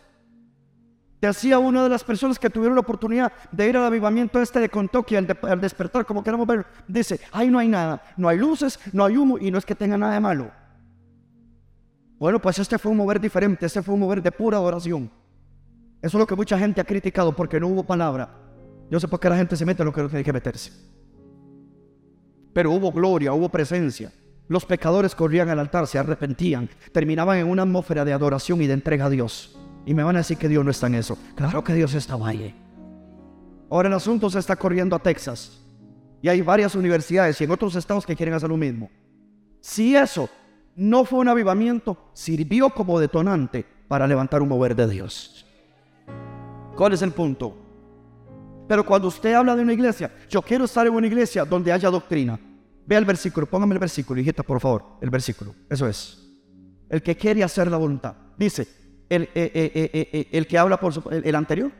Decía 1.21 1.59
una 1.59 1.83
de 1.83 1.89
las 1.89 2.05
personas 2.05 2.39
que 2.39 2.49
tuvieron 2.49 2.77
la 2.77 2.81
oportunidad 2.81 3.33
de 3.51 3.69
ir 3.69 3.77
al 3.77 3.85
avivamiento 3.85 4.41
este 4.41 4.61
de 4.61 4.69
Kentucky 4.69 5.17
al, 5.17 5.39
al 5.43 5.61
despertar, 5.61 6.07
como 6.07 6.23
queramos 6.23 6.47
ver, 6.47 6.65
dice, 6.87 7.21
ahí 7.33 7.49
no 7.49 7.59
hay 7.59 7.69
nada, 7.69 8.03
no 8.17 8.29
hay 8.29 8.39
luces, 8.39 8.79
no 8.93 9.05
hay 9.05 9.17
humo 9.17 9.37
y 9.39 9.51
no 9.51 9.59
es 9.59 9.67
que 9.67 9.75
tenga 9.75 9.99
nada 9.99 10.15
de 10.15 10.21
malo. 10.21 10.51
Bueno, 12.19 12.41
pues 12.41 12.59
este 12.59 12.79
fue 12.79 12.91
un 12.91 12.99
mover 12.99 13.21
diferente, 13.21 13.67
este 13.67 13.83
fue 13.83 13.95
un 13.95 14.01
mover 14.01 14.23
de 14.23 14.33
pura 14.33 14.59
adoración. 14.59 15.11
Eso 16.01 16.17
es 16.17 16.21
lo 16.21 16.27
que 16.27 16.37
mucha 16.37 16.59
gente 16.59 16.81
ha 16.81 16.85
criticado 16.85 17.35
porque 17.35 17.59
no 17.59 17.69
hubo 17.69 17.85
palabra. 17.85 18.31
Yo 18.91 18.99
sé 19.01 19.09
por 19.09 19.21
qué 19.21 19.29
la 19.29 19.37
gente 19.37 19.57
se 19.57 19.67
mete 19.67 19.83
en 19.83 19.87
lo 19.87 19.93
que 19.93 20.03
no 20.03 20.09
tiene 20.09 20.25
que 20.25 20.33
meterse. 20.33 20.73
Pero 22.53 22.73
hubo 22.73 22.91
gloria, 22.91 23.33
hubo 23.33 23.49
presencia. 23.49 24.13
Los 24.49 24.65
pecadores 24.65 25.15
corrían 25.15 25.51
al 25.51 25.59
altar, 25.59 25.87
se 25.87 25.99
arrepentían, 25.99 26.69
terminaban 26.93 27.39
en 27.39 27.47
una 27.47 27.63
atmósfera 27.63 28.05
de 28.05 28.13
adoración 28.13 28.63
y 28.63 28.67
de 28.67 28.73
entrega 28.73 29.07
a 29.07 29.11
Dios. 29.11 29.57
Y 29.85 29.95
me 29.95 30.03
van 30.03 30.17
a 30.17 30.21
decir 30.21 30.39
que 30.39 30.49
Dios 30.49 30.65
no 30.65 30.71
está 30.71 30.87
en 30.87 30.97
eso. 30.97 31.19
Claro 31.35 31.63
que 31.63 31.75
Dios 31.75 31.95
estaba 31.95 32.29
ahí. 32.29 32.55
Ahora 33.71 33.89
el 33.89 33.95
asunto 33.95 34.31
se 34.31 34.39
está 34.39 34.57
corriendo 34.57 34.97
a 34.97 34.99
Texas. 34.99 35.61
Y 36.23 36.29
hay 36.29 36.41
varias 36.41 36.75
universidades 36.75 37.41
y 37.41 37.45
en 37.45 37.51
otros 37.51 37.75
estados 37.77 38.05
que 38.05 38.17
quieren 38.17 38.35
hacer 38.35 38.49
lo 38.49 38.57
mismo. 38.57 38.91
Si 39.61 39.95
eso 39.95 40.29
no 40.75 41.05
fue 41.05 41.21
un 41.21 41.29
avivamiento, 41.29 42.11
sirvió 42.13 42.71
como 42.71 42.99
detonante 42.99 43.65
para 43.87 44.07
levantar 44.07 44.43
un 44.43 44.49
mover 44.49 44.75
de 44.75 44.89
Dios. 44.89 45.47
¿Cuál 46.75 46.95
es 46.95 47.03
el 47.03 47.13
punto? 47.13 47.57
Pero 48.67 48.85
cuando 48.85 49.09
usted 49.09 49.35
habla 49.35 49.57
de 49.57 49.63
una 49.63 49.73
iglesia, 49.73 50.13
yo 50.29 50.43
quiero 50.43 50.65
estar 50.65 50.87
en 50.87 50.95
una 50.95 51.07
iglesia 51.07 51.45
donde 51.45 51.73
haya 51.73 51.91
doctrina. 51.91 52.39
Vea 52.89 52.99
el 52.99 53.05
versículo, 53.05 53.45
póngame 53.45 53.75
el 53.75 53.81
versículo, 53.81 54.19
hijita, 54.19 54.43
por 54.43 54.61
favor, 54.61 54.97
el 55.03 55.11
versículo. 55.11 55.55
Eso 55.69 55.87
es. 55.87 56.27
El 56.89 57.03
que 57.03 57.19
quiere 57.19 57.45
hacer 57.45 57.71
la 57.71 57.77
voluntad. 57.77 58.17
Dice, 58.39 58.67
El, 59.11 59.25
eh, 59.25 59.31
eh, 59.35 59.91
eh, 59.93 60.29
el 60.33 60.47
que 60.47 60.57
habla 60.57 60.81
por 60.81 60.95
su, 60.95 61.07
el, 61.11 61.35
anterior. 61.35 61.71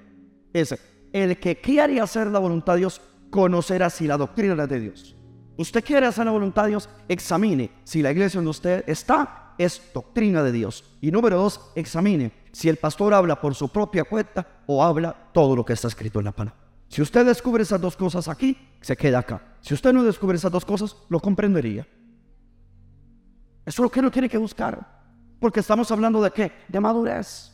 Ese. 0.53 0.79
El 1.11 1.41
que 1.41 1.63
quiere 1.63 1.99
hacer 1.99 2.27
la 2.27 2.39
voluntad 2.39 2.75
de 2.75 2.81
Dios 2.81 3.01
conocerá 3.31 3.89
si 3.89 4.07
la 4.07 4.19
doctrina 4.19 4.63
es 4.63 4.69
de 4.69 4.81
Dios. 4.81 5.17
Usted 5.57 5.83
quiere 5.83 6.05
hacer 6.05 6.27
la 6.27 6.31
voluntad 6.31 6.65
de 6.65 6.71
Dios, 6.71 6.91
examine 7.09 7.71
si 7.85 8.03
la 8.03 8.13
iglesia 8.13 8.37
donde 8.37 8.51
usted 8.51 8.85
está 8.87 9.55
es 9.57 9.81
doctrina 9.95 10.43
de 10.43 10.53
Dios. 10.53 10.85
Y 11.01 11.11
número 11.11 11.39
dos, 11.39 11.73
examine 11.75 12.33
si 12.53 12.69
el 12.69 12.77
pastor 12.77 13.15
habla 13.15 13.41
por 13.41 13.55
su 13.55 13.71
propia 13.71 14.05
cuenta 14.05 14.47
o 14.67 14.85
habla 14.85 15.31
todo 15.33 15.57
lo 15.57 15.65
que 15.65 15.73
está 15.73 15.89
escrito 15.89 16.19
en 16.19 16.27
la 16.27 16.33
palabra. 16.33 16.58
Si 16.89 17.03
usted 17.03 17.27
descubre 17.27 17.63
esas 17.63 17.81
dos 17.81 17.97
cosas 17.97 18.29
aquí, 18.29 18.57
se 18.81 18.97
queda 18.97 19.19
acá. 19.19 19.43
Si 19.61 19.75
usted 19.75 19.93
no 19.93 20.03
descubre 20.03 20.37
esas 20.37 20.51
dos 20.51 20.65
cosas, 20.65 20.97
lo 21.09 21.21
comprendería. 21.21 21.87
Eso 23.65 23.83
es 23.83 23.85
lo 23.85 23.91
que 23.91 24.01
uno 24.01 24.11
tiene 24.11 24.29
que 24.29 24.39
buscar. 24.39 24.99
Porque 25.39 25.61
estamos 25.61 25.91
hablando 25.91 26.23
de 26.23 26.31
qué? 26.31 26.53
De 26.69 26.81
madurez. 26.81 27.53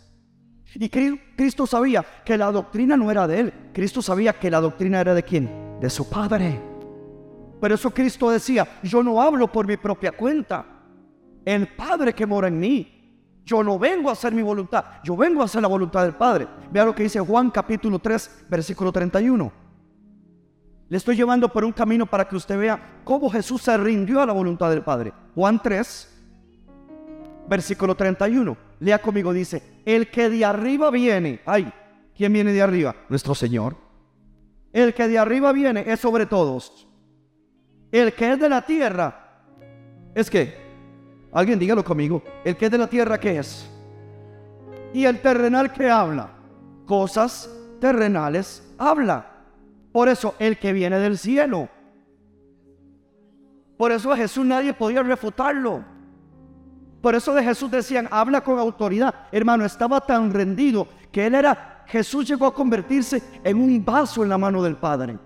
Y 0.76 0.88
Cristo 0.88 1.66
sabía 1.66 2.04
que 2.24 2.38
la 2.38 2.50
doctrina 2.50 2.96
no 2.96 3.10
era 3.10 3.26
de 3.26 3.40
él. 3.40 3.52
Cristo 3.72 4.00
sabía 4.00 4.32
que 4.32 4.50
la 4.50 4.60
doctrina 4.60 5.00
era 5.00 5.14
de 5.14 5.22
quién? 5.22 5.78
De 5.80 5.90
su 5.90 6.08
Padre. 6.08 6.60
Por 7.60 7.72
eso 7.72 7.90
Cristo 7.90 8.30
decía, 8.30 8.80
yo 8.82 9.02
no 9.02 9.20
hablo 9.20 9.50
por 9.50 9.66
mi 9.66 9.76
propia 9.76 10.12
cuenta. 10.12 10.64
El 11.44 11.68
Padre 11.68 12.14
que 12.14 12.26
mora 12.26 12.48
en 12.48 12.58
mí. 12.58 13.03
Yo 13.44 13.62
no 13.62 13.78
vengo 13.78 14.08
a 14.08 14.12
hacer 14.12 14.32
mi 14.32 14.42
voluntad, 14.42 14.84
yo 15.02 15.16
vengo 15.16 15.42
a 15.42 15.44
hacer 15.44 15.60
la 15.60 15.68
voluntad 15.68 16.02
del 16.02 16.14
Padre. 16.14 16.48
Vea 16.70 16.84
lo 16.84 16.94
que 16.94 17.02
dice 17.02 17.20
Juan 17.20 17.50
capítulo 17.50 17.98
3, 17.98 18.46
versículo 18.48 18.90
31. 18.90 19.52
Le 20.88 20.96
estoy 20.96 21.16
llevando 21.16 21.48
por 21.48 21.64
un 21.64 21.72
camino 21.72 22.06
para 22.06 22.26
que 22.26 22.36
usted 22.36 22.58
vea 22.58 23.00
cómo 23.04 23.28
Jesús 23.30 23.62
se 23.62 23.76
rindió 23.76 24.20
a 24.20 24.26
la 24.26 24.32
voluntad 24.32 24.70
del 24.70 24.82
Padre. 24.82 25.12
Juan 25.34 25.60
3, 25.62 26.14
versículo 27.48 27.94
31. 27.94 28.56
Lea 28.80 29.00
conmigo, 29.00 29.32
dice, 29.32 29.62
el 29.84 30.10
que 30.10 30.30
de 30.30 30.44
arriba 30.44 30.90
viene, 30.90 31.40
ay, 31.46 31.72
¿quién 32.16 32.32
viene 32.32 32.52
de 32.52 32.62
arriba? 32.62 32.94
Nuestro 33.08 33.34
Señor. 33.34 33.76
El 34.72 34.94
que 34.94 35.06
de 35.06 35.18
arriba 35.18 35.52
viene 35.52 35.84
es 35.86 36.00
sobre 36.00 36.26
todos. 36.26 36.88
El 37.92 38.12
que 38.12 38.32
es 38.32 38.40
de 38.40 38.48
la 38.48 38.62
tierra 38.62 39.42
es 40.14 40.30
que, 40.30 40.63
alguien 41.34 41.58
dígalo 41.58 41.84
conmigo, 41.84 42.22
el 42.44 42.56
que 42.56 42.66
es 42.66 42.70
de 42.70 42.78
la 42.78 42.86
tierra, 42.86 43.18
¿qué 43.18 43.38
es? 43.38 43.68
Y 44.92 45.04
el 45.04 45.20
terrenal 45.20 45.72
que 45.72 45.90
habla, 45.90 46.30
cosas 46.86 47.50
terrenales 47.80 48.62
habla. 48.78 49.30
Por 49.92 50.08
eso, 50.08 50.34
el 50.38 50.58
que 50.58 50.72
viene 50.72 50.98
del 50.98 51.18
cielo. 51.18 51.68
Por 53.76 53.92
eso 53.92 54.12
a 54.12 54.16
Jesús 54.16 54.46
nadie 54.46 54.72
podía 54.72 55.02
refutarlo. 55.02 55.84
Por 57.00 57.14
eso 57.14 57.34
de 57.34 57.44
Jesús 57.44 57.70
decían, 57.70 58.08
habla 58.10 58.40
con 58.40 58.58
autoridad. 58.58 59.14
Hermano, 59.30 59.64
estaba 59.64 60.00
tan 60.00 60.32
rendido 60.32 60.88
que 61.12 61.26
él 61.26 61.34
era, 61.34 61.84
Jesús 61.86 62.26
llegó 62.26 62.46
a 62.46 62.54
convertirse 62.54 63.22
en 63.42 63.60
un 63.60 63.84
vaso 63.84 64.22
en 64.22 64.30
la 64.30 64.38
mano 64.38 64.62
del 64.62 64.76
Padre. 64.76 65.18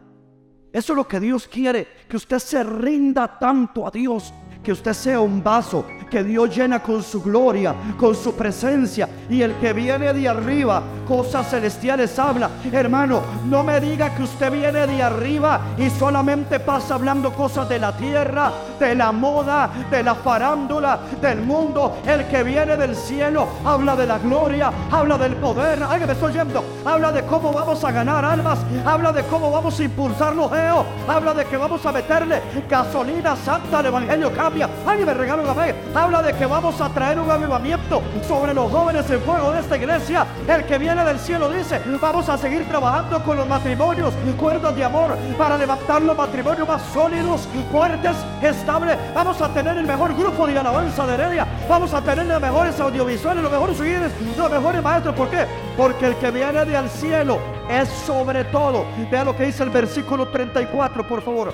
Eso 0.72 0.92
es 0.92 0.96
lo 0.96 1.06
que 1.06 1.20
Dios 1.20 1.46
quiere, 1.46 1.86
que 2.08 2.16
usted 2.16 2.38
se 2.38 2.62
rinda 2.62 3.38
tanto 3.38 3.86
a 3.86 3.90
Dios, 3.90 4.34
que 4.68 4.72
usted 4.72 4.92
sea 4.92 5.18
un 5.18 5.42
vaso 5.42 5.82
que 6.10 6.22
Dios 6.22 6.54
llena 6.54 6.82
con 6.82 7.02
su 7.02 7.22
gloria, 7.22 7.74
con 7.96 8.14
su 8.14 8.34
presencia. 8.34 9.08
Y 9.30 9.40
el 9.40 9.54
que 9.56 9.72
viene 9.72 10.12
de 10.12 10.28
arriba, 10.28 10.82
cosas 11.06 11.48
celestiales 11.48 12.18
habla. 12.18 12.50
Hermano, 12.70 13.22
no 13.46 13.62
me 13.62 13.80
diga 13.80 14.14
que 14.14 14.24
usted 14.24 14.52
viene 14.52 14.86
de 14.86 15.02
arriba 15.02 15.60
y 15.78 15.88
solamente 15.90 16.60
pasa 16.60 16.94
hablando 16.94 17.32
cosas 17.32 17.68
de 17.68 17.78
la 17.78 17.96
tierra, 17.96 18.52
de 18.78 18.94
la 18.94 19.12
moda, 19.12 19.70
de 19.90 20.02
la 20.02 20.14
farándula, 20.14 21.00
del 21.20 21.40
mundo. 21.40 21.98
El 22.06 22.26
que 22.28 22.42
viene 22.42 22.76
del 22.76 22.94
cielo 22.94 23.48
habla 23.64 23.96
de 23.96 24.06
la 24.06 24.18
gloria, 24.18 24.70
habla 24.90 25.16
del 25.16 25.34
poder. 25.36 25.82
Ay, 25.88 26.02
me 26.06 26.12
estoy 26.12 26.32
yendo. 26.32 26.62
Habla 26.84 27.12
de 27.12 27.24
cómo 27.24 27.52
vamos 27.52 27.82
a 27.84 27.92
ganar 27.92 28.24
almas, 28.24 28.58
habla 28.84 29.12
de 29.12 29.22
cómo 29.24 29.50
vamos 29.50 29.78
a 29.78 29.84
impulsar 29.84 30.34
los 30.34 30.50
geos, 30.50 30.84
habla 31.06 31.34
de 31.34 31.44
que 31.44 31.56
vamos 31.56 31.84
a 31.84 31.92
meterle 31.92 32.42
gasolina 32.68 33.36
santa 33.36 33.78
al 33.78 33.86
evangelio 33.86 34.32
cambia. 34.32 34.57
Ay, 34.86 35.04
me 35.04 35.14
regalo 35.14 35.42
una 35.42 35.52
vez 35.52 35.74
habla 35.94 36.22
de 36.22 36.32
que 36.32 36.46
vamos 36.46 36.80
a 36.80 36.88
traer 36.88 37.18
un 37.18 37.30
avivamiento 37.30 38.02
sobre 38.26 38.54
los 38.54 38.70
jóvenes 38.70 39.08
en 39.10 39.20
fuego 39.20 39.52
de 39.52 39.60
esta 39.60 39.76
iglesia. 39.76 40.26
El 40.46 40.64
que 40.64 40.78
viene 40.78 41.04
del 41.04 41.18
cielo 41.18 41.50
dice, 41.50 41.80
vamos 42.00 42.28
a 42.28 42.38
seguir 42.38 42.66
trabajando 42.68 43.22
con 43.24 43.36
los 43.36 43.48
matrimonios, 43.48 44.14
cuerdas 44.38 44.74
de 44.74 44.84
amor, 44.84 45.16
para 45.36 45.56
levantar 45.56 46.02
los 46.02 46.16
matrimonios 46.16 46.66
más 46.66 46.82
sólidos, 46.92 47.48
fuertes, 47.70 48.16
estables. 48.42 48.96
Vamos 49.14 49.40
a 49.40 49.48
tener 49.48 49.76
el 49.76 49.86
mejor 49.86 50.14
grupo 50.14 50.46
de 50.46 50.58
alabanza 50.58 51.06
de 51.06 51.14
Heredia. 51.14 51.46
Vamos 51.68 51.92
a 51.94 52.00
tener 52.00 52.26
los 52.26 52.40
mejores 52.40 52.78
audiovisuales, 52.80 53.42
los 53.42 53.52
mejores 53.52 53.80
líderes, 53.80 54.12
los 54.36 54.50
mejores 54.50 54.82
maestros. 54.82 55.14
¿Por 55.14 55.28
qué? 55.28 55.46
Porque 55.76 56.06
el 56.06 56.16
que 56.16 56.30
viene 56.30 56.64
del 56.64 56.88
cielo 56.88 57.38
es 57.68 57.88
sobre 57.88 58.44
todo. 58.44 58.84
Vea 59.10 59.24
lo 59.24 59.36
que 59.36 59.44
dice 59.44 59.62
el 59.62 59.70
versículo 59.70 60.28
34, 60.28 61.06
por 61.06 61.22
favor. 61.22 61.52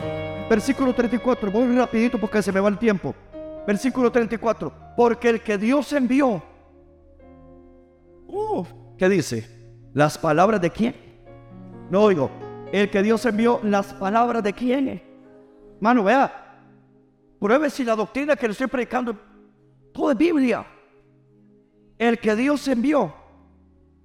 Versículo 0.48 0.94
34, 0.94 1.50
voy 1.50 1.76
rapidito 1.76 2.18
porque 2.18 2.42
se 2.42 2.52
me 2.52 2.60
va 2.60 2.68
el 2.68 2.78
tiempo. 2.78 3.14
Versículo 3.66 4.12
34. 4.12 4.72
Porque 4.96 5.30
el 5.30 5.40
que 5.40 5.56
Dios 5.56 5.92
envió. 5.92 6.42
¿Qué 8.98 9.08
dice? 9.08 9.48
¿Las 9.92 10.18
palabras 10.18 10.60
de 10.60 10.70
quién? 10.70 10.94
No 11.90 12.02
oigo. 12.02 12.30
El 12.72 12.90
que 12.90 13.02
Dios 13.02 13.24
envió, 13.24 13.60
las 13.62 13.94
palabras 13.94 14.42
de 14.42 14.52
quién. 14.52 15.02
Mano, 15.80 16.04
vea. 16.04 16.40
Pruebe 17.38 17.70
si 17.70 17.84
la 17.84 17.94
doctrina 17.94 18.36
que 18.36 18.46
le 18.46 18.52
estoy 18.52 18.66
predicando, 18.66 19.16
todo 19.92 20.10
es 20.10 20.16
Biblia. 20.16 20.66
El 21.98 22.18
que 22.18 22.34
Dios 22.34 22.66
envió, 22.68 23.14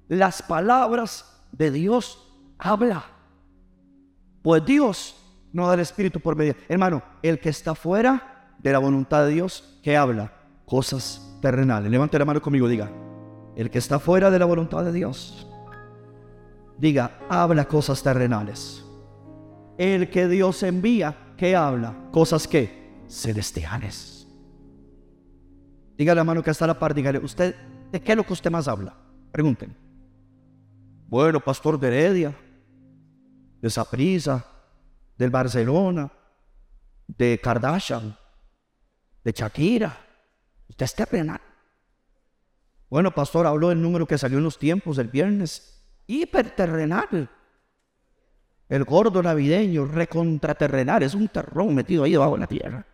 las 0.07 0.41
palabras 0.41 1.43
de 1.51 1.71
Dios 1.71 2.31
habla. 2.57 3.03
Pues 4.41 4.63
Dios 4.65 5.18
no 5.51 5.67
da 5.67 5.73
el 5.73 5.79
Espíritu 5.79 6.19
por 6.19 6.35
medio. 6.35 6.55
Hermano, 6.67 7.01
el 7.21 7.39
que 7.39 7.49
está 7.49 7.75
fuera 7.75 8.53
de 8.59 8.71
la 8.71 8.79
voluntad 8.79 9.25
de 9.25 9.31
Dios 9.31 9.79
que 9.81 9.97
habla 9.97 10.33
cosas 10.65 11.37
terrenales. 11.41 11.89
Levante 11.89 12.19
la 12.19 12.25
mano 12.25 12.41
conmigo, 12.41 12.67
diga, 12.67 12.91
el 13.55 13.69
que 13.69 13.79
está 13.79 13.99
fuera 13.99 14.29
de 14.29 14.39
la 14.39 14.45
voluntad 14.45 14.83
de 14.83 14.91
Dios, 14.91 15.47
diga, 16.77 17.19
habla 17.29 17.65
cosas 17.65 18.01
terrenales. 18.03 18.85
El 19.77 20.09
que 20.09 20.27
Dios 20.27 20.61
envía, 20.63 21.33
que 21.37 21.55
habla 21.55 21.95
cosas 22.11 22.47
que 22.47 23.03
celestiales. 23.07 24.27
Diga 25.97 26.15
la 26.15 26.23
mano 26.23 26.43
que 26.43 26.51
está 26.51 26.65
a 26.65 26.69
la 26.69 26.79
par, 26.79 26.93
dígale, 26.93 27.19
usted, 27.19 27.55
¿de 27.91 28.01
qué 28.01 28.11
es 28.11 28.17
lo 28.17 28.23
que 28.23 28.33
usted 28.33 28.51
más 28.51 28.67
habla? 28.67 28.95
Pregunten. 29.31 29.75
Bueno, 31.07 31.39
pastor 31.39 31.79
de 31.79 31.87
Heredia, 31.87 32.35
de 33.61 33.69
del 35.19 35.29
Barcelona, 35.29 36.09
de 37.05 37.39
Kardashian, 37.43 38.17
de 39.23 39.31
Shakira. 39.31 39.95
Usted 40.69 40.85
está 40.85 41.05
terrenal. 41.05 41.41
Bueno, 42.89 43.11
pastor, 43.11 43.45
habló 43.45 43.69
del 43.69 43.81
número 43.81 44.07
que 44.07 44.17
salió 44.17 44.37
en 44.37 44.45
los 44.45 44.57
tiempos 44.57 44.95
del 44.95 45.09
viernes. 45.09 45.83
Hiperterrenal. 46.07 47.29
El 48.69 48.83
gordo 48.85 49.21
navideño, 49.21 49.85
recontraterrenal, 49.85 51.03
es 51.03 51.13
un 51.13 51.27
terrón 51.27 51.75
metido 51.75 52.05
ahí 52.05 52.13
debajo 52.13 52.35
de 52.35 52.39
la 52.39 52.47
tierra. 52.47 52.87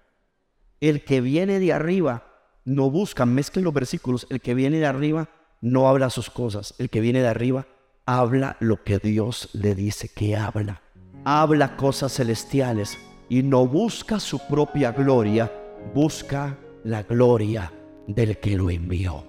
El 0.82 1.06
que 1.06 1.22
viene 1.22 1.60
de 1.60 1.74
arriba 1.74 2.24
no 2.66 2.90
busca, 2.90 3.26
mezclen 3.26 3.64
los 3.64 3.74
versículos, 3.74 4.26
el 4.32 4.42
que 4.42 4.56
viene 4.56 4.80
de 4.80 4.88
arriba 4.88 5.30
no 5.62 5.88
habla 5.88 6.10
sus 6.10 6.30
cosas, 6.32 6.74
el 6.80 6.90
que 6.90 7.02
viene 7.02 7.22
de 7.22 7.28
arriba 7.28 7.68
habla 8.06 8.58
lo 8.60 8.84
que 8.84 8.98
Dios 8.98 9.50
le 9.54 9.76
dice 9.76 10.10
que 10.10 10.36
habla. 10.36 10.82
Habla 11.28 11.76
cosas 11.76 12.14
celestiales 12.14 13.00
y 13.30 13.42
no 13.42 13.66
busca 13.66 14.20
su 14.20 14.38
propia 14.48 14.92
gloria, 14.92 15.52
busca 15.92 16.56
la 16.84 17.02
gloria 17.02 17.74
del 18.08 18.40
que 18.40 18.56
lo 18.56 18.70
envió. 18.70 19.26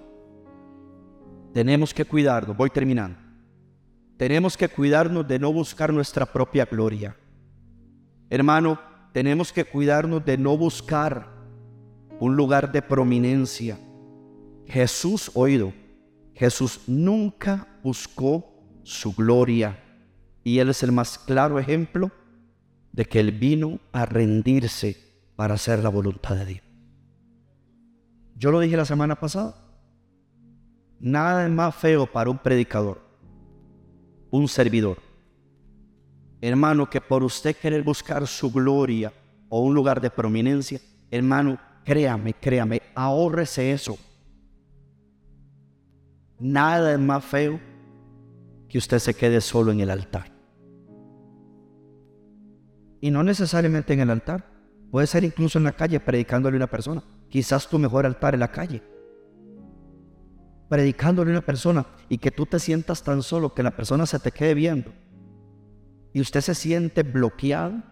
Tenemos 1.55 1.95
que 1.95 2.05
cuidarnos, 2.05 2.55
voy 2.55 2.69
terminando. 2.69 3.17
Tenemos 4.15 4.55
que 4.55 4.69
cuidarnos 4.69 5.27
de 5.27 5.39
no 5.39 5.51
buscar 5.51 5.91
nuestra 5.91 6.27
propia 6.27 6.65
gloria. 6.65 7.17
Hermano, 8.29 8.79
tenemos 9.11 9.51
que 9.51 9.65
cuidarnos 9.65 10.23
de 10.23 10.37
no 10.37 10.55
buscar 10.55 11.27
un 12.19 12.35
lugar 12.35 12.71
de 12.71 12.83
prominencia. 12.83 13.79
Jesús, 14.67 15.31
oído, 15.33 15.73
Jesús 16.35 16.81
nunca 16.85 17.67
buscó 17.81 18.45
su 18.83 19.15
gloria 19.15 19.83
y 20.47 20.59
Él 20.59 20.69
es 20.69 20.81
el 20.81 20.93
más 20.93 21.19
claro 21.19 21.59
ejemplo 21.59 22.09
de 22.93 23.03
que 23.03 23.19
Él 23.19 23.33
vino 23.33 23.81
a 23.91 24.05
rendirse 24.05 24.95
para 25.35 25.55
hacer 25.55 25.79
la 25.79 25.89
voluntad 25.89 26.37
de 26.37 26.45
Dios. 26.45 26.63
Yo 28.37 28.51
lo 28.51 28.61
dije 28.61 28.77
la 28.77 28.85
semana 28.85 29.19
pasada. 29.19 29.57
Nada 31.01 31.45
es 31.45 31.51
más 31.51 31.75
feo 31.75 32.09
para 32.09 32.29
un 32.29 32.37
predicador, 32.37 33.01
un 34.31 34.47
servidor. 34.47 34.99
Hermano, 36.39 36.89
que 36.89 37.01
por 37.01 37.23
usted 37.23 37.53
querer 37.53 37.83
buscar 37.83 38.25
su 38.25 38.49
gloria 38.49 39.11
o 39.49 39.59
un 39.59 39.75
lugar 39.75 39.99
de 39.99 40.09
prominencia, 40.09 40.79
hermano, 41.11 41.59
créame, 41.83 42.33
créame, 42.33 42.81
ahórrese 42.95 43.73
eso. 43.73 43.97
Nada 46.39 46.93
es 46.93 46.99
más 46.99 47.25
feo 47.25 47.59
que 48.69 48.77
usted 48.77 48.99
se 48.99 49.13
quede 49.13 49.41
solo 49.41 49.73
en 49.73 49.81
el 49.81 49.89
altar. 49.89 50.36
Y 53.01 53.11
no 53.11 53.23
necesariamente 53.23 53.93
en 53.93 53.99
el 53.99 54.09
altar. 54.09 54.45
Puede 54.91 55.07
ser 55.07 55.23
incluso 55.23 55.57
en 55.57 55.65
la 55.65 55.73
calle 55.73 55.99
predicándole 55.99 56.55
a 56.55 56.59
una 56.59 56.67
persona. 56.67 57.03
Quizás 57.29 57.67
tu 57.67 57.77
mejor 57.77 58.05
altar 58.05 58.33
en 58.33 58.39
la 58.39 58.51
calle. 58.51 58.81
Predicándole 60.69 61.31
a 61.31 61.33
una 61.33 61.45
persona 61.45 61.85
y 62.09 62.17
que 62.17 62.31
tú 62.31 62.45
te 62.45 62.59
sientas 62.59 63.03
tan 63.03 63.21
solo 63.21 63.53
que 63.53 63.63
la 63.63 63.75
persona 63.75 64.05
se 64.05 64.19
te 64.19 64.31
quede 64.31 64.53
viendo. 64.53 64.91
Y 66.13 66.21
usted 66.21 66.41
se 66.41 66.55
siente 66.55 67.03
bloqueado, 67.03 67.83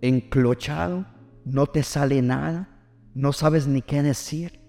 enclochado, 0.00 1.06
no 1.44 1.66
te 1.66 1.82
sale 1.82 2.20
nada, 2.22 2.68
no 3.14 3.32
sabes 3.32 3.66
ni 3.66 3.82
qué 3.82 4.02
decir. 4.02 4.60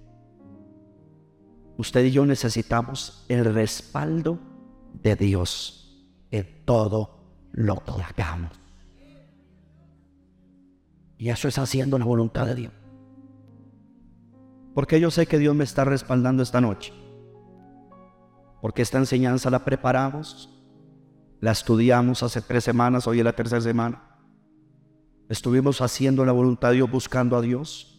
Usted 1.78 2.05
y 2.05 2.11
yo 2.11 2.26
necesitamos 2.26 3.26
el 3.30 3.45
respaldo 3.53 4.39
de 4.93 5.15
Dios 5.15 6.07
en 6.32 6.65
todo 6.65 7.49
lo 7.51 7.84
que 7.84 7.91
hagamos. 8.01 8.66
Y 11.18 11.30
eso 11.30 11.47
es 11.47 11.57
haciendo 11.57 11.97
la 11.97 12.05
voluntad 12.05 12.45
de 12.45 12.55
Dios. 12.55 12.74
Porque 14.74 14.99
yo 14.99 15.09
sé 15.09 15.26
que 15.26 15.39
Dios 15.39 15.55
me 15.55 15.63
está 15.63 15.84
respaldando 15.86 16.43
esta 16.43 16.61
noche. 16.61 16.93
Porque 18.61 18.84
esta 18.84 18.99
enseñanza 18.99 19.49
la 19.49 19.65
preparamos, 19.65 20.49
la 21.39 21.51
estudiamos 21.51 22.22
hace 22.22 22.41
tres 22.41 22.63
semanas, 22.63 23.07
hoy 23.07 23.20
es 23.20 23.26
la 23.26 23.34
tercera 23.34 23.61
semana. 23.61 24.03
Estuvimos 25.30 25.82
haciendo 25.82 26.24
la 26.26 26.32
voluntad 26.32 26.70
de 26.70 26.76
Dios, 26.76 26.91
buscando 26.91 27.36
a 27.36 27.41
Dios. 27.41 27.93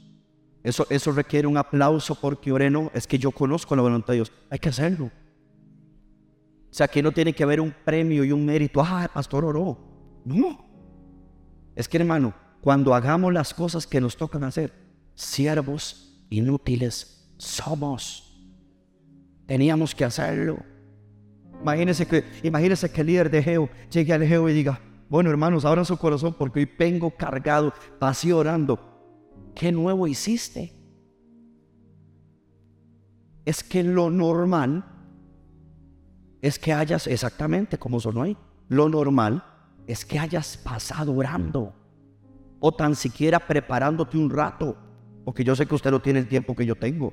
Eso, 0.62 0.86
eso 0.90 1.12
requiere 1.12 1.46
un 1.46 1.56
aplauso 1.56 2.14
porque 2.14 2.52
oré, 2.52 2.70
no, 2.70 2.90
es 2.94 3.06
que 3.06 3.18
yo 3.18 3.30
conozco 3.32 3.74
la 3.74 3.82
voluntad 3.82 4.12
de 4.12 4.18
Dios. 4.18 4.32
Hay 4.50 4.58
que 4.58 4.68
hacerlo. 4.68 5.10
O 6.70 6.74
sea, 6.74 6.86
aquí 6.86 7.02
no 7.02 7.12
tiene 7.12 7.32
que 7.32 7.42
haber 7.42 7.60
un 7.60 7.74
premio 7.84 8.24
y 8.24 8.32
un 8.32 8.44
mérito. 8.44 8.82
Ah, 8.84 9.04
el 9.04 9.08
pastor 9.08 9.44
oró. 9.44 9.78
No. 10.24 10.64
Es 11.74 11.88
que 11.88 11.96
hermano, 11.96 12.34
cuando 12.68 12.94
hagamos 12.94 13.32
las 13.32 13.54
cosas 13.54 13.86
que 13.86 13.98
nos 13.98 14.14
tocan 14.18 14.44
hacer, 14.44 14.74
siervos 15.14 16.22
inútiles 16.28 17.32
somos. 17.38 18.46
Teníamos 19.46 19.94
que 19.94 20.04
hacerlo. 20.04 20.58
Imagínense 21.62 22.06
que, 22.06 22.24
imagínense 22.42 22.90
que 22.90 23.00
el 23.00 23.06
líder 23.06 23.30
de 23.30 23.42
Geo 23.42 23.70
llegue 23.90 24.12
al 24.12 24.26
Geo 24.26 24.50
y 24.50 24.52
diga, 24.52 24.82
bueno 25.08 25.30
hermanos, 25.30 25.64
abran 25.64 25.86
su 25.86 25.96
corazón 25.96 26.34
porque 26.38 26.60
hoy 26.60 26.70
vengo 26.78 27.10
cargado, 27.10 27.72
vacío 27.98 28.36
orando. 28.36 28.78
¿Qué 29.54 29.72
nuevo 29.72 30.06
hiciste? 30.06 30.74
Es 33.46 33.64
que 33.64 33.82
lo 33.82 34.10
normal 34.10 34.84
es 36.42 36.58
que 36.58 36.74
hayas, 36.74 37.06
exactamente 37.06 37.78
como 37.78 37.98
sonó 37.98 38.24
ahí, 38.24 38.36
lo 38.68 38.90
normal 38.90 39.42
es 39.86 40.04
que 40.04 40.18
hayas 40.18 40.58
pasado 40.58 41.14
orando 41.14 41.78
o 42.60 42.72
tan 42.72 42.94
siquiera 42.94 43.38
preparándote 43.38 44.18
un 44.18 44.30
rato, 44.30 44.76
porque 45.24 45.44
yo 45.44 45.54
sé 45.54 45.66
que 45.66 45.74
usted 45.74 45.90
no 45.90 46.00
tiene 46.00 46.20
el 46.20 46.28
tiempo 46.28 46.56
que 46.56 46.66
yo 46.66 46.74
tengo. 46.74 47.12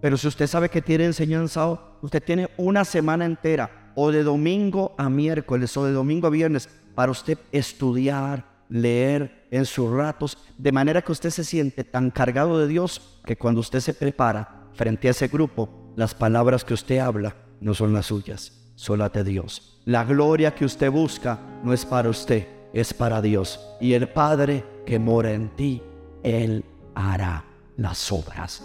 Pero 0.00 0.16
si 0.16 0.28
usted 0.28 0.46
sabe 0.46 0.68
que 0.68 0.82
tiene 0.82 1.06
enseñanza, 1.06 1.80
usted 2.02 2.22
tiene 2.22 2.48
una 2.56 2.84
semana 2.84 3.24
entera, 3.24 3.92
o 3.94 4.10
de 4.10 4.22
domingo 4.22 4.94
a 4.98 5.08
miércoles, 5.08 5.76
o 5.76 5.84
de 5.84 5.92
domingo 5.92 6.26
a 6.26 6.30
viernes, 6.30 6.68
para 6.94 7.12
usted 7.12 7.38
estudiar, 7.52 8.44
leer 8.68 9.46
en 9.50 9.64
sus 9.64 9.90
ratos, 9.90 10.36
de 10.58 10.72
manera 10.72 11.02
que 11.02 11.12
usted 11.12 11.30
se 11.30 11.44
siente 11.44 11.84
tan 11.84 12.10
cargado 12.10 12.58
de 12.58 12.66
Dios 12.66 13.20
que 13.24 13.36
cuando 13.36 13.60
usted 13.60 13.80
se 13.80 13.94
prepara 13.94 14.68
frente 14.74 15.08
a 15.08 15.12
ese 15.12 15.28
grupo, 15.28 15.92
las 15.96 16.14
palabras 16.14 16.64
que 16.64 16.74
usted 16.74 16.98
habla 16.98 17.36
no 17.60 17.72
son 17.74 17.92
las 17.92 18.06
suyas, 18.06 18.72
son 18.74 18.98
las 18.98 19.12
de 19.12 19.24
Dios. 19.24 19.80
La 19.84 20.04
gloria 20.04 20.54
que 20.54 20.64
usted 20.64 20.90
busca 20.90 21.38
no 21.62 21.72
es 21.72 21.84
para 21.86 22.08
usted, 22.08 22.46
es 22.74 22.92
para 22.92 23.22
Dios. 23.22 23.60
Y 23.80 23.94
el 23.94 24.08
Padre 24.08 24.64
que 24.84 24.98
mora 24.98 25.32
en 25.32 25.48
ti, 25.56 25.82
Él 26.22 26.64
hará 26.94 27.44
las 27.76 28.12
obras. 28.12 28.62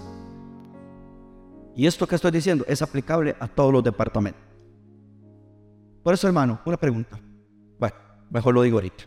Y 1.75 1.85
esto 1.85 2.07
que 2.07 2.15
estoy 2.15 2.31
diciendo 2.31 2.65
es 2.67 2.81
aplicable 2.81 3.35
a 3.39 3.47
todos 3.47 3.71
los 3.71 3.83
departamentos. 3.83 4.41
Por 6.03 6.13
eso, 6.13 6.27
hermano, 6.27 6.59
una 6.65 6.75
pregunta. 6.75 7.19
Bueno, 7.79 7.95
mejor 8.31 8.55
lo 8.55 8.63
digo 8.63 8.77
ahorita. 8.77 9.05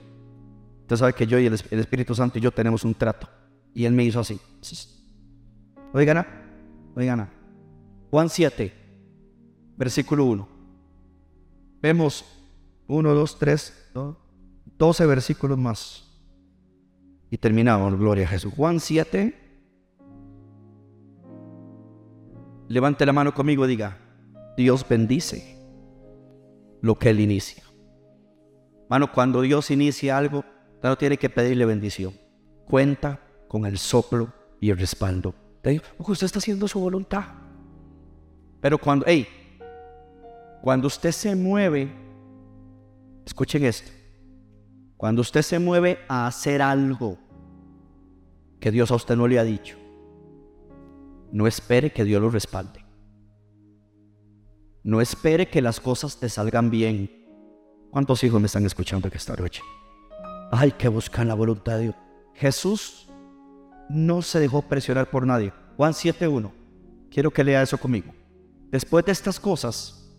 Usted 0.83 0.97
sabe 0.97 1.13
que 1.13 1.27
yo 1.27 1.39
y 1.39 1.47
el, 1.47 1.55
Espíritu 1.55 2.15
Santo 2.15 2.39
y 2.39 2.41
yo 2.41 2.53
tenemos 2.53 2.85
un 2.85 2.95
trato. 2.95 3.29
Y 3.75 3.85
Él 3.85 3.93
me 3.93 4.05
hizo 4.05 4.21
así. 4.21 4.41
Oigan, 5.93 6.27
oigan. 6.95 7.29
Juan 8.11 8.29
7, 8.29 8.73
versículo 9.77 10.25
1. 10.27 10.49
Vemos 11.81 12.25
1, 12.87 13.15
2, 13.15 13.39
3, 13.39 13.91
12 14.83 15.07
versículos 15.07 15.57
más. 15.57 16.03
Y 17.30 17.39
terminamos, 17.39 17.97
gloria 17.97 18.24
a 18.24 18.28
Jesús. 18.28 18.53
Juan 18.53 18.80
7. 18.80 19.33
Levante 22.66 23.07
la 23.07 23.12
mano 23.12 23.33
conmigo 23.33 23.64
y 23.64 23.68
diga, 23.68 23.97
Dios 24.57 24.85
bendice 24.89 25.57
lo 26.80 26.99
que 26.99 27.11
Él 27.11 27.20
inicia. 27.20 27.62
Mano, 28.91 29.12
cuando 29.12 29.41
Dios 29.43 29.70
inicia 29.70 30.18
algo, 30.18 30.45
no 30.83 30.99
tiene 30.99 31.16
que 31.16 31.30
pedirle 31.30 31.64
bendición. 31.64 32.14
Cuenta 32.66 33.20
con 33.47 33.66
el 33.66 33.78
soplo 33.78 34.33
y 34.61 34.70
el 34.70 34.78
respaldo. 34.78 35.33
Usted 35.99 36.26
está 36.26 36.41
haciendo 36.41 36.66
su 36.66 36.80
voluntad. 36.80 37.22
Pero 38.61 38.78
cuando, 38.78 39.05
hey, 39.07 39.28
cuando 40.61 40.89
usted 40.89 41.12
se 41.12 41.37
mueve, 41.37 41.89
escuchen 43.24 43.64
esto. 43.64 44.02
Cuando 45.03 45.23
usted 45.23 45.43
se 45.43 45.59
mueve 45.59 45.99
a 46.07 46.29
hacer 46.29 46.63
algo 46.63 47.19
que 48.61 48.71
Dios 48.71 48.89
a 48.93 48.95
usted 48.95 49.17
no 49.17 49.27
le 49.27 49.37
ha 49.41 49.43
dicho, 49.43 49.77
no 51.33 51.49
espere 51.49 51.91
que 51.93 52.05
Dios 52.05 52.23
lo 52.23 52.31
respalde. 52.31 52.87
No 54.85 55.01
espere 55.01 55.49
que 55.49 55.61
las 55.61 55.81
cosas 55.81 56.21
te 56.21 56.29
salgan 56.29 56.71
bien. 56.71 57.11
¿Cuántos 57.91 58.23
hijos 58.23 58.41
me 58.41 58.47
están 58.47 58.65
escuchando 58.65 59.11
que 59.11 59.17
esta 59.17 59.35
noche? 59.35 59.61
Hay 60.53 60.71
que 60.71 60.87
buscar 60.87 61.27
la 61.27 61.35
voluntad 61.35 61.79
de 61.79 61.83
Dios. 61.83 61.97
Jesús 62.35 63.09
no 63.91 64.23
se 64.23 64.39
dejó 64.39 64.63
presionar 64.63 65.11
por 65.11 65.27
nadie. 65.27 65.53
Juan 65.77 65.95
7.1. 65.95 66.53
Quiero 67.11 67.33
que 67.33 67.43
lea 67.43 67.61
eso 67.61 67.77
conmigo. 67.77 68.15
Después 68.71 69.05
de 69.05 69.11
estas 69.11 69.41
cosas, 69.41 70.17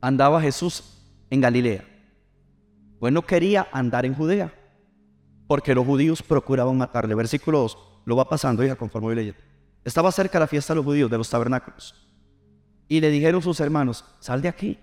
andaba 0.00 0.40
Jesús 0.40 0.82
en 1.30 1.40
Galilea 1.40 1.91
pues 3.02 3.12
no 3.12 3.22
quería 3.22 3.66
andar 3.72 4.06
en 4.06 4.14
Judea, 4.14 4.54
porque 5.48 5.74
los 5.74 5.84
judíos 5.84 6.22
procuraban 6.22 6.78
matarle. 6.78 7.16
Versículo 7.16 7.58
2, 7.58 7.78
lo 8.04 8.14
va 8.14 8.28
pasando, 8.28 8.62
ya 8.62 8.76
conforme 8.76 9.08
voy 9.08 9.16
leyendo. 9.16 9.40
Estaba 9.84 10.12
cerca 10.12 10.38
la 10.38 10.46
fiesta 10.46 10.72
de 10.72 10.76
los 10.76 10.84
judíos, 10.84 11.10
de 11.10 11.18
los 11.18 11.28
tabernáculos. 11.28 11.96
Y 12.86 13.00
le 13.00 13.10
dijeron 13.10 13.42
sus 13.42 13.58
hermanos, 13.58 14.04
sal 14.20 14.40
de 14.40 14.48
aquí. 14.48 14.78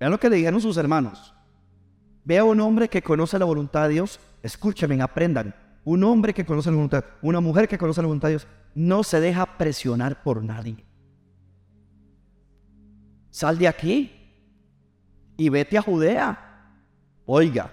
Vean 0.00 0.10
lo 0.10 0.18
que 0.18 0.28
le 0.28 0.34
dijeron 0.34 0.60
sus 0.60 0.76
hermanos. 0.78 1.32
Vea 2.24 2.42
un 2.42 2.58
hombre 2.58 2.88
que 2.88 3.02
conoce 3.02 3.38
la 3.38 3.44
voluntad 3.44 3.84
de 3.84 3.90
Dios. 3.94 4.18
Escúchenme, 4.42 5.00
aprendan. 5.00 5.54
Un 5.84 6.02
hombre 6.02 6.34
que 6.34 6.44
conoce 6.44 6.70
la 6.70 6.74
voluntad, 6.74 7.04
una 7.22 7.38
mujer 7.38 7.68
que 7.68 7.78
conoce 7.78 8.02
la 8.02 8.08
voluntad 8.08 8.26
de 8.26 8.32
Dios, 8.32 8.48
no 8.74 9.04
se 9.04 9.20
deja 9.20 9.56
presionar 9.58 10.24
por 10.24 10.42
nadie. 10.42 10.84
Sal 13.30 13.58
de 13.58 13.68
aquí 13.68 14.10
y 15.36 15.50
vete 15.50 15.78
a 15.78 15.82
Judea 15.82 16.48
Oiga, 17.32 17.70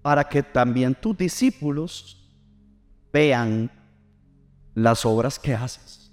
para 0.00 0.24
que 0.24 0.42
también 0.42 0.94
tus 0.94 1.14
discípulos 1.14 2.26
vean 3.12 3.70
las 4.72 5.04
obras 5.04 5.38
que 5.38 5.52
haces. 5.52 6.10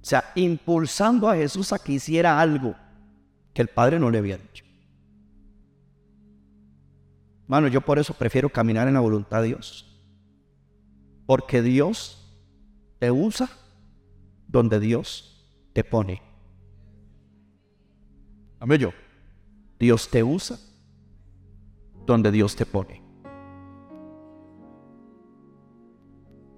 O 0.00 0.04
sea, 0.06 0.32
impulsando 0.36 1.28
a 1.28 1.36
Jesús 1.36 1.74
a 1.74 1.78
que 1.78 1.92
hiciera 1.92 2.40
algo 2.40 2.74
que 3.52 3.60
el 3.60 3.68
Padre 3.68 4.00
no 4.00 4.10
le 4.10 4.16
había 4.16 4.38
dicho. 4.38 4.64
Mano, 7.46 7.68
yo 7.68 7.82
por 7.82 7.98
eso 7.98 8.14
prefiero 8.14 8.48
caminar 8.48 8.88
en 8.88 8.94
la 8.94 9.00
voluntad 9.00 9.42
de 9.42 9.48
Dios. 9.48 10.02
Porque 11.26 11.60
Dios 11.60 12.26
te 12.98 13.10
usa 13.10 13.50
donde 14.48 14.80
Dios 14.80 15.46
te 15.74 15.84
pone. 15.84 16.22
Amén 18.60 18.80
yo. 18.80 18.92
Dios 19.78 20.08
te 20.08 20.22
usa 20.22 20.56
donde 22.06 22.30
Dios 22.30 22.56
te 22.56 22.64
pone. 22.64 23.02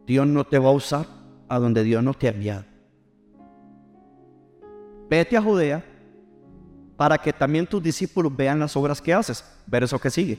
Dios 0.06 0.26
no 0.26 0.44
te 0.44 0.58
va 0.58 0.68
a 0.68 0.72
usar 0.72 1.06
a 1.48 1.58
donde 1.58 1.82
Dios 1.82 2.02
no 2.02 2.14
te 2.14 2.28
ha 2.28 2.30
enviado. 2.30 2.64
Vete 5.10 5.36
a 5.36 5.42
Judea 5.42 5.84
para 6.96 7.18
que 7.18 7.32
también 7.32 7.66
tus 7.66 7.82
discípulos 7.82 8.34
vean 8.34 8.58
las 8.58 8.76
obras 8.76 9.00
que 9.00 9.14
haces. 9.14 9.44
Ver 9.66 9.82
eso 9.84 9.98
que 9.98 10.10
sigue. 10.10 10.38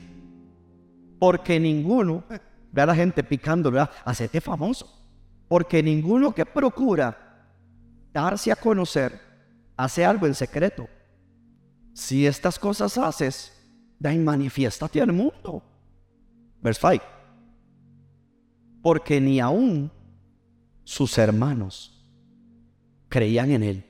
Porque 1.18 1.58
ninguno, 1.58 2.24
ve 2.72 2.82
a 2.82 2.86
la 2.86 2.94
gente 2.94 3.22
picando, 3.22 3.70
¿verdad? 3.70 3.90
Hacete 4.04 4.40
famoso. 4.40 4.86
Porque 5.48 5.82
ninguno 5.82 6.34
que 6.34 6.46
procura 6.46 7.46
darse 8.12 8.52
a 8.52 8.56
conocer, 8.56 9.20
hace 9.76 10.04
algo 10.04 10.26
en 10.26 10.34
secreto. 10.34 10.88
Si 11.92 12.26
estas 12.26 12.58
cosas 12.58 12.96
haces, 12.98 13.59
da 14.00 14.12
en 14.12 14.24
manifiéstate 14.24 15.00
al 15.00 15.12
mundo. 15.12 15.62
Verse 16.60 16.80
5. 16.80 17.04
Porque 18.82 19.20
ni 19.20 19.38
aún 19.38 19.92
sus 20.82 21.16
hermanos 21.18 22.02
creían 23.08 23.50
en 23.50 23.62
él, 23.62 23.84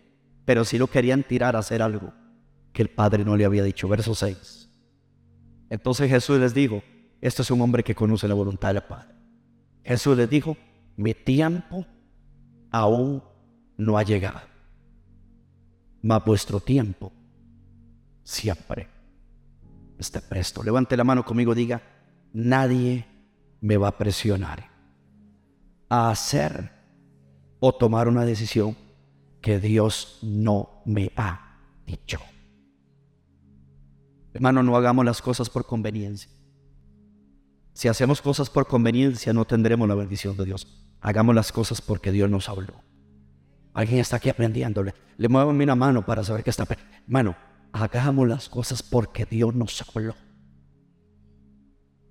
pero 0.45 0.65
sí 0.65 0.77
lo 0.77 0.89
querían 0.89 1.23
tirar 1.23 1.55
a 1.55 1.61
hacer 1.61 1.81
algo 1.81 2.13
que 2.73 2.83
el 2.83 2.91
Padre 2.91 3.25
no 3.25 3.37
le 3.37 3.45
había 3.45 3.63
dicho. 3.63 3.89
Verso 3.89 4.15
6. 4.15 4.69
Entonces 5.71 6.11
Jesús 6.11 6.41
les 6.41 6.53
dijo, 6.53 6.83
este 7.21 7.43
es 7.43 7.51
un 7.51 7.61
hombre 7.61 7.85
que 7.85 7.95
conoce 7.95 8.27
la 8.27 8.35
voluntad 8.35 8.75
del 8.75 8.83
Padre. 8.83 9.15
Jesús 9.85 10.17
les 10.17 10.29
dijo, 10.29 10.57
mi 10.97 11.15
tiempo 11.15 11.87
aún 12.73 13.23
no 13.77 13.97
ha 13.97 14.03
llegado, 14.03 14.41
mas 16.03 16.25
vuestro 16.25 16.59
tiempo 16.61 17.13
siempre 18.25 19.00
está 20.01 20.21
presto. 20.21 20.63
Levante 20.63 20.97
la 20.97 21.05
mano 21.05 21.25
conmigo, 21.25 21.55
diga, 21.55 21.83
nadie 22.33 23.07
me 23.61 23.77
va 23.77 23.89
a 23.89 23.99
presionar 23.99 24.71
a 25.89 26.11
hacer 26.11 26.71
o 27.59 27.75
tomar 27.75 28.09
una 28.09 28.25
decisión 28.25 28.77
que 29.41 29.59
Dios 29.59 30.19
no 30.23 30.83
me 30.85 31.13
ha 31.17 31.59
dicho. 31.87 32.21
Hermano, 34.33 34.63
no 34.63 34.77
hagamos 34.77 35.05
las 35.05 35.21
cosas 35.21 35.51
por 35.51 35.67
conveniencia. 35.67 36.31
Si 37.73 37.89
hacemos 37.89 38.23
cosas 38.23 38.49
por 38.49 38.67
conveniencia, 38.67 39.33
no 39.33 39.45
tendremos 39.45 39.89
la 39.89 39.95
bendición 39.95 40.37
de 40.37 40.45
Dios. 40.45 40.67
Hagamos 41.01 41.35
las 41.35 41.51
cosas 41.51 41.81
porque 41.81 42.13
Dios 42.13 42.31
nos 42.31 42.49
habló. 42.49 42.75
Alguien 43.73 44.01
está 44.01 44.17
aquí 44.17 44.29
aprendiéndole. 44.29 44.95
Le 45.17 45.29
muevo 45.29 45.51
una 45.51 45.75
mano 45.75 46.05
para 46.05 46.23
saber 46.23 46.45
que 46.45 46.51
está. 46.51 46.67
Hermano, 47.07 47.37
hagamos 47.73 48.29
las 48.29 48.49
cosas 48.49 48.83
porque 48.83 49.27
Dios 49.27 49.55
nos 49.55 49.83
habló. 49.89 50.15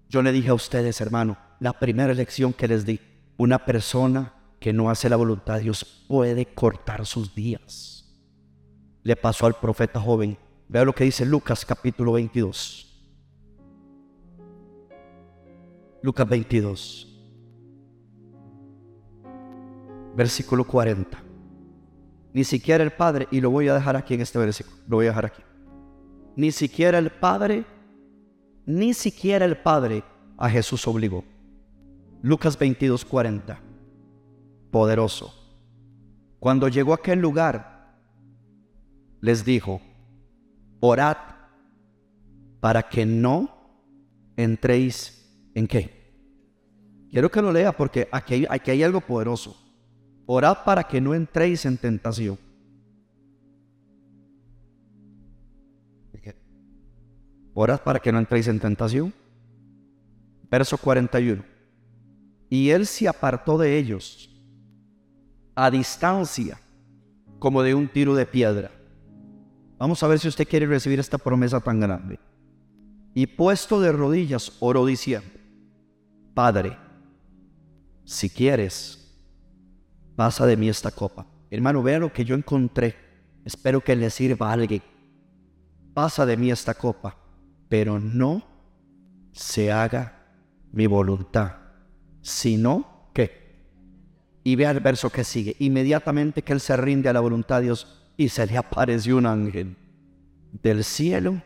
Yo 0.07 0.22
le 0.22 0.32
dije 0.32 0.49
a 0.49 0.53
ustedes, 0.55 1.01
hermano, 1.01 1.38
la 1.60 1.74
primera 1.74 2.14
lección 2.14 2.53
que 2.53 2.68
les 2.68 2.86
di, 2.86 2.99
una 3.38 3.66
persona 3.66 4.34
que 4.60 4.74
no 4.74 4.89
hace 4.89 5.10
la 5.10 5.16
voluntad 5.16 5.55
de 5.55 5.62
Dios 5.62 6.05
puede 6.07 6.45
cortar 6.45 7.05
sus 7.05 7.34
días. 7.36 8.05
Le 9.03 9.16
pasó 9.16 9.45
al 9.45 9.55
profeta 9.55 9.99
joven. 9.99 10.38
Vea 10.68 10.84
lo 10.84 10.93
que 10.93 11.03
dice 11.03 11.26
Lucas 11.26 11.66
capítulo 11.66 12.14
22. 12.14 12.86
Lucas 16.01 16.28
22. 16.28 17.07
Versículo 20.16 20.66
40. 20.66 21.24
Ni 22.34 22.43
siquiera 22.43 22.84
el 22.84 22.91
Padre, 22.91 23.28
y 23.32 23.41
lo 23.41 23.49
voy 23.49 23.68
a 23.68 23.74
dejar 23.74 23.95
aquí 23.95 24.14
en 24.14 24.22
este 24.22 24.38
versículo, 24.38 24.78
lo 24.88 24.97
voy 24.97 25.05
a 25.05 25.10
dejar 25.10 25.26
aquí. 25.26 25.41
Ni 26.39 26.53
siquiera 26.53 26.99
el 26.99 27.09
Padre, 27.09 27.65
ni 28.65 28.93
siquiera 28.93 29.43
el 29.43 29.57
Padre 29.57 30.05
a 30.37 30.49
Jesús 30.49 30.87
obligó. 30.87 31.25
Lucas 32.21 32.57
22, 32.57 33.03
40 33.03 33.61
poderoso. 34.71 35.33
Cuando 36.39 36.69
llegó 36.69 36.93
a 36.93 36.95
aquel 36.95 37.19
lugar, 37.19 37.93
les 39.19 39.43
dijo, 39.43 39.81
orad 40.79 41.17
para 42.61 42.83
que 42.83 43.05
no 43.05 43.49
entréis 44.37 45.29
en 45.55 45.67
qué. 45.67 46.13
Quiero 47.11 47.29
que 47.29 47.41
lo 47.41 47.51
lea 47.51 47.73
porque 47.73 48.07
aquí, 48.13 48.45
aquí 48.49 48.71
hay 48.71 48.83
algo 48.83 49.01
poderoso. 49.01 49.57
Orad 50.25 50.59
para 50.63 50.85
que 50.85 51.01
no 51.01 51.13
entréis 51.13 51.65
en 51.65 51.77
tentación. 51.77 52.39
Orad 57.54 57.82
para 57.82 58.00
que 58.00 58.12
no 58.12 58.20
entréis 58.20 58.47
en 58.47 58.60
tentación. 58.60 59.14
Verso 60.50 60.78
41. 60.78 61.43
Y 62.50 62.70
él 62.70 62.88
se 62.88 63.08
apartó 63.08 63.58
de 63.58 63.78
ellos 63.78 64.30
a 65.56 65.70
distancia, 65.70 66.60
como 67.38 67.62
de 67.62 67.76
un 67.76 67.88
tiro 67.88 68.16
de 68.16 68.26
piedra. 68.26 68.72
Vamos 69.78 70.02
a 70.02 70.08
ver 70.08 70.20
si 70.20 70.28
usted 70.28 70.47
quiere 70.47 70.66
recibir 70.66 71.00
esta 71.00 71.18
promesa 71.18 71.60
tan 71.60 71.80
grande. 71.80 72.20
Y 73.14 73.28
puesto 73.28 73.82
de 73.82 73.91
rodillas, 73.91 74.54
oró 74.60 74.86
diciendo, 74.86 75.30
Padre, 76.34 76.78
si 78.06 78.30
quieres, 78.30 79.20
pasa 80.16 80.45
de 80.45 80.58
mí 80.58 80.70
esta 80.70 80.91
copa. 80.91 81.28
Hermano, 81.52 81.84
vea 81.84 82.00
lo 82.00 82.14
que 82.14 82.26
yo 82.26 82.36
encontré. 82.36 82.95
Espero 83.45 83.82
que 83.82 83.95
le 83.95 84.10
sirva 84.10 84.50
a 84.50 84.54
alguien. 84.54 84.82
Pasa 85.93 86.26
de 86.26 86.38
mí 86.38 86.52
esta 86.52 86.74
copa, 86.74 87.18
pero 87.70 87.99
no 87.99 88.43
se 89.32 89.72
haga 89.72 90.26
mi 90.72 90.88
voluntad, 90.88 91.53
sino 92.22 93.09
que 93.13 93.49
y 94.43 94.55
vea 94.55 94.72
el 94.72 94.80
verso 94.80 95.09
que 95.09 95.24
sigue. 95.24 95.55
Inmediatamente 95.59 96.41
que 96.41 96.53
él 96.53 96.59
se 96.59 96.76
rinde 96.76 97.09
a 97.09 97.13
la 97.13 97.20
voluntad 97.20 97.57
de 97.57 97.65
Dios 97.65 97.88
y 98.17 98.30
se 98.30 98.45
le 98.47 98.57
apareció 98.57 99.17
un 99.17 99.26
ángel 99.26 99.78
del 100.51 100.84
cielo 100.84 101.41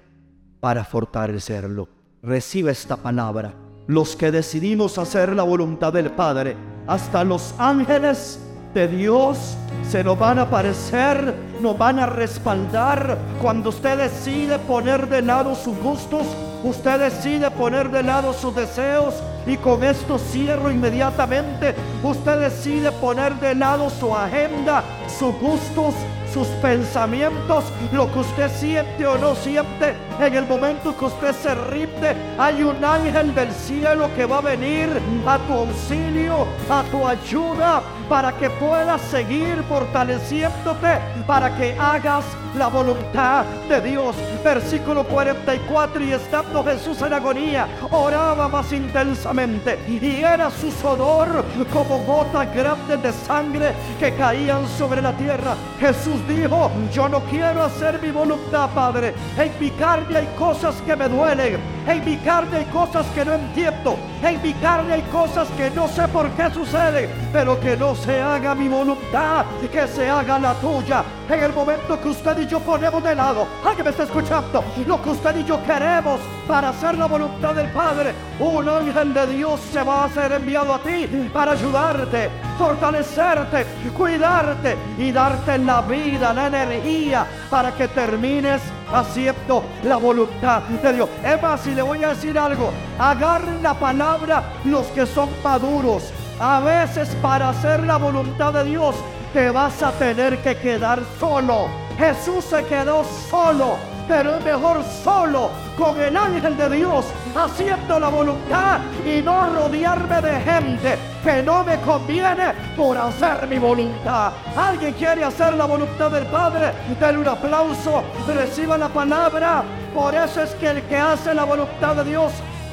para 0.59 0.85
fortalecerlo. 0.85 1.89
Recibe 2.21 2.71
esta 2.71 2.97
palabra. 2.97 3.53
Los 3.87 4.15
que 4.15 4.31
decidimos 4.31 4.97
hacer 4.97 5.35
la 5.35 5.43
voluntad 5.43 5.91
del 5.91 6.11
Padre, 6.11 6.55
hasta 6.87 7.23
los 7.25 7.53
ángeles 7.57 8.39
de 8.73 8.87
Dios 8.87 9.57
se 9.89 10.03
nos 10.03 10.17
van 10.17 10.39
a 10.39 10.43
aparecer, 10.43 11.35
nos 11.63 11.77
van 11.77 11.97
a 11.97 12.05
respaldar. 12.05 13.17
Cuando 13.41 13.69
usted 13.69 13.97
decide 13.97 14.59
poner 14.59 15.07
de 15.07 15.21
lado 15.21 15.55
sus 15.55 15.75
gustos, 15.79 16.27
usted 16.63 16.99
decide 16.99 17.49
poner 17.49 17.89
de 17.89 18.03
lado 18.03 18.33
sus 18.33 18.53
deseos. 18.53 19.15
Y 19.47 19.57
con 19.57 19.83
esto 19.83 20.19
cierro 20.19 20.69
inmediatamente. 20.69 21.73
Usted 22.03 22.39
decide 22.39 22.91
poner 22.91 23.33
de 23.39 23.55
lado 23.55 23.89
su 23.89 24.13
agenda, 24.13 24.83
sus 25.07 25.33
gustos, 25.39 25.95
sus 26.33 26.47
pensamientos, 26.61 27.65
lo 27.91 28.11
que 28.11 28.19
usted 28.19 28.49
siente 28.57 29.05
o 29.05 29.17
no 29.17 29.35
siente, 29.35 29.93
en 30.19 30.33
el 30.33 30.47
momento 30.47 30.95
que 30.97 31.05
usted 31.05 31.31
se 31.33 31.53
rinde, 31.53 32.15
hay 32.37 32.63
un 32.63 32.83
ángel 32.83 33.35
del 33.35 33.51
cielo 33.51 34.09
que 34.15 34.25
va 34.25 34.39
a 34.39 34.41
venir 34.41 34.89
a 35.27 35.37
tu 35.37 35.53
auxilio, 35.53 36.47
a 36.69 36.83
tu 36.91 37.07
ayuda, 37.07 37.83
para 38.09 38.31
que 38.33 38.49
puedas 38.49 39.01
seguir 39.01 39.63
fortaleciéndote, 39.69 40.99
para 41.25 41.55
que 41.55 41.75
hagas 41.79 42.25
la 42.57 42.67
voluntad 42.67 43.45
de 43.69 43.81
Dios. 43.81 44.15
Versículo 44.43 45.03
44, 45.05 46.03
y 46.03 46.11
estando 46.11 46.63
Jesús 46.63 47.01
en 47.01 47.13
agonía, 47.13 47.67
oraba 47.91 48.47
más 48.47 48.71
intensamente, 48.71 49.79
y 49.87 50.21
era 50.21 50.51
su 50.51 50.71
sudor 50.71 51.43
como 51.71 51.99
gotas 51.99 52.53
grandes 52.53 53.01
de 53.01 53.11
sangre 53.13 53.73
que 53.99 54.13
caían 54.15 54.67
sobre 54.67 55.01
la 55.01 55.13
tierra. 55.13 55.55
Jesús 55.79 56.22
dijo, 56.27 56.71
yo 56.91 57.09
no 57.09 57.19
quiero 57.21 57.63
hacer 57.63 58.01
mi 58.01 58.11
voluntad, 58.11 58.69
Padre. 58.73 59.13
En 59.37 59.51
mi 59.59 59.69
carne 59.71 60.17
hay 60.17 60.27
cosas 60.37 60.75
que 60.85 60.95
me 60.95 61.09
duelen. 61.09 61.57
En 61.87 62.05
mi 62.05 62.17
carne 62.17 62.57
hay 62.57 62.65
cosas 62.65 63.05
que 63.07 63.25
no 63.25 63.33
entiendo. 63.33 63.97
En 64.23 64.41
mi 64.41 64.53
carne 64.53 64.93
hay 64.93 65.01
cosas 65.03 65.47
que 65.57 65.69
no 65.71 65.87
sé 65.87 66.07
por 66.07 66.29
qué 66.31 66.49
suceden. 66.51 67.09
Pero 67.31 67.59
que 67.59 67.75
no 67.75 67.95
se 67.95 68.21
haga 68.21 68.55
mi 68.55 68.67
voluntad, 68.67 69.45
que 69.71 69.87
se 69.87 70.09
haga 70.09 70.39
la 70.39 70.53
tuya. 70.55 71.03
En 71.29 71.43
el 71.43 71.53
momento 71.53 71.99
que 71.99 72.09
usted 72.09 72.37
y 72.39 72.47
yo 72.47 72.59
ponemos 72.59 73.03
de 73.03 73.15
lado, 73.15 73.47
alguien 73.65 73.85
me 73.85 73.91
está 73.91 74.03
escuchando, 74.03 74.63
lo 74.85 75.01
que 75.01 75.09
usted 75.09 75.37
y 75.37 75.43
yo 75.45 75.63
queremos 75.63 76.19
para 76.47 76.69
hacer 76.69 76.97
la 76.97 77.05
voluntad 77.05 77.55
del 77.55 77.71
Padre, 77.71 78.13
un 78.39 78.67
ángel 78.67 79.13
de 79.13 79.27
Dios 79.27 79.59
se 79.71 79.81
va 79.83 80.03
a 80.03 80.09
ser 80.09 80.33
enviado 80.33 80.73
a 80.73 80.79
ti 80.79 81.07
para 81.33 81.53
ayudarte, 81.53 82.29
fortalecerte, 82.57 83.65
cuidarte 83.97 84.77
y 84.97 85.11
darte 85.11 85.57
la 85.59 85.81
vida, 85.81 86.12
la 86.19 86.47
energía 86.47 87.25
para 87.49 87.71
que 87.71 87.87
termines 87.87 88.61
haciendo 88.91 89.63
la 89.83 89.97
voluntad 89.97 90.61
de 90.61 90.93
Dios. 90.93 91.09
Es 91.23 91.41
más, 91.41 91.61
si 91.61 91.73
le 91.73 91.81
voy 91.81 92.03
a 92.03 92.09
decir 92.09 92.37
algo, 92.37 92.71
agarren 92.99 93.61
la 93.63 93.73
palabra 93.73 94.43
los 94.65 94.85
que 94.87 95.05
son 95.05 95.29
maduros. 95.43 96.11
A 96.39 96.59
veces 96.59 97.09
para 97.21 97.49
hacer 97.49 97.83
la 97.83 97.97
voluntad 97.97 98.53
de 98.53 98.63
Dios 98.65 98.95
te 99.33 99.49
vas 99.49 99.81
a 99.81 99.91
tener 99.93 100.37
que 100.39 100.55
quedar 100.57 100.99
solo. 101.19 101.67
Jesús 101.97 102.43
se 102.45 102.63
quedó 102.65 103.03
solo, 103.29 103.77
pero 104.07 104.37
es 104.37 104.43
mejor 104.43 104.83
solo 105.03 105.62
con 105.77 105.99
el 105.99 106.15
ángel 106.15 106.55
de 106.57 106.69
Dios 106.69 107.05
haciendo 107.35 107.99
la 107.99 108.09
voluntad 108.09 108.79
y 109.05 109.21
no 109.21 109.47
rodearme 109.53 110.21
de 110.21 110.39
gente 110.41 110.97
que 111.23 111.41
no 111.41 111.63
me 111.63 111.79
conviene 111.81 112.53
por 112.75 112.97
hacer 112.97 113.47
mi 113.47 113.57
voluntad. 113.57 114.33
¿Alguien 114.55 114.93
quiere 114.93 115.23
hacer 115.23 115.53
la 115.53 115.65
voluntad 115.65 116.11
del 116.11 116.25
Padre? 116.27 116.73
Denle 116.99 117.19
un 117.19 117.27
aplauso, 117.27 118.03
reciba 118.27 118.77
la 118.77 118.89
palabra. 118.89 119.63
Por 119.93 120.13
eso 120.13 120.41
es 120.41 120.51
que 120.55 120.69
el 120.69 120.81
que 120.83 120.97
hace 120.97 121.33
la 121.33 121.43
voluntad 121.43 121.95
de 121.95 122.03
Dios 122.03 122.31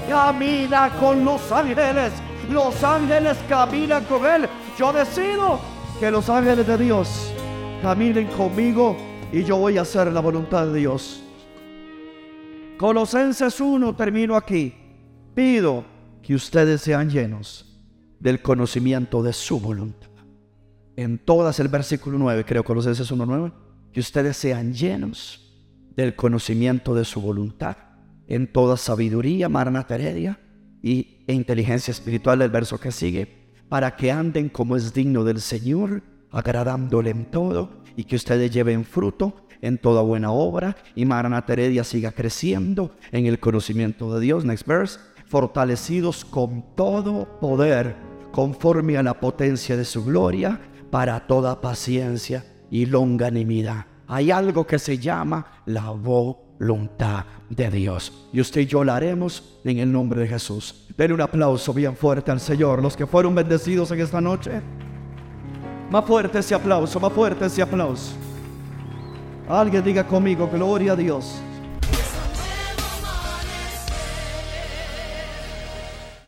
camina 0.08 0.90
con 0.98 1.24
los 1.24 1.50
ángeles. 1.52 2.12
Los 2.50 2.82
ángeles 2.82 3.36
caminan 3.48 4.04
con 4.04 4.26
él. 4.26 4.48
Yo 4.76 4.92
decido 4.92 5.60
que 6.00 6.10
los 6.10 6.28
ángeles 6.28 6.66
de 6.66 6.78
Dios 6.78 7.32
caminen 7.82 8.26
conmigo 8.28 8.96
y 9.32 9.44
yo 9.44 9.56
voy 9.56 9.78
a 9.78 9.82
hacer 9.82 10.08
la 10.12 10.20
voluntad 10.20 10.66
de 10.66 10.80
Dios. 10.80 11.22
Colosenses 12.80 13.60
1, 13.60 13.94
termino 13.94 14.34
aquí. 14.34 14.72
Pido 15.34 15.84
que 16.22 16.34
ustedes 16.34 16.80
sean 16.80 17.10
llenos 17.10 17.78
del 18.18 18.40
conocimiento 18.40 19.22
de 19.22 19.34
su 19.34 19.60
voluntad. 19.60 20.08
En 20.96 21.18
todas 21.18 21.60
el 21.60 21.68
versículo 21.68 22.16
9, 22.16 22.42
creo 22.46 22.64
Colosenses 22.64 23.10
1, 23.10 23.26
9, 23.26 23.52
que 23.92 24.00
ustedes 24.00 24.38
sean 24.38 24.72
llenos 24.72 25.60
del 25.94 26.16
conocimiento 26.16 26.94
de 26.94 27.04
su 27.04 27.20
voluntad. 27.20 27.76
En 28.26 28.50
toda 28.50 28.78
sabiduría, 28.78 29.50
Marna 29.50 29.86
Heredia, 29.86 30.40
y 30.82 31.22
e 31.26 31.34
inteligencia 31.34 31.92
espiritual 31.92 32.38
del 32.38 32.48
verso 32.48 32.80
que 32.80 32.92
sigue, 32.92 33.58
para 33.68 33.94
que 33.94 34.10
anden 34.10 34.48
como 34.48 34.74
es 34.74 34.94
digno 34.94 35.24
del 35.24 35.42
Señor, 35.42 36.02
agradándole 36.30 37.10
en 37.10 37.30
todo, 37.30 37.82
y 37.94 38.04
que 38.04 38.16
ustedes 38.16 38.50
lleven 38.50 38.86
fruto 38.86 39.48
en 39.62 39.78
toda 39.78 40.02
buena 40.02 40.30
obra 40.30 40.76
y 40.94 41.04
Maranata 41.04 41.52
Heredia 41.52 41.84
siga 41.84 42.12
creciendo 42.12 42.92
en 43.12 43.26
el 43.26 43.38
conocimiento 43.38 44.14
de 44.14 44.20
Dios. 44.20 44.44
Next 44.44 44.66
verse. 44.66 44.98
Fortalecidos 45.26 46.24
con 46.24 46.64
todo 46.74 47.38
poder, 47.40 47.94
conforme 48.32 48.98
a 48.98 49.02
la 49.02 49.20
potencia 49.20 49.76
de 49.76 49.84
su 49.84 50.04
gloria, 50.04 50.60
para 50.90 51.26
toda 51.26 51.60
paciencia 51.60 52.44
y 52.68 52.86
longanimidad. 52.86 53.86
Hay 54.08 54.32
algo 54.32 54.66
que 54.66 54.80
se 54.80 54.98
llama 54.98 55.62
la 55.66 55.90
voluntad 55.90 57.26
de 57.48 57.70
Dios. 57.70 58.28
Y 58.32 58.40
usted 58.40 58.62
y 58.62 58.66
yo 58.66 58.82
la 58.82 58.96
haremos 58.96 59.60
en 59.64 59.78
el 59.78 59.92
nombre 59.92 60.22
de 60.22 60.26
Jesús. 60.26 60.88
Den 60.96 61.12
un 61.12 61.20
aplauso 61.20 61.72
bien 61.72 61.94
fuerte 61.94 62.32
al 62.32 62.40
Señor, 62.40 62.82
los 62.82 62.96
que 62.96 63.06
fueron 63.06 63.34
bendecidos 63.36 63.92
en 63.92 64.00
esta 64.00 64.20
noche. 64.20 64.60
Más 65.90 66.04
fuerte 66.04 66.40
ese 66.40 66.56
aplauso, 66.56 66.98
más 66.98 67.12
fuerte 67.12 67.46
ese 67.46 67.62
aplauso. 67.62 68.14
Alguien 69.50 69.82
diga 69.82 70.04
conmigo, 70.04 70.46
gloria 70.46 70.92
a 70.92 70.96
Dios. 70.96 71.42